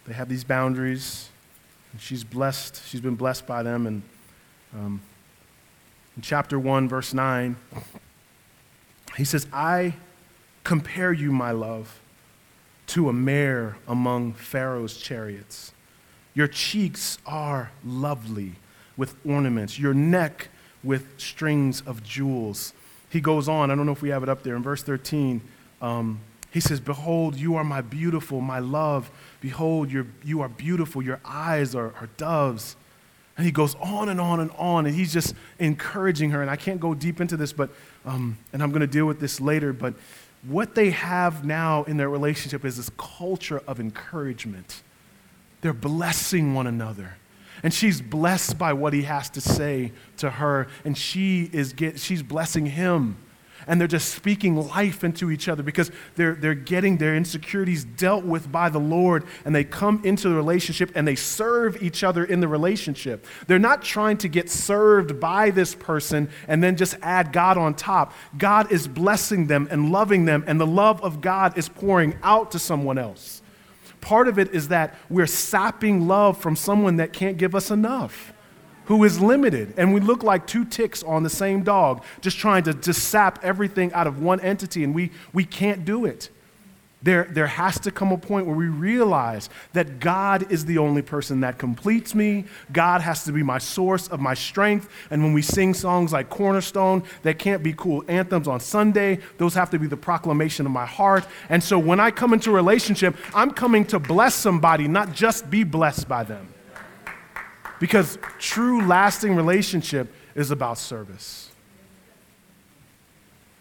they 0.06 0.14
have 0.14 0.28
these 0.28 0.44
boundaries. 0.44 1.30
And 1.94 2.02
she's 2.02 2.24
blessed. 2.24 2.82
She's 2.88 3.02
been 3.02 3.16
blessed 3.16 3.48
by 3.48 3.64
them. 3.64 3.88
And 3.88 4.02
um, 4.74 5.02
in 6.16 6.22
chapter 6.22 6.60
1, 6.60 6.88
verse 6.88 7.14
9, 7.14 7.56
he 9.18 9.24
says, 9.24 9.48
I 9.52 9.96
compare 10.64 11.14
you, 11.14 11.32
my 11.32 11.52
love, 11.52 12.00
to 12.88 13.10
a 13.10 13.14
mare 13.14 13.78
among 13.88 14.34
Pharaoh's 14.34 14.98
chariots. 14.98 15.74
Your 16.34 16.48
cheeks 16.48 17.18
are 17.26 17.72
lovely 17.84 18.54
with 18.98 19.16
ornaments, 19.26 19.80
your 19.80 19.94
neck 19.94 20.50
with 20.84 21.20
strings 21.20 21.82
of 21.82 22.04
jewels. 22.04 22.74
He 23.10 23.22
goes 23.22 23.48
on, 23.48 23.72
I 23.72 23.76
don't 23.76 23.86
know 23.86 23.92
if 23.92 24.02
we 24.02 24.10
have 24.10 24.24
it 24.24 24.30
up 24.30 24.44
there, 24.44 24.56
in 24.56 24.64
verse 24.64 24.84
13. 24.84 25.42
Um, 25.82 26.20
he 26.52 26.60
says, 26.60 26.80
Behold, 26.80 27.36
you 27.36 27.56
are 27.56 27.64
my 27.64 27.82
beautiful, 27.82 28.42
my 28.42 28.60
love. 28.60 29.10
Behold, 29.42 29.92
you 29.92 30.42
are 30.42 30.50
beautiful. 30.50 31.02
Your 31.02 31.20
eyes 31.26 31.74
are, 31.74 31.94
are 32.00 32.10
doves. 32.18 32.76
And 33.36 33.46
he 33.46 33.52
goes 33.52 33.76
on 33.76 34.10
and 34.10 34.22
on 34.22 34.40
and 34.40 34.52
on, 34.58 34.86
and 34.86 34.96
he's 34.96 35.12
just 35.12 35.34
encouraging 35.60 36.32
her. 36.32 36.42
And 36.42 36.52
I 36.52 36.56
can't 36.56 36.80
go 36.80 36.94
deep 36.94 37.20
into 37.20 37.36
this, 37.36 37.52
but, 37.52 37.70
um, 38.06 38.38
and 38.52 38.62
I'm 38.62 38.70
going 38.70 38.82
to 38.82 38.88
deal 38.88 39.06
with 39.06 39.20
this 39.20 39.42
later, 39.42 39.74
but 39.74 39.96
what 40.44 40.76
they 40.76 40.92
have 40.92 41.46
now 41.46 41.84
in 41.84 41.98
their 41.98 42.10
relationship 42.10 42.66
is 42.66 42.78
this 42.78 42.92
culture 42.98 43.62
of 43.66 43.80
encouragement. 43.80 44.84
They're 45.62 45.74
blessing 45.74 46.54
one 46.54 46.68
another. 46.68 47.16
And 47.64 47.74
she's 47.74 48.02
blessed 48.02 48.58
by 48.58 48.74
what 48.74 48.92
he 48.94 49.04
has 49.04 49.30
to 49.32 49.42
say 49.42 49.94
to 50.18 50.30
her, 50.30 50.68
and 50.84 50.98
she 50.98 51.50
is 51.54 51.72
get, 51.72 52.00
she's 52.00 52.22
blessing 52.22 52.66
him 52.66 53.18
and 53.68 53.80
they're 53.80 53.88
just 53.88 54.14
speaking 54.14 54.56
life 54.56 55.04
into 55.04 55.32
each 55.32 55.48
other 55.48 55.64
because 55.64 55.92
they're, 56.16 56.36
they're 56.36 56.54
getting 56.54 56.98
their 56.98 57.16
insecurities 57.16 57.84
dealt 57.84 58.26
with 58.26 58.52
by 58.52 58.70
the 58.70 58.80
Lord 58.80 59.26
and 59.46 59.56
they 59.56 59.64
come 59.64 60.02
into 60.04 60.30
the 60.30 60.36
relationship 60.36 60.92
and 60.96 61.08
they 61.08 61.16
serve 61.16 61.82
each 61.82 62.04
other 62.04 62.24
in 62.24 62.40
the 62.40 62.48
relationship. 62.48 63.26
They're 63.48 63.60
not 63.60 63.82
trying 63.82 64.18
to 64.18 64.28
get 64.28 64.50
served 64.50 65.20
by 65.20 65.50
this 65.50 65.76
person 65.76 66.30
and 66.48 66.64
then 66.64 66.78
just 66.78 66.96
add 67.02 67.32
God 67.32 67.58
on 67.58 67.76
top. 67.76 68.14
God 68.38 68.72
is 68.72 68.88
blessing 68.88 69.48
them 69.48 69.68
and 69.72 69.92
loving 69.92 70.26
them, 70.26 70.44
and 70.48 70.60
the 70.60 70.68
love 70.68 71.02
of 71.02 71.22
God 71.22 71.58
is 71.58 71.70
pouring 71.70 72.18
out 72.24 72.52
to 72.52 72.60
someone 72.60 72.98
else. 72.98 73.42
Part 74.02 74.28
of 74.28 74.38
it 74.38 74.54
is 74.54 74.68
that 74.68 74.98
we're 75.10 75.28
sapping 75.28 76.08
love 76.08 76.38
from 76.38 76.56
someone 76.56 76.98
that 76.98 77.14
can't 77.14 77.38
give 77.38 77.56
us 77.56 77.72
enough 77.72 78.34
who 78.86 79.04
is 79.04 79.20
limited. 79.20 79.74
And 79.78 79.94
we 79.94 80.00
look 80.00 80.24
like 80.24 80.48
two 80.48 80.66
ticks 80.66 81.04
on 81.04 81.24
the 81.24 81.30
same 81.30 81.64
dog, 81.64 82.04
just 82.22 82.38
trying 82.38 82.64
to 82.64 82.74
just 82.74 83.10
sap 83.10 83.40
everything 83.44 83.94
out 83.94 84.08
of 84.08 84.22
one 84.22 84.40
entity, 84.40 84.84
and 84.84 84.94
we, 84.94 85.12
we 85.34 85.46
can't 85.46 85.86
do 85.86 86.06
it. 86.06 86.30
There, 87.04 87.28
there 87.30 87.48
has 87.48 87.82
to 87.82 87.92
come 87.92 88.14
a 88.14 88.18
point 88.18 88.48
where 88.48 88.56
we 88.56 88.68
realize 88.68 89.50
that 89.74 90.00
God 90.00 90.50
is 90.50 90.64
the 90.64 90.78
only 90.78 91.02
person 91.02 91.42
that 91.42 91.58
completes 91.58 92.16
me. 92.16 92.46
God 92.72 93.02
has 93.02 93.26
to 93.26 93.34
be 93.34 93.44
my 93.44 93.58
source 93.58 94.08
of 94.08 94.22
my 94.22 94.34
strength. 94.34 94.90
And 95.12 95.22
when 95.22 95.34
we 95.34 95.42
sing 95.42 95.74
songs 95.74 96.14
like 96.14 96.30
Cornerstone, 96.30 97.04
that 97.24 97.40
can't 97.40 97.62
be 97.62 97.74
cool 97.74 98.06
anthems 98.08 98.48
on 98.48 98.62
Sunday. 98.62 99.20
Those 99.38 99.54
have 99.56 99.70
to 99.72 99.80
be 99.80 99.88
the 99.88 99.98
proclamation 99.98 100.66
of 100.66 100.72
my 100.72 100.86
heart. 100.86 101.28
And 101.50 101.62
so 101.62 101.78
when 101.78 102.00
I 102.00 102.10
come 102.10 102.32
into 102.32 102.52
a 102.52 102.54
relationship, 102.54 103.18
I'm 103.36 103.52
coming 103.52 103.84
to 103.88 104.00
bless 104.00 104.34
somebody, 104.34 104.88
not 104.88 105.12
just 105.12 105.50
be 105.50 105.66
blessed 105.66 106.08
by 106.08 106.24
them. 106.24 106.53
Because 107.80 108.18
true, 108.40 108.86
lasting 108.86 109.36
relationship 109.36 110.14
is 110.36 110.52
about 110.52 110.78
service. 110.78 111.52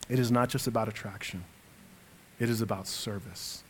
It 0.09 0.19
is 0.19 0.31
not 0.31 0.49
just 0.49 0.67
about 0.67 0.89
attraction, 0.89 1.45
it 2.39 2.51
is 2.51 2.61
about 2.61 2.87
service. 2.87 3.63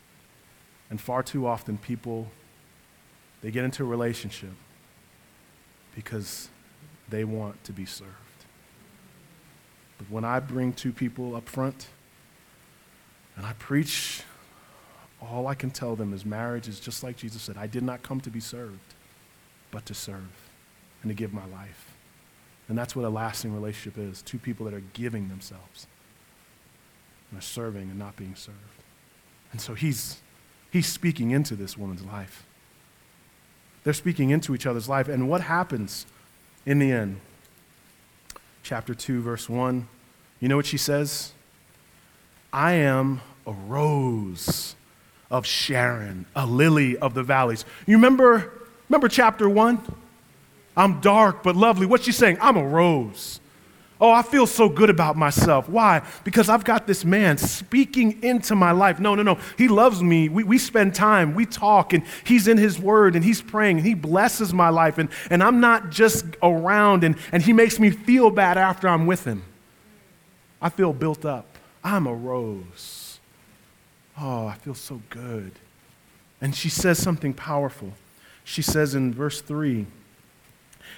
And 0.89 1.01
far 1.01 1.23
too 1.23 1.47
often, 1.47 1.77
people, 1.77 2.27
they 3.41 3.49
get 3.49 3.63
into 3.63 3.83
a 3.83 3.85
relationship 3.87 4.53
because 5.95 6.49
they 7.09 7.23
want 7.23 7.63
to 7.63 7.71
be 7.71 7.85
served. 7.85 8.11
But 9.97 10.09
when 10.09 10.23
I 10.23 10.39
bring 10.39 10.73
two 10.73 10.91
people 10.91 11.35
up 11.35 11.47
front 11.47 11.87
and 13.35 13.45
I 13.45 13.53
preach, 13.53 14.23
all 15.21 15.47
I 15.47 15.55
can 15.55 15.71
tell 15.71 15.95
them 15.95 16.13
is 16.13 16.25
marriage 16.25 16.67
is 16.67 16.79
just 16.79 17.03
like 17.03 17.17
Jesus 17.17 17.41
said 17.41 17.57
I 17.57 17.67
did 17.67 17.83
not 17.83 18.03
come 18.03 18.19
to 18.21 18.29
be 18.29 18.39
served, 18.39 18.95
but 19.73 19.85
to 19.87 19.93
serve 19.95 20.29
and 21.01 21.09
to 21.09 21.15
give 21.15 21.33
my 21.33 21.45
life. 21.47 21.95
And 22.69 22.77
that's 22.77 22.95
what 22.95 23.03
a 23.03 23.09
lasting 23.09 23.53
relationship 23.53 23.97
is 23.97 24.21
two 24.21 24.37
people 24.37 24.65
that 24.67 24.73
are 24.73 24.83
giving 24.93 25.27
themselves 25.27 25.87
and 27.29 27.39
are 27.39 27.41
serving 27.41 27.89
and 27.89 27.97
not 27.97 28.15
being 28.15 28.35
served. 28.35 28.57
And 29.51 29.59
so 29.59 29.73
he's, 29.73 30.19
he's 30.71 30.85
speaking 30.85 31.31
into 31.31 31.55
this 31.55 31.75
woman's 31.75 32.03
life. 32.03 32.45
They're 33.83 33.93
speaking 33.93 34.29
into 34.29 34.53
each 34.53 34.65
other's 34.65 34.87
life. 34.87 35.09
And 35.09 35.27
what 35.27 35.41
happens 35.41 36.05
in 36.65 36.77
the 36.77 36.91
end? 36.91 37.19
Chapter 38.61 38.93
2, 38.93 39.21
verse 39.21 39.49
1. 39.49 39.87
You 40.39 40.47
know 40.47 40.55
what 40.55 40.67
she 40.67 40.77
says? 40.77 41.33
I 42.53 42.73
am 42.73 43.21
a 43.47 43.51
rose 43.51 44.75
of 45.31 45.47
Sharon, 45.47 46.27
a 46.35 46.45
lily 46.45 46.95
of 46.95 47.15
the 47.15 47.23
valleys. 47.23 47.65
You 47.87 47.97
remember, 47.97 48.62
remember 48.89 49.07
chapter 49.07 49.49
1? 49.49 49.95
I'm 50.75 51.01
dark 51.01 51.43
but 51.43 51.55
lovely. 51.55 51.85
What's 51.85 52.03
she 52.03 52.11
saying? 52.11 52.37
I'm 52.41 52.57
a 52.57 52.67
rose. 52.67 53.39
Oh, 54.01 54.11
I 54.11 54.21
feel 54.21 54.45
so 54.45 54.67
good 54.67 54.89
about 54.89 55.15
myself. 55.15 55.69
Why? 55.69 56.01
Because 56.25 56.49
I've 56.49 56.65
got 56.65 56.87
this 56.87 57.05
man 57.05 57.37
speaking 57.37 58.21
into 58.21 58.53
my 58.53 58.71
life. 58.71 58.99
No, 58.99 59.15
no, 59.15 59.23
no. 59.23 59.37
He 59.57 59.69
loves 59.69 60.03
me. 60.03 60.27
We, 60.27 60.43
we 60.43 60.57
spend 60.57 60.93
time, 60.93 61.35
we 61.35 61.45
talk, 61.45 61.93
and 61.93 62.03
he's 62.25 62.49
in 62.49 62.57
his 62.57 62.77
word, 62.77 63.15
and 63.15 63.23
he's 63.23 63.41
praying, 63.41 63.77
and 63.77 63.85
he 63.85 63.93
blesses 63.93 64.53
my 64.53 64.67
life. 64.67 64.97
And, 64.97 65.07
and 65.29 65.41
I'm 65.41 65.61
not 65.61 65.89
just 65.89 66.25
around, 66.41 67.05
and, 67.05 67.15
and 67.31 67.41
he 67.41 67.53
makes 67.53 67.79
me 67.79 67.91
feel 67.91 68.29
bad 68.29 68.57
after 68.57 68.89
I'm 68.89 69.05
with 69.05 69.23
him. 69.23 69.43
I 70.61 70.67
feel 70.67 70.91
built 70.91 71.23
up. 71.23 71.45
I'm 71.81 72.05
a 72.05 72.13
rose. 72.13 73.19
Oh, 74.19 74.47
I 74.47 74.55
feel 74.55 74.75
so 74.75 75.01
good. 75.09 75.53
And 76.41 76.53
she 76.53 76.67
says 76.67 76.99
something 76.99 77.33
powerful. 77.33 77.93
She 78.43 78.61
says 78.61 78.95
in 78.95 79.13
verse 79.13 79.41
3 79.41 79.85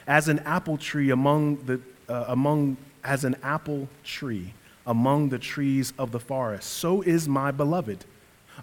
As 0.08 0.28
an 0.28 0.40
apple 0.40 0.78
tree 0.78 1.10
among 1.10 1.66
the, 1.66 1.82
uh, 2.10 2.26
among 2.28 2.78
as 3.04 3.24
an 3.24 3.36
apple 3.44 3.88
tree 4.04 4.54
among 4.86 5.30
the 5.30 5.40
trees 5.40 5.94
of 5.98 6.12
the 6.12 6.20
forest. 6.20 6.70
So 6.70 7.02
is 7.02 7.28
my 7.28 7.52
beloved 7.52 8.06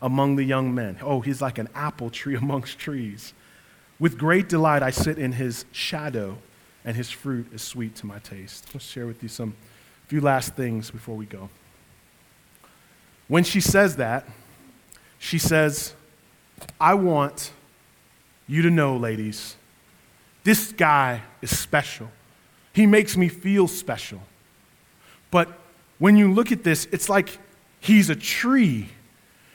among 0.01 0.37
the 0.37 0.45
young 0.45 0.74
men. 0.74 0.99
Oh, 1.03 1.20
he's 1.20 1.43
like 1.43 1.59
an 1.59 1.68
apple 1.74 2.11
tree 2.11 2.37
amongst 2.37 2.78
trees. 2.78 3.33
With 3.99 4.18
great 4.18 4.49
delight 4.49 4.83
I 4.83 4.91
sit 4.91 5.18
in 5.18 5.33
his 5.33 5.64
shadow, 5.72 6.39
and 6.85 6.97
his 6.97 7.11
fruit 7.11 7.53
is 7.53 7.62
sweet 7.62 7.95
to 7.97 8.07
my 8.07 8.18
taste. 8.18 8.66
Let's 8.74 8.87
share 8.87 9.07
with 9.07 9.22
you 9.22 9.28
some 9.28 9.55
few 10.09 10.20
last 10.20 10.55
things 10.55 10.91
before 10.91 11.16
we 11.16 11.26
go. 11.26 11.49
When 13.28 13.45
she 13.45 13.61
says 13.61 13.97
that, 13.97 14.26
she 15.18 15.39
says, 15.39 15.95
I 16.80 16.95
want 16.95 17.53
you 18.47 18.62
to 18.62 18.70
know, 18.70 18.97
ladies, 18.97 19.57
this 20.45 20.72
guy 20.72 21.22
is 21.40 21.57
special. 21.57 22.11
He 22.72 22.86
makes 22.86 23.16
me 23.16 23.28
feel 23.28 23.68
special. 23.68 24.20
But 25.30 25.49
when 25.99 26.16
you 26.16 26.32
look 26.32 26.53
at 26.53 26.64
this, 26.64 26.86
it's 26.93 27.09
like 27.09 27.38
he's 27.80 28.11
a 28.11 28.16
tree 28.16 28.88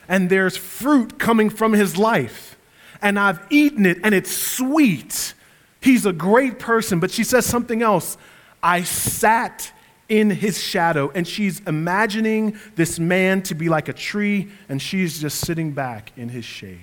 and 0.08 0.30
there's 0.30 0.56
fruit 0.56 1.20
coming 1.20 1.50
from 1.50 1.74
his 1.74 1.98
life. 1.98 2.58
And 3.02 3.20
I've 3.20 3.40
eaten 3.50 3.86
it 3.86 4.00
and 4.04 4.16
it's 4.16 4.32
sweet. 4.32 5.34
He's 5.82 6.06
a 6.06 6.14
great 6.14 6.60
person. 6.60 7.00
But 7.00 7.12
she 7.12 7.24
says 7.24 7.46
something 7.46 7.82
else. 7.82 8.18
I 8.64 8.84
sat 8.84 9.72
in 10.10 10.30
his 10.30 10.62
shadow. 10.62 11.12
And 11.14 11.28
she's 11.28 11.60
imagining 11.62 12.58
this 12.76 13.00
man 13.00 13.42
to 13.44 13.56
be 13.56 13.70
like 13.70 13.88
a 13.88 13.94
tree, 13.94 14.50
and 14.70 14.82
she's 14.82 15.20
just 15.20 15.40
sitting 15.40 15.72
back 15.72 16.12
in 16.18 16.30
his 16.30 16.46
shade. 16.46 16.80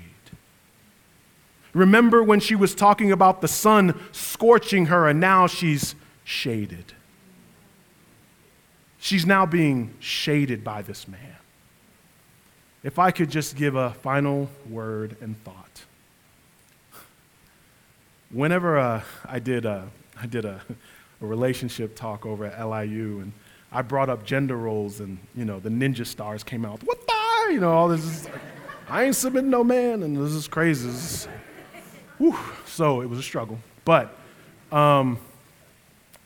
Remember 1.75 2.23
when 2.23 2.41
she 2.41 2.55
was 2.55 2.75
talking 2.75 3.11
about 3.11 3.41
the 3.41 3.49
sun 3.49 4.01
scorching 4.13 4.87
her, 4.87 5.09
and 5.09 5.21
now 5.21 5.47
she's 5.47 5.95
shaded. 6.23 6.95
She's 8.99 9.27
now 9.27 9.45
being 9.45 9.93
shaded 9.99 10.65
by 10.65 10.81
this 10.81 11.07
man. 11.07 11.37
If 12.83 12.99
I 12.99 13.11
could 13.11 13.31
just 13.31 13.57
give 13.57 13.75
a 13.75 13.91
final 13.91 14.49
word 14.69 15.17
and 15.21 15.43
thought. 15.45 15.85
Whenever 18.31 18.79
uh, 18.79 19.03
I 19.27 19.39
did, 19.41 19.65
a, 19.65 19.89
I 20.21 20.27
did 20.27 20.45
a, 20.45 20.63
a 21.21 21.27
relationship 21.27 21.97
talk 21.97 22.25
over 22.25 22.47
at 22.47 22.65
LIU, 22.65 23.21
and 23.21 23.33
I 23.73 23.83
brought 23.83 24.09
up 24.09 24.25
gender 24.25 24.57
roles, 24.57 25.01
and 25.01 25.19
you 25.35 25.45
know 25.45 25.61
the 25.61 25.69
ninja 25.69 26.07
stars 26.07 26.45
came 26.45 26.65
out. 26.65 26.83
What 26.85 27.07
the? 27.07 27.53
You 27.53 27.61
know 27.61 27.73
all 27.73 27.89
this. 27.89 28.05
Is, 28.05 28.29
I 28.89 29.05
ain't 29.05 29.17
submitting 29.17 29.51
no 29.51 29.65
man, 29.65 30.03
and 30.03 30.17
this 30.17 30.33
is 30.33 30.49
crazy. 30.49 30.87
This 30.87 30.97
is, 30.97 31.29
whew, 32.19 32.37
so 32.67 33.01
it 33.01 33.09
was 33.09 33.19
a 33.19 33.23
struggle, 33.23 33.59
but 33.85 34.17
um, 34.73 35.19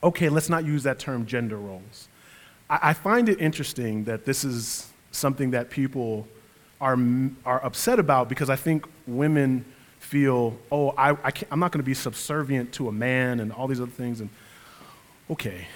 okay, 0.03 0.29
let's 0.29 0.49
not 0.49 0.65
use 0.65 0.83
that 0.85 0.99
term 0.99 1.27
gender 1.27 1.57
roles. 1.57 2.09
I, 2.71 2.91
I 2.91 2.93
find 2.95 3.29
it 3.29 3.41
interesting 3.41 4.05
that 4.05 4.25
this 4.25 4.45
is 4.45 4.91
something 5.11 5.51
that 5.51 5.71
people 5.71 6.27
are, 6.81 6.97
are 7.45 7.65
upset 7.65 7.99
about 7.99 8.29
because 8.29 8.51
I 8.51 8.57
think 8.57 8.87
women 9.07 9.65
feel, 9.99 10.57
oh, 10.71 10.91
I, 10.91 11.11
I 11.13 11.33
am 11.51 11.59
not 11.59 11.73
going 11.73 11.81
to 11.81 11.87
be 11.87 11.95
subservient 11.95 12.73
to 12.75 12.89
a 12.89 12.93
man 12.93 13.41
and 13.41 13.53
all 13.53 13.67
these 13.67 13.81
other 13.81 13.91
things. 13.91 14.21
And 14.21 14.31
okay, 15.31 15.67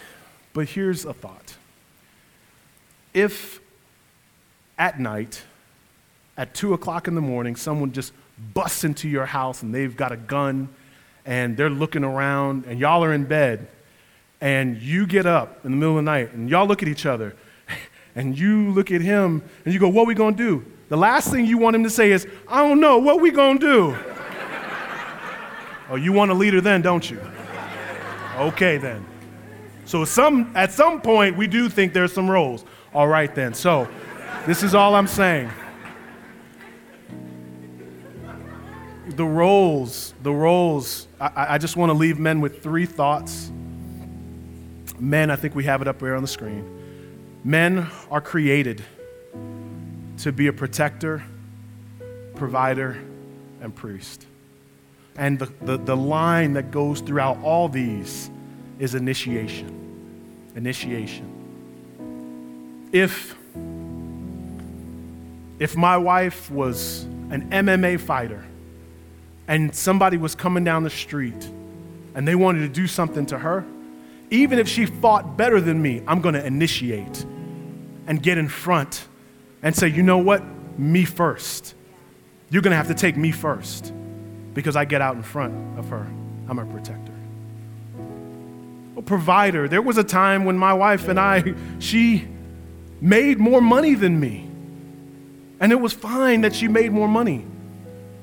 but 0.53 0.69
here's 0.69 1.05
a 1.05 1.13
thought. 1.13 1.57
If 3.13 3.61
at 4.79 4.99
night, 4.99 5.43
at 6.37 6.55
2 6.55 6.73
o'clock 6.73 7.09
in 7.09 7.15
the 7.15 7.21
morning, 7.21 7.57
someone 7.57 7.93
just 7.93 8.13
busts 8.55 8.85
into 8.85 9.09
your 9.09 9.27
house 9.27 9.63
and 9.63 9.75
they've 9.75 9.97
got 9.97 10.13
a 10.13 10.17
gun 10.17 10.69
and 11.25 11.57
they're 11.57 11.71
looking 11.71 12.05
around 12.05 12.67
and 12.67 12.79
y'all 12.81 13.05
are 13.05 13.13
in 13.13 13.25
bed 13.25 13.69
and 14.41 14.83
you 14.83 15.07
get 15.07 15.25
up 15.25 15.65
in 15.65 15.71
the 15.71 15.77
middle 15.77 15.99
of 15.99 16.05
the 16.05 16.11
night 16.11 16.33
and 16.33 16.51
y'all 16.51 16.67
look 16.67 16.83
at 16.83 16.89
each 16.89 17.07
other 17.07 17.37
and 18.15 18.37
you 18.39 18.71
look 18.71 18.91
at 18.91 19.01
him 19.01 19.43
and 19.65 19.73
you 19.73 19.81
go, 19.81 19.89
What 19.89 20.07
we 20.07 20.15
gonna 20.15 20.37
do? 20.37 20.65
The 20.89 20.97
last 20.97 21.31
thing 21.31 21.47
you 21.47 21.59
want 21.59 21.77
him 21.77 21.85
to 21.85 21.91
say 21.91 22.11
is, 22.11 22.27
I 22.49 22.67
don't 22.67 22.81
know, 22.81 22.99
what 22.99 23.21
we 23.21 23.31
gonna 23.31 23.59
do? 23.59 23.97
oh, 25.91 25.97
you 25.97 26.13
want 26.13 26.31
a 26.31 26.35
leader 26.35 26.61
then, 26.61 26.83
don't 26.83 27.09
you? 27.09 27.21
Okay 28.37 28.77
then. 28.77 29.07
So 29.85 30.05
some 30.05 30.51
at 30.55 30.73
some 30.73 31.01
point 31.01 31.37
we 31.37 31.47
do 31.47 31.69
think 31.69 31.93
there's 31.93 32.13
some 32.13 32.31
roles. 32.31 32.65
All 32.95 33.09
right 33.09 33.33
then. 33.35 33.55
So 33.55 33.89
this 34.47 34.63
is 34.63 34.75
all 34.75 34.95
I'm 34.95 35.07
saying. 35.07 35.51
The 39.15 39.25
roles, 39.25 40.15
the 40.23 40.33
roles, 40.33 41.07
I, 41.21 41.55
I 41.55 41.59
just 41.59 41.77
want 41.77 41.91
to 41.91 41.95
leave 41.95 42.19
men 42.19 42.41
with 42.41 42.63
three 42.63 42.87
thoughts 42.87 43.51
Men, 45.03 45.31
I 45.33 45.37
think 45.37 45.57
we 45.57 45.65
have 45.65 45.83
it 45.83 45.89
up 45.89 45.99
there 45.99 46.15
on 46.15 46.23
the 46.23 46.29
screen. 46.29 46.65
Men 47.43 47.89
are 48.09 48.21
created 48.21 48.85
to 50.19 50.31
be 50.31 50.47
a 50.47 50.53
protector, 50.53 51.25
provider, 52.37 52.97
and 53.61 53.75
priest. 53.75 54.27
And 55.17 55.41
the, 55.41 55.53
the, 55.63 55.77
the 55.77 55.97
line 55.97 56.53
that 56.53 56.71
goes 56.71 57.01
throughout 57.01 57.43
all 57.43 57.69
these 57.69 58.31
is 58.79 58.95
initiation. 58.95 60.53
Initiation. 60.55 61.29
If, 62.93 63.37
if 65.59 65.77
my 65.77 65.97
wife 65.97 66.49
was 66.49 67.03
an 67.31 67.51
MMA 67.51 67.99
fighter 67.99 68.45
and 69.53 69.75
somebody 69.75 70.17
was 70.17 70.35
coming 70.35 70.65
down 70.65 70.83
the 70.83 70.89
street 70.89 71.51
and 72.15 72.27
they 72.27 72.35
wanted 72.35 72.61
to 72.61 72.71
do 72.71 72.87
something 72.87 73.27
to 73.27 73.37
her, 73.37 73.67
even 74.31 74.59
if 74.59 74.67
she 74.67 74.87
fought 74.87 75.37
better 75.37 75.61
than 75.61 75.83
me, 75.83 76.03
I'm 76.07 76.23
going 76.23 76.35
to 76.35 76.43
initiate 76.43 77.27
and 78.07 78.23
get 78.23 78.39
in 78.39 78.49
front 78.49 79.07
and 79.63 79.77
say, 79.77 79.89
you 79.89 80.03
know 80.03 80.17
what? 80.17 80.43
Me 80.79 81.05
first. 81.05 81.75
You're 82.49 82.63
going 82.63 82.71
to 82.71 82.79
have 82.79 82.89
to 82.89 82.95
take 82.95 83.19
me 83.19 83.31
first 83.31 83.93
because 84.55 84.75
I 84.75 84.87
get 84.87 85.03
out 85.03 85.17
in 85.17 85.23
front 85.23 85.79
of 85.79 85.91
her. 85.91 86.11
I'm 86.49 86.59
a 86.59 86.65
protector. 86.65 87.13
A 88.97 89.03
provider. 89.03 89.69
There 89.69 89.83
was 89.83 89.99
a 89.99 90.05
time 90.05 90.47
when 90.47 90.57
my 90.57 90.73
wife 90.73 91.09
and 91.09 91.21
I, 91.21 91.53
she 91.79 92.27
made 93.03 93.39
more 93.39 93.61
money 93.61 93.93
than 93.93 94.19
me. 94.19 94.49
And 95.61 95.73
it 95.73 95.79
was 95.79 95.93
fine 95.93 96.41
that 96.41 96.55
she 96.55 96.69
made 96.69 96.91
more 96.91 97.07
money. 97.07 97.45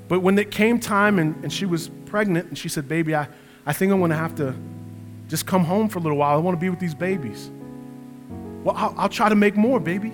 But 0.10 0.22
when 0.22 0.38
it 0.40 0.50
came 0.50 0.80
time 0.80 1.20
and, 1.20 1.42
and 1.44 1.54
she 1.54 1.66
was 1.66 1.88
pregnant, 2.08 2.50
and 2.50 2.58
she 2.58 2.68
said, 2.68 2.90
Baby, 2.90 3.16
I, 3.16 3.30
I 3.66 3.72
think 3.72 3.94
I'm 3.94 4.00
going 4.00 4.10
to 4.10 4.18
have 4.18 4.36
to 4.36 4.56
just 5.30 5.46
come 5.46 5.64
home 5.64 5.88
for 5.88 6.00
a 6.00 6.02
little 6.02 6.18
while. 6.18 6.36
I 6.36 6.42
want 6.42 6.58
to 6.58 6.60
be 6.60 6.70
with 6.70 6.80
these 6.80 6.96
babies. 6.96 7.50
Well, 8.64 8.76
I'll, 8.76 8.96
I'll 8.98 9.10
try 9.10 9.30
to 9.30 9.36
make 9.36 9.56
more, 9.56 9.80
baby. 9.80 10.12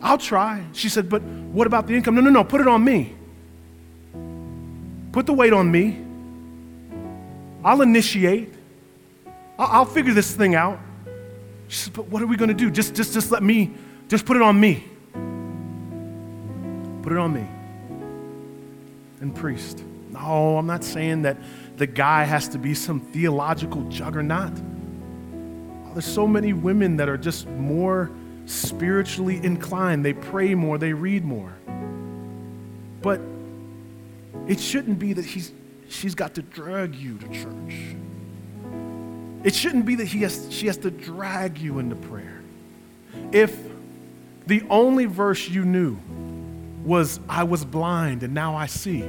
I'll 0.00 0.18
try. 0.18 0.64
She 0.72 0.88
said, 0.88 1.10
But 1.10 1.20
what 1.22 1.66
about 1.66 1.88
the 1.88 1.94
income? 1.94 2.14
No, 2.14 2.20
no, 2.20 2.30
no, 2.30 2.44
put 2.44 2.60
it 2.60 2.68
on 2.68 2.84
me. 2.84 3.12
Put 5.10 5.26
the 5.26 5.32
weight 5.32 5.52
on 5.52 5.68
me. 5.68 6.00
I'll 7.64 7.82
initiate. 7.82 8.54
I'll, 9.58 9.80
I'll 9.80 9.84
figure 9.84 10.14
this 10.14 10.32
thing 10.32 10.54
out. 10.54 10.78
She 11.66 11.76
said, 11.76 11.92
But 11.92 12.06
what 12.06 12.22
are 12.22 12.26
we 12.26 12.36
going 12.36 12.50
to 12.50 12.54
do? 12.54 12.70
Just, 12.70 12.94
just, 12.94 13.12
just 13.14 13.32
let 13.32 13.42
me, 13.42 13.72
just 14.06 14.24
put 14.24 14.36
it 14.36 14.42
on 14.42 14.60
me. 14.60 14.84
Put 17.02 17.10
it 17.12 17.18
on 17.18 17.32
me. 17.32 17.48
And 19.26 19.34
priest. 19.34 19.82
No, 20.12 20.56
I'm 20.56 20.68
not 20.68 20.84
saying 20.84 21.22
that 21.22 21.36
the 21.76 21.86
guy 21.86 22.22
has 22.22 22.48
to 22.50 22.58
be 22.58 22.74
some 22.74 23.00
theological 23.00 23.82
juggernaut. 23.88 24.52
Oh, 24.54 25.92
there's 25.94 26.06
so 26.06 26.28
many 26.28 26.52
women 26.52 26.96
that 26.98 27.08
are 27.08 27.18
just 27.18 27.48
more 27.48 28.08
spiritually 28.46 29.40
inclined. 29.42 30.04
They 30.04 30.12
pray 30.12 30.54
more, 30.54 30.78
they 30.78 30.92
read 30.92 31.24
more. 31.24 31.52
But 33.02 33.20
it 34.46 34.60
shouldn't 34.60 35.00
be 35.00 35.12
that 35.14 35.24
he's, 35.24 35.50
she's 35.88 36.14
got 36.14 36.34
to 36.34 36.42
drag 36.42 36.94
you 36.94 37.18
to 37.18 37.28
church. 37.28 37.96
It 39.42 39.56
shouldn't 39.56 39.86
be 39.86 39.96
that 39.96 40.06
he 40.06 40.20
has, 40.20 40.46
she 40.50 40.68
has 40.68 40.76
to 40.78 40.90
drag 40.92 41.58
you 41.58 41.80
into 41.80 41.96
prayer. 41.96 42.42
If 43.32 43.58
the 44.46 44.62
only 44.70 45.06
verse 45.06 45.48
you 45.48 45.64
knew 45.64 45.98
was, 46.86 47.20
I 47.28 47.44
was 47.44 47.64
blind 47.64 48.22
and 48.22 48.32
now 48.32 48.56
I 48.56 48.66
see 48.66 49.04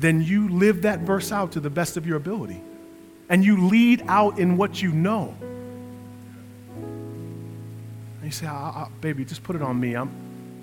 then 0.00 0.22
you 0.22 0.48
live 0.48 0.82
that 0.82 1.00
verse 1.00 1.30
out 1.30 1.52
to 1.52 1.60
the 1.60 1.70
best 1.70 1.96
of 1.98 2.06
your 2.06 2.16
ability. 2.16 2.60
And 3.28 3.44
you 3.44 3.68
lead 3.68 4.02
out 4.08 4.38
in 4.38 4.56
what 4.56 4.82
you 4.82 4.92
know. 4.92 5.34
And 8.16 8.24
you 8.24 8.30
say, 8.30 8.46
I, 8.46 8.52
I, 8.52 8.88
baby, 9.00 9.24
just 9.26 9.42
put 9.42 9.56
it 9.56 9.62
on 9.62 9.78
me. 9.78 9.94
I'm, 9.94 10.10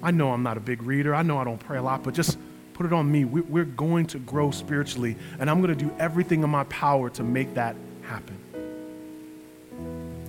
I 0.02 0.12
know 0.12 0.32
I'm 0.32 0.44
not 0.44 0.58
a 0.58 0.60
big 0.60 0.82
reader. 0.82 1.14
I 1.16 1.22
know 1.22 1.38
I 1.38 1.44
don't 1.44 1.60
pray 1.60 1.78
a 1.78 1.84
lot, 1.84 2.04
but 2.04 2.14
just 2.14 2.38
put 2.74 2.86
it 2.86 2.94
on 2.94 3.10
me. 3.10 3.26
We, 3.26 3.42
we're 3.42 3.64
going 3.64 4.08
to 4.08 4.20
grow 4.20 4.52
spiritually, 4.52 5.16
and 5.40 5.50
I'm 5.50 5.62
going 5.62 5.76
to 5.76 5.86
do 5.86 5.94
everything 6.00 6.44
in 6.44 6.50
my 6.50 6.64
power 6.66 7.10
to 7.12 7.24
make 7.24 7.54
that 7.54 7.76
happen. 8.02 8.38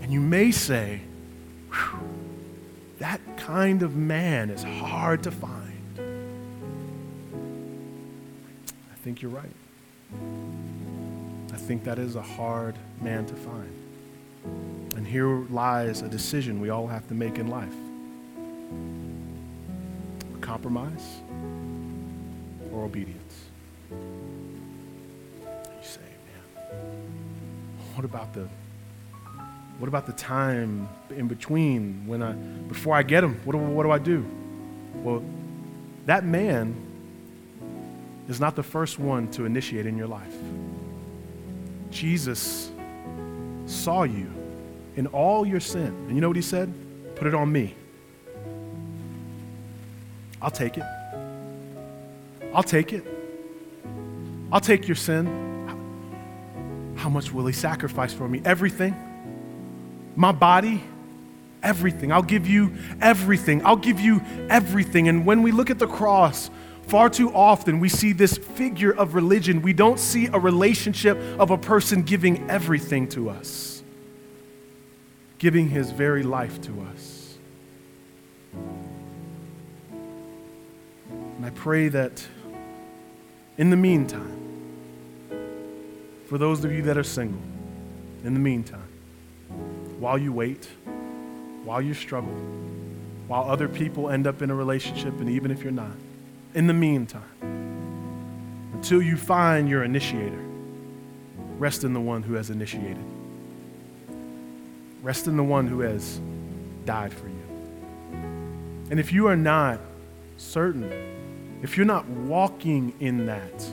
And 0.02 0.12
you 0.12 0.20
may 0.20 0.50
say, 0.52 1.00
that 2.98 3.20
kind 3.36 3.82
of 3.82 3.96
man 3.96 4.50
is 4.50 4.62
hard 4.62 5.22
to 5.24 5.30
find. 5.30 5.64
I 8.90 8.96
think 9.02 9.22
you're 9.22 9.30
right. 9.30 9.52
I 11.52 11.56
think 11.56 11.84
that 11.84 11.98
is 11.98 12.16
a 12.16 12.22
hard 12.22 12.76
man 13.00 13.26
to 13.26 13.34
find. 13.34 13.72
And 14.96 15.06
here 15.06 15.46
lies 15.50 16.02
a 16.02 16.08
decision 16.08 16.60
we 16.60 16.70
all 16.70 16.86
have 16.86 17.06
to 17.08 17.14
make 17.14 17.38
in 17.38 17.48
life 17.48 17.74
compromise 20.48 21.20
or 22.72 22.84
obedience. 22.84 23.44
You 23.90 23.98
say, 25.82 26.00
man, 26.26 26.76
what 27.94 28.06
about 28.06 28.32
the 28.32 28.48
what 29.78 29.86
about 29.86 30.06
the 30.06 30.12
time 30.12 30.88
in 31.10 31.28
between 31.28 32.04
when 32.06 32.22
I 32.22 32.32
before 32.32 32.96
I 32.96 33.02
get 33.02 33.22
him? 33.22 33.40
What 33.44 33.52
do, 33.52 33.58
what 33.58 33.84
do 33.84 33.90
I 33.90 33.98
do? 33.98 34.26
Well, 34.96 35.22
that 36.06 36.24
man 36.24 36.74
is 38.28 38.40
not 38.40 38.56
the 38.56 38.62
first 38.62 38.98
one 38.98 39.30
to 39.32 39.44
initiate 39.44 39.86
in 39.86 39.96
your 39.96 40.08
life. 40.08 40.34
Jesus 41.90 42.70
saw 43.66 44.02
you 44.02 44.30
in 44.96 45.06
all 45.06 45.46
your 45.46 45.60
sin. 45.60 45.86
And 45.86 46.14
you 46.14 46.20
know 46.20 46.28
what 46.28 46.36
he 46.36 46.42
said? 46.42 46.72
Put 47.14 47.26
it 47.26 47.34
on 47.34 47.50
me. 47.50 47.74
I'll 50.42 50.50
take 50.50 50.76
it. 50.76 50.84
I'll 52.52 52.62
take 52.62 52.92
it. 52.92 53.04
I'll 54.52 54.60
take 54.60 54.88
your 54.88 54.96
sin. 54.96 55.46
How 56.96 57.08
much 57.08 57.32
will 57.32 57.46
he 57.46 57.52
sacrifice 57.52 58.12
for 58.12 58.28
me? 58.28 58.42
Everything. 58.44 59.07
My 60.18 60.32
body, 60.32 60.82
everything. 61.62 62.10
I'll 62.10 62.22
give 62.22 62.46
you 62.46 62.74
everything. 63.00 63.64
I'll 63.64 63.76
give 63.76 64.00
you 64.00 64.20
everything. 64.50 65.08
And 65.08 65.24
when 65.24 65.42
we 65.42 65.52
look 65.52 65.70
at 65.70 65.78
the 65.78 65.86
cross, 65.86 66.50
Far 66.88 67.10
too 67.10 67.30
often, 67.34 67.80
we 67.80 67.90
see 67.90 68.14
this 68.14 68.38
figure 68.38 68.92
of 68.92 69.14
religion. 69.14 69.60
We 69.60 69.74
don't 69.74 70.00
see 70.00 70.28
a 70.28 70.38
relationship 70.38 71.18
of 71.38 71.50
a 71.50 71.58
person 71.58 72.02
giving 72.02 72.48
everything 72.48 73.08
to 73.08 73.28
us, 73.28 73.82
giving 75.36 75.68
his 75.68 75.90
very 75.90 76.22
life 76.22 76.62
to 76.62 76.80
us. 76.90 77.36
And 81.36 81.44
I 81.44 81.50
pray 81.50 81.88
that 81.88 82.26
in 83.58 83.68
the 83.68 83.76
meantime, 83.76 84.40
for 86.26 86.38
those 86.38 86.64
of 86.64 86.72
you 86.72 86.80
that 86.82 86.96
are 86.96 87.04
single, 87.04 87.42
in 88.24 88.32
the 88.32 88.40
meantime, 88.40 88.87
while 89.98 90.18
you 90.18 90.32
wait, 90.32 90.68
while 91.64 91.82
you 91.82 91.94
struggle, 91.94 92.34
while 93.26 93.44
other 93.44 93.68
people 93.68 94.10
end 94.10 94.26
up 94.26 94.42
in 94.42 94.50
a 94.50 94.54
relationship, 94.54 95.18
and 95.20 95.28
even 95.28 95.50
if 95.50 95.62
you're 95.62 95.72
not, 95.72 95.96
in 96.54 96.66
the 96.66 96.74
meantime, 96.74 97.22
until 98.74 99.02
you 99.02 99.16
find 99.16 99.68
your 99.68 99.84
initiator, 99.84 100.44
rest 101.58 101.84
in 101.84 101.92
the 101.92 102.00
one 102.00 102.22
who 102.22 102.34
has 102.34 102.50
initiated. 102.50 103.04
Rest 105.02 105.26
in 105.26 105.36
the 105.36 105.42
one 105.42 105.66
who 105.66 105.80
has 105.80 106.20
died 106.84 107.12
for 107.12 107.26
you. 107.26 107.34
And 108.90 108.98
if 108.98 109.12
you 109.12 109.26
are 109.26 109.36
not 109.36 109.80
certain, 110.36 110.90
if 111.62 111.76
you're 111.76 111.86
not 111.86 112.06
walking 112.06 112.94
in 113.00 113.26
that, 113.26 113.66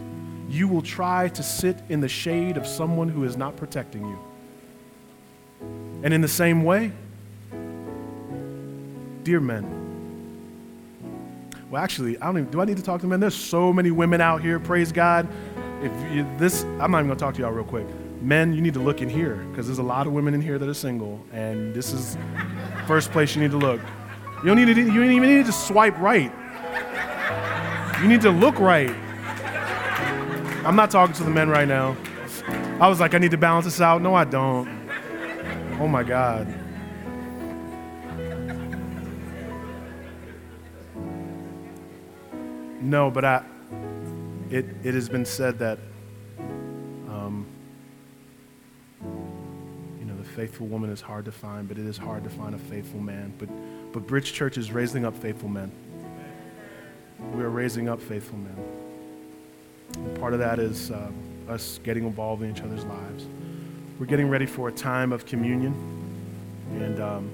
you 0.49 0.67
will 0.67 0.82
try 0.82 1.30
to 1.30 1.43
sit 1.43 1.78
in 1.89 2.01
the 2.01 2.09
shade 2.09 2.57
of 2.57 2.67
someone 2.67 3.09
who 3.09 3.23
is 3.23 3.38
not 3.38 3.55
protecting 3.55 4.05
you. 4.05 4.19
And 6.03 6.13
in 6.13 6.22
the 6.22 6.28
same 6.28 6.63
way, 6.63 6.91
dear 9.24 9.39
men, 9.39 9.76
well, 11.70 11.84
actually, 11.84 12.18
I 12.20 12.26
don't 12.28 12.38
even, 12.38 12.51
do 12.51 12.61
I 12.61 12.66
need 12.66 12.78
to 12.78 12.84
talk 12.84 13.01
to 13.01 13.07
men? 13.07 13.20
There's 13.20 13.36
so 13.36 13.74
many 13.74 13.91
women 13.91 14.22
out 14.22 14.41
here, 14.41 14.59
praise 14.59 14.91
God. 14.91 15.28
If 15.82 15.91
you, 16.13 16.26
this, 16.38 16.63
I'm 16.80 16.91
not 16.91 16.99
even 16.99 17.07
gonna 17.07 17.16
talk 17.16 17.36
to 17.36 17.41
y'all 17.41 17.51
real 17.51 17.66
quick. 17.66 17.88
Men, 18.22 18.53
you 18.53 18.61
need 18.61 18.76
to 18.76 18.80
look 18.80 19.01
in 19.01 19.09
here 19.09 19.36
because 19.49 19.66
there's 19.66 19.80
a 19.80 19.84
lot 19.84 20.07
of 20.07 20.13
women 20.13 20.34
in 20.34 20.41
here 20.41 20.57
that 20.57 20.70
are 20.70 20.74
single, 20.74 21.20
and 21.34 21.74
this 21.74 21.91
is 21.91 22.18
first 22.88 23.11
place 23.11 23.36
you 23.36 23.41
need 23.41 23.51
to 23.51 23.57
look. 23.57 23.82
You 24.38 24.53
don't 24.53 24.57
need 24.57 24.74
to, 24.74 24.80
you 24.80 25.01
don't 25.01 25.11
even 25.11 25.38
need 25.38 25.45
to 25.47 25.51
swipe 25.51 25.97
right. 25.97 26.32
You 28.01 28.07
need 28.07 28.22
to 28.22 28.32
look 28.32 28.59
right. 28.59 28.93
I'm 30.66 30.76
not 30.76 30.91
talking 30.91 31.16
to 31.16 31.24
the 31.24 31.30
men 31.30 31.49
right 31.49 31.68
now. 31.68 31.97
I 32.80 32.88
was 32.88 32.99
like, 32.99 33.13
I 33.13 33.18
need 33.18 33.32
to 33.32 33.38
balance 33.38 33.66
this 33.66 33.82
out. 33.82 34.01
No, 34.01 34.13
I 34.13 34.24
don't. 34.26 34.74
Oh 35.78 35.88
my 35.88 36.03
God. 36.03 36.47
No, 42.82 43.11
but 43.11 43.26
I, 43.26 43.43
it, 44.49 44.65
it 44.84 44.93
has 44.93 45.09
been 45.09 45.26
said 45.26 45.59
that, 45.59 45.80
um, 47.09 47.45
you 49.99 50.05
know, 50.05 50.15
the 50.15 50.23
faithful 50.23 50.67
woman 50.67 50.89
is 50.91 51.01
hard 51.01 51.26
to 51.26 51.32
find, 51.32 51.67
but 51.67 51.78
it 51.78 51.86
is 51.86 51.97
hard 51.97 52.23
to 52.23 52.30
find 52.30 52.55
a 52.55 52.57
faithful 52.57 53.01
man. 53.01 53.34
But, 53.38 53.49
but 53.91 54.07
Bridge 54.07 54.32
Church 54.32 54.57
is 54.57 54.71
raising 54.71 55.03
up 55.03 55.17
faithful 55.17 55.49
men. 55.49 55.71
We 57.34 57.43
are 57.43 57.49
raising 57.49 57.89
up 57.89 57.99
faithful 57.99 58.38
men. 58.38 58.55
And 59.95 60.19
part 60.19 60.34
of 60.34 60.39
that 60.39 60.59
is 60.59 60.91
uh, 60.91 61.11
us 61.49 61.82
getting 61.84 62.05
involved 62.05 62.43
in 62.43 62.51
each 62.51 62.61
other's 62.61 62.86
lives. 62.86 63.26
We're 64.00 64.06
getting 64.06 64.30
ready 64.30 64.46
for 64.46 64.70
a 64.70 64.72
time 64.72 65.12
of 65.12 65.26
communion. 65.26 65.74
And 66.72 67.00
um, 67.00 67.32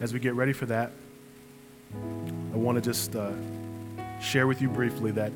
as 0.00 0.12
we 0.12 0.20
get 0.20 0.34
ready 0.34 0.52
for 0.52 0.66
that, 0.66 0.92
I 1.94 2.56
want 2.56 2.76
to 2.76 2.82
just. 2.82 3.14
Uh, 3.14 3.32
share 4.20 4.46
with 4.46 4.62
you 4.62 4.68
briefly 4.68 5.10
that 5.12 5.32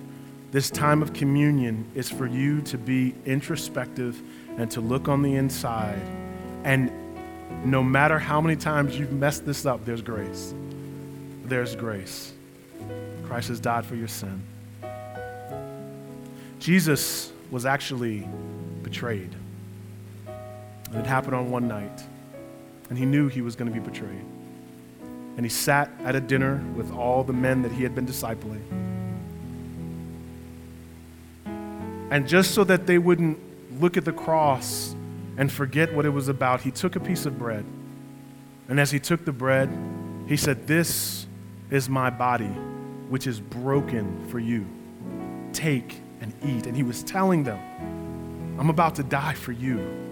this 0.50 0.70
time 0.70 1.02
of 1.02 1.12
communion 1.12 1.88
is 1.94 2.10
for 2.10 2.26
you 2.26 2.60
to 2.62 2.76
be 2.76 3.14
introspective 3.24 4.20
and 4.56 4.70
to 4.70 4.80
look 4.80 5.08
on 5.08 5.22
the 5.22 5.36
inside. 5.36 6.00
And 6.64 6.90
no 7.64 7.82
matter 7.82 8.18
how 8.18 8.40
many 8.40 8.56
times 8.56 8.98
you've 8.98 9.12
messed 9.12 9.46
this 9.46 9.64
up, 9.64 9.84
there's 9.84 10.02
grace. 10.02 10.52
There's 11.44 11.76
grace. 11.76 12.32
Christ 13.24 13.48
has 13.48 13.60
died 13.60 13.86
for 13.86 13.94
your 13.94 14.08
sin. 14.08 14.42
Jesus 16.58 17.32
was 17.50 17.64
actually 17.64 18.28
betrayed. 18.82 19.34
It 20.92 21.06
happened 21.06 21.34
on 21.34 21.50
one 21.50 21.68
night. 21.68 22.02
And 22.88 22.98
he 22.98 23.04
knew 23.04 23.28
he 23.28 23.40
was 23.40 23.54
going 23.54 23.72
to 23.72 23.78
be 23.78 23.84
betrayed 23.84 24.24
and 25.40 25.46
he 25.46 25.48
sat 25.48 25.90
at 26.04 26.14
a 26.14 26.20
dinner 26.20 26.62
with 26.76 26.92
all 26.92 27.24
the 27.24 27.32
men 27.32 27.62
that 27.62 27.72
he 27.72 27.82
had 27.82 27.94
been 27.94 28.06
discipling. 28.06 28.60
And 32.10 32.28
just 32.28 32.52
so 32.52 32.62
that 32.64 32.86
they 32.86 32.98
wouldn't 32.98 33.38
look 33.80 33.96
at 33.96 34.04
the 34.04 34.12
cross 34.12 34.94
and 35.38 35.50
forget 35.50 35.94
what 35.94 36.04
it 36.04 36.10
was 36.10 36.28
about, 36.28 36.60
he 36.60 36.70
took 36.70 36.94
a 36.94 37.00
piece 37.00 37.24
of 37.24 37.38
bread. 37.38 37.64
And 38.68 38.78
as 38.78 38.90
he 38.90 38.98
took 38.98 39.24
the 39.24 39.32
bread, 39.32 39.70
he 40.26 40.36
said, 40.36 40.66
This 40.66 41.26
is 41.70 41.88
my 41.88 42.10
body, 42.10 42.52
which 43.08 43.26
is 43.26 43.40
broken 43.40 44.28
for 44.28 44.40
you. 44.40 44.66
Take 45.54 46.02
and 46.20 46.34
eat. 46.44 46.66
And 46.66 46.76
he 46.76 46.82
was 46.82 47.02
telling 47.02 47.44
them, 47.44 47.58
I'm 48.58 48.68
about 48.68 48.96
to 48.96 49.02
die 49.02 49.32
for 49.32 49.52
you. 49.52 50.09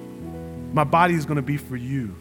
My 0.73 0.85
body 0.85 1.14
is 1.14 1.25
going 1.25 1.37
to 1.37 1.43
be 1.43 1.57
for 1.57 1.77
you. 1.77 2.14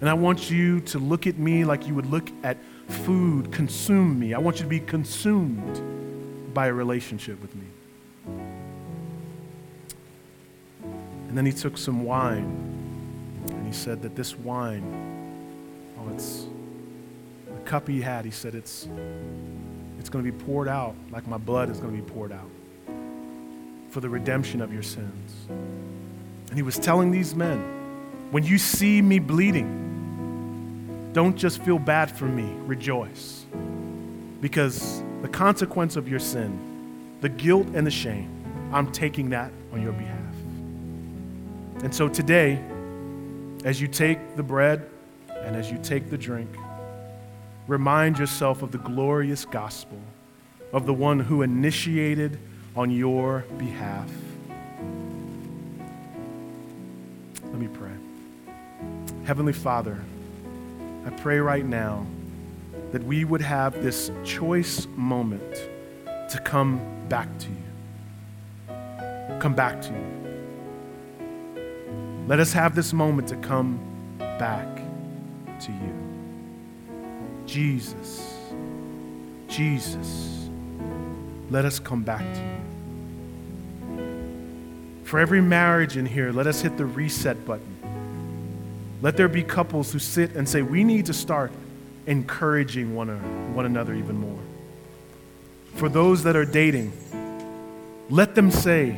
And 0.00 0.10
I 0.10 0.14
want 0.14 0.50
you 0.50 0.80
to 0.80 0.98
look 0.98 1.26
at 1.26 1.38
me 1.38 1.64
like 1.64 1.86
you 1.86 1.94
would 1.94 2.06
look 2.06 2.30
at 2.42 2.58
food, 2.88 3.50
consume 3.52 4.18
me. 4.18 4.34
I 4.34 4.38
want 4.38 4.58
you 4.58 4.64
to 4.64 4.68
be 4.68 4.80
consumed 4.80 6.54
by 6.54 6.66
a 6.66 6.72
relationship 6.72 7.40
with 7.40 7.54
me. 7.54 7.66
And 11.28 11.36
then 11.36 11.46
he 11.46 11.52
took 11.52 11.76
some 11.76 12.04
wine 12.04 12.44
and 13.48 13.66
he 13.66 13.72
said 13.72 14.02
that 14.02 14.14
this 14.14 14.36
wine, 14.38 14.84
oh, 15.98 16.12
it's 16.12 16.46
the 17.46 17.60
cup 17.62 17.88
he 17.88 18.00
had, 18.00 18.24
he 18.24 18.30
said 18.30 18.54
it's 18.54 18.88
it's 19.98 20.10
going 20.10 20.24
to 20.24 20.30
be 20.30 20.44
poured 20.44 20.68
out 20.68 20.94
like 21.10 21.26
my 21.26 21.38
blood 21.38 21.70
is 21.70 21.78
going 21.78 21.96
to 21.96 22.02
be 22.02 22.08
poured 22.08 22.30
out 22.30 22.50
for 23.88 24.00
the 24.00 24.08
redemption 24.08 24.60
of 24.60 24.72
your 24.72 24.82
sins. 24.82 25.46
And 25.48 26.56
he 26.56 26.62
was 26.62 26.78
telling 26.78 27.10
these 27.10 27.34
men, 27.34 27.73
when 28.34 28.42
you 28.42 28.58
see 28.58 29.00
me 29.00 29.20
bleeding, 29.20 31.08
don't 31.12 31.36
just 31.36 31.62
feel 31.62 31.78
bad 31.78 32.10
for 32.10 32.24
me, 32.24 32.52
rejoice. 32.66 33.46
Because 34.40 35.04
the 35.22 35.28
consequence 35.28 35.94
of 35.94 36.08
your 36.08 36.18
sin, 36.18 37.16
the 37.20 37.28
guilt 37.28 37.68
and 37.74 37.86
the 37.86 37.92
shame, 37.92 38.28
I'm 38.72 38.90
taking 38.90 39.30
that 39.30 39.52
on 39.72 39.80
your 39.80 39.92
behalf. 39.92 40.34
And 41.84 41.94
so 41.94 42.08
today, 42.08 42.60
as 43.64 43.80
you 43.80 43.86
take 43.86 44.34
the 44.34 44.42
bread 44.42 44.84
And 45.44 45.54
as 45.56 45.70
you 45.70 45.78
take 45.82 46.10
the 46.10 46.18
drink, 46.18 46.48
remind 47.68 48.18
yourself 48.18 48.62
of 48.62 48.72
the 48.72 48.78
glorious 48.78 49.44
gospel 49.44 49.98
of 50.72 50.86
the 50.86 50.94
one 50.94 51.20
who 51.20 51.42
initiated 51.42 52.38
on 52.74 52.90
your 52.90 53.44
behalf. 53.58 54.08
Let 57.44 57.60
me 57.60 57.68
pray. 57.68 58.03
Heavenly 59.24 59.54
Father, 59.54 59.98
I 61.06 61.10
pray 61.10 61.38
right 61.38 61.64
now 61.64 62.06
that 62.92 63.02
we 63.02 63.24
would 63.24 63.40
have 63.40 63.82
this 63.82 64.10
choice 64.22 64.86
moment 64.96 65.54
to 66.30 66.38
come 66.44 66.78
back 67.08 67.28
to 67.38 67.48
you. 67.48 67.56
Come 69.40 69.54
back 69.54 69.80
to 69.80 69.88
you. 69.88 70.04
Let 72.28 72.38
us 72.38 72.52
have 72.52 72.74
this 72.74 72.92
moment 72.92 73.28
to 73.28 73.36
come 73.36 73.78
back 74.18 74.66
to 75.60 75.72
you. 75.72 75.94
Jesus, 77.46 78.36
Jesus, 79.48 80.50
let 81.48 81.64
us 81.64 81.78
come 81.78 82.02
back 82.02 82.20
to 82.20 82.40
you. 82.40 82.60
For 85.04 85.18
every 85.18 85.40
marriage 85.40 85.96
in 85.96 86.04
here, 86.04 86.30
let 86.30 86.46
us 86.46 86.60
hit 86.60 86.76
the 86.76 86.84
reset 86.84 87.46
button. 87.46 87.73
Let 89.04 89.18
there 89.18 89.28
be 89.28 89.42
couples 89.42 89.92
who 89.92 89.98
sit 89.98 90.34
and 90.34 90.48
say, 90.48 90.62
We 90.62 90.82
need 90.82 91.04
to 91.06 91.12
start 91.12 91.52
encouraging 92.06 92.94
one, 92.94 93.10
uh, 93.10 93.18
one 93.52 93.66
another 93.66 93.92
even 93.92 94.16
more. 94.16 94.38
For 95.74 95.90
those 95.90 96.22
that 96.22 96.36
are 96.36 96.46
dating, 96.46 96.90
let 98.08 98.34
them 98.34 98.50
say, 98.50 98.96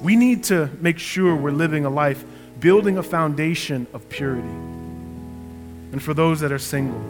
We 0.00 0.14
need 0.14 0.44
to 0.44 0.70
make 0.80 1.00
sure 1.00 1.34
we're 1.34 1.50
living 1.50 1.84
a 1.84 1.90
life 1.90 2.24
building 2.60 2.98
a 2.98 3.02
foundation 3.02 3.88
of 3.92 4.08
purity. 4.08 4.46
And 4.46 6.00
for 6.00 6.14
those 6.14 6.38
that 6.38 6.52
are 6.52 6.58
single, 6.60 7.02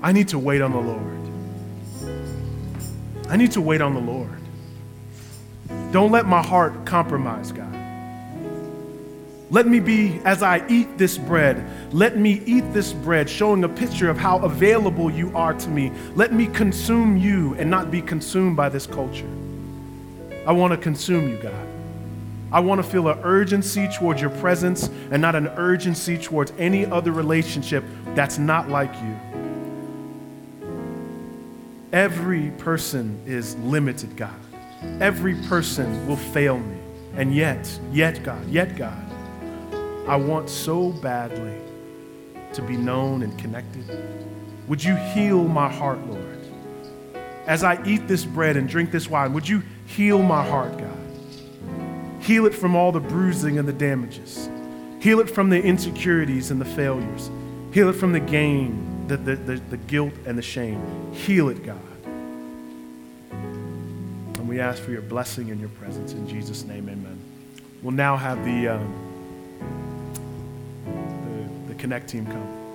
I 0.00 0.12
need 0.12 0.28
to 0.28 0.38
wait 0.38 0.62
on 0.62 0.72
the 0.72 0.80
Lord. 0.80 1.20
I 3.28 3.36
need 3.36 3.52
to 3.52 3.60
wait 3.60 3.82
on 3.82 3.92
the 3.92 4.00
Lord. 4.00 4.40
Don't 5.92 6.12
let 6.12 6.24
my 6.24 6.42
heart 6.42 6.86
compromise, 6.86 7.52
God. 7.52 7.75
Let 9.48 9.68
me 9.68 9.78
be, 9.78 10.20
as 10.24 10.42
I 10.42 10.66
eat 10.68 10.98
this 10.98 11.16
bread, 11.16 11.64
let 11.92 12.16
me 12.16 12.42
eat 12.46 12.72
this 12.72 12.92
bread, 12.92 13.30
showing 13.30 13.62
a 13.62 13.68
picture 13.68 14.10
of 14.10 14.18
how 14.18 14.38
available 14.38 15.08
you 15.08 15.34
are 15.36 15.54
to 15.54 15.68
me. 15.68 15.92
Let 16.16 16.32
me 16.32 16.46
consume 16.48 17.16
you 17.16 17.54
and 17.54 17.70
not 17.70 17.90
be 17.90 18.02
consumed 18.02 18.56
by 18.56 18.68
this 18.68 18.86
culture. 18.86 19.28
I 20.46 20.52
want 20.52 20.72
to 20.72 20.76
consume 20.76 21.28
you, 21.28 21.36
God. 21.36 21.66
I 22.50 22.60
want 22.60 22.82
to 22.82 22.88
feel 22.88 23.08
an 23.08 23.18
urgency 23.22 23.88
towards 23.88 24.20
your 24.20 24.30
presence 24.30 24.88
and 25.10 25.22
not 25.22 25.36
an 25.36 25.48
urgency 25.48 26.18
towards 26.18 26.52
any 26.58 26.84
other 26.84 27.12
relationship 27.12 27.84
that's 28.14 28.38
not 28.38 28.68
like 28.68 28.92
you. 28.94 29.16
Every 31.92 32.50
person 32.58 33.20
is 33.26 33.54
limited, 33.56 34.16
God. 34.16 34.34
Every 35.00 35.34
person 35.42 36.06
will 36.06 36.16
fail 36.16 36.58
me. 36.58 36.78
And 37.14 37.34
yet, 37.34 37.78
yet, 37.92 38.22
God, 38.22 38.46
yet, 38.48 38.76
God, 38.76 39.05
I 40.06 40.14
want 40.14 40.48
so 40.48 40.90
badly 40.90 41.58
to 42.52 42.62
be 42.62 42.76
known 42.76 43.22
and 43.22 43.36
connected. 43.38 43.84
Would 44.68 44.82
you 44.82 44.94
heal 44.94 45.44
my 45.44 45.68
heart, 45.70 45.98
Lord? 46.06 46.38
As 47.46 47.64
I 47.64 47.82
eat 47.84 48.06
this 48.06 48.24
bread 48.24 48.56
and 48.56 48.68
drink 48.68 48.92
this 48.92 49.10
wine, 49.10 49.32
would 49.32 49.48
you 49.48 49.62
heal 49.86 50.22
my 50.22 50.44
heart, 50.44 50.78
God? 50.78 50.96
Heal 52.20 52.46
it 52.46 52.54
from 52.54 52.76
all 52.76 52.92
the 52.92 53.00
bruising 53.00 53.58
and 53.58 53.66
the 53.66 53.72
damages. 53.72 54.48
Heal 55.00 55.20
it 55.20 55.28
from 55.28 55.50
the 55.50 55.60
insecurities 55.60 56.50
and 56.50 56.60
the 56.60 56.64
failures. 56.64 57.30
Heal 57.72 57.88
it 57.88 57.94
from 57.94 58.12
the 58.12 58.20
gain, 58.20 59.06
the, 59.08 59.16
the, 59.16 59.36
the, 59.36 59.56
the 59.56 59.76
guilt 59.76 60.14
and 60.24 60.38
the 60.38 60.42
shame. 60.42 61.12
Heal 61.12 61.48
it, 61.48 61.64
God. 61.64 61.80
And 63.32 64.48
we 64.48 64.60
ask 64.60 64.82
for 64.82 64.92
your 64.92 65.02
blessing 65.02 65.50
and 65.50 65.60
your 65.60 65.68
presence. 65.70 66.12
In 66.12 66.28
Jesus' 66.28 66.64
name, 66.64 66.88
amen. 66.88 67.20
We'll 67.82 67.92
now 67.92 68.16
have 68.16 68.44
the, 68.44 68.68
um, 68.68 69.05
the 71.76 71.82
Connect 71.82 72.08
team 72.08 72.26
come. 72.26 72.65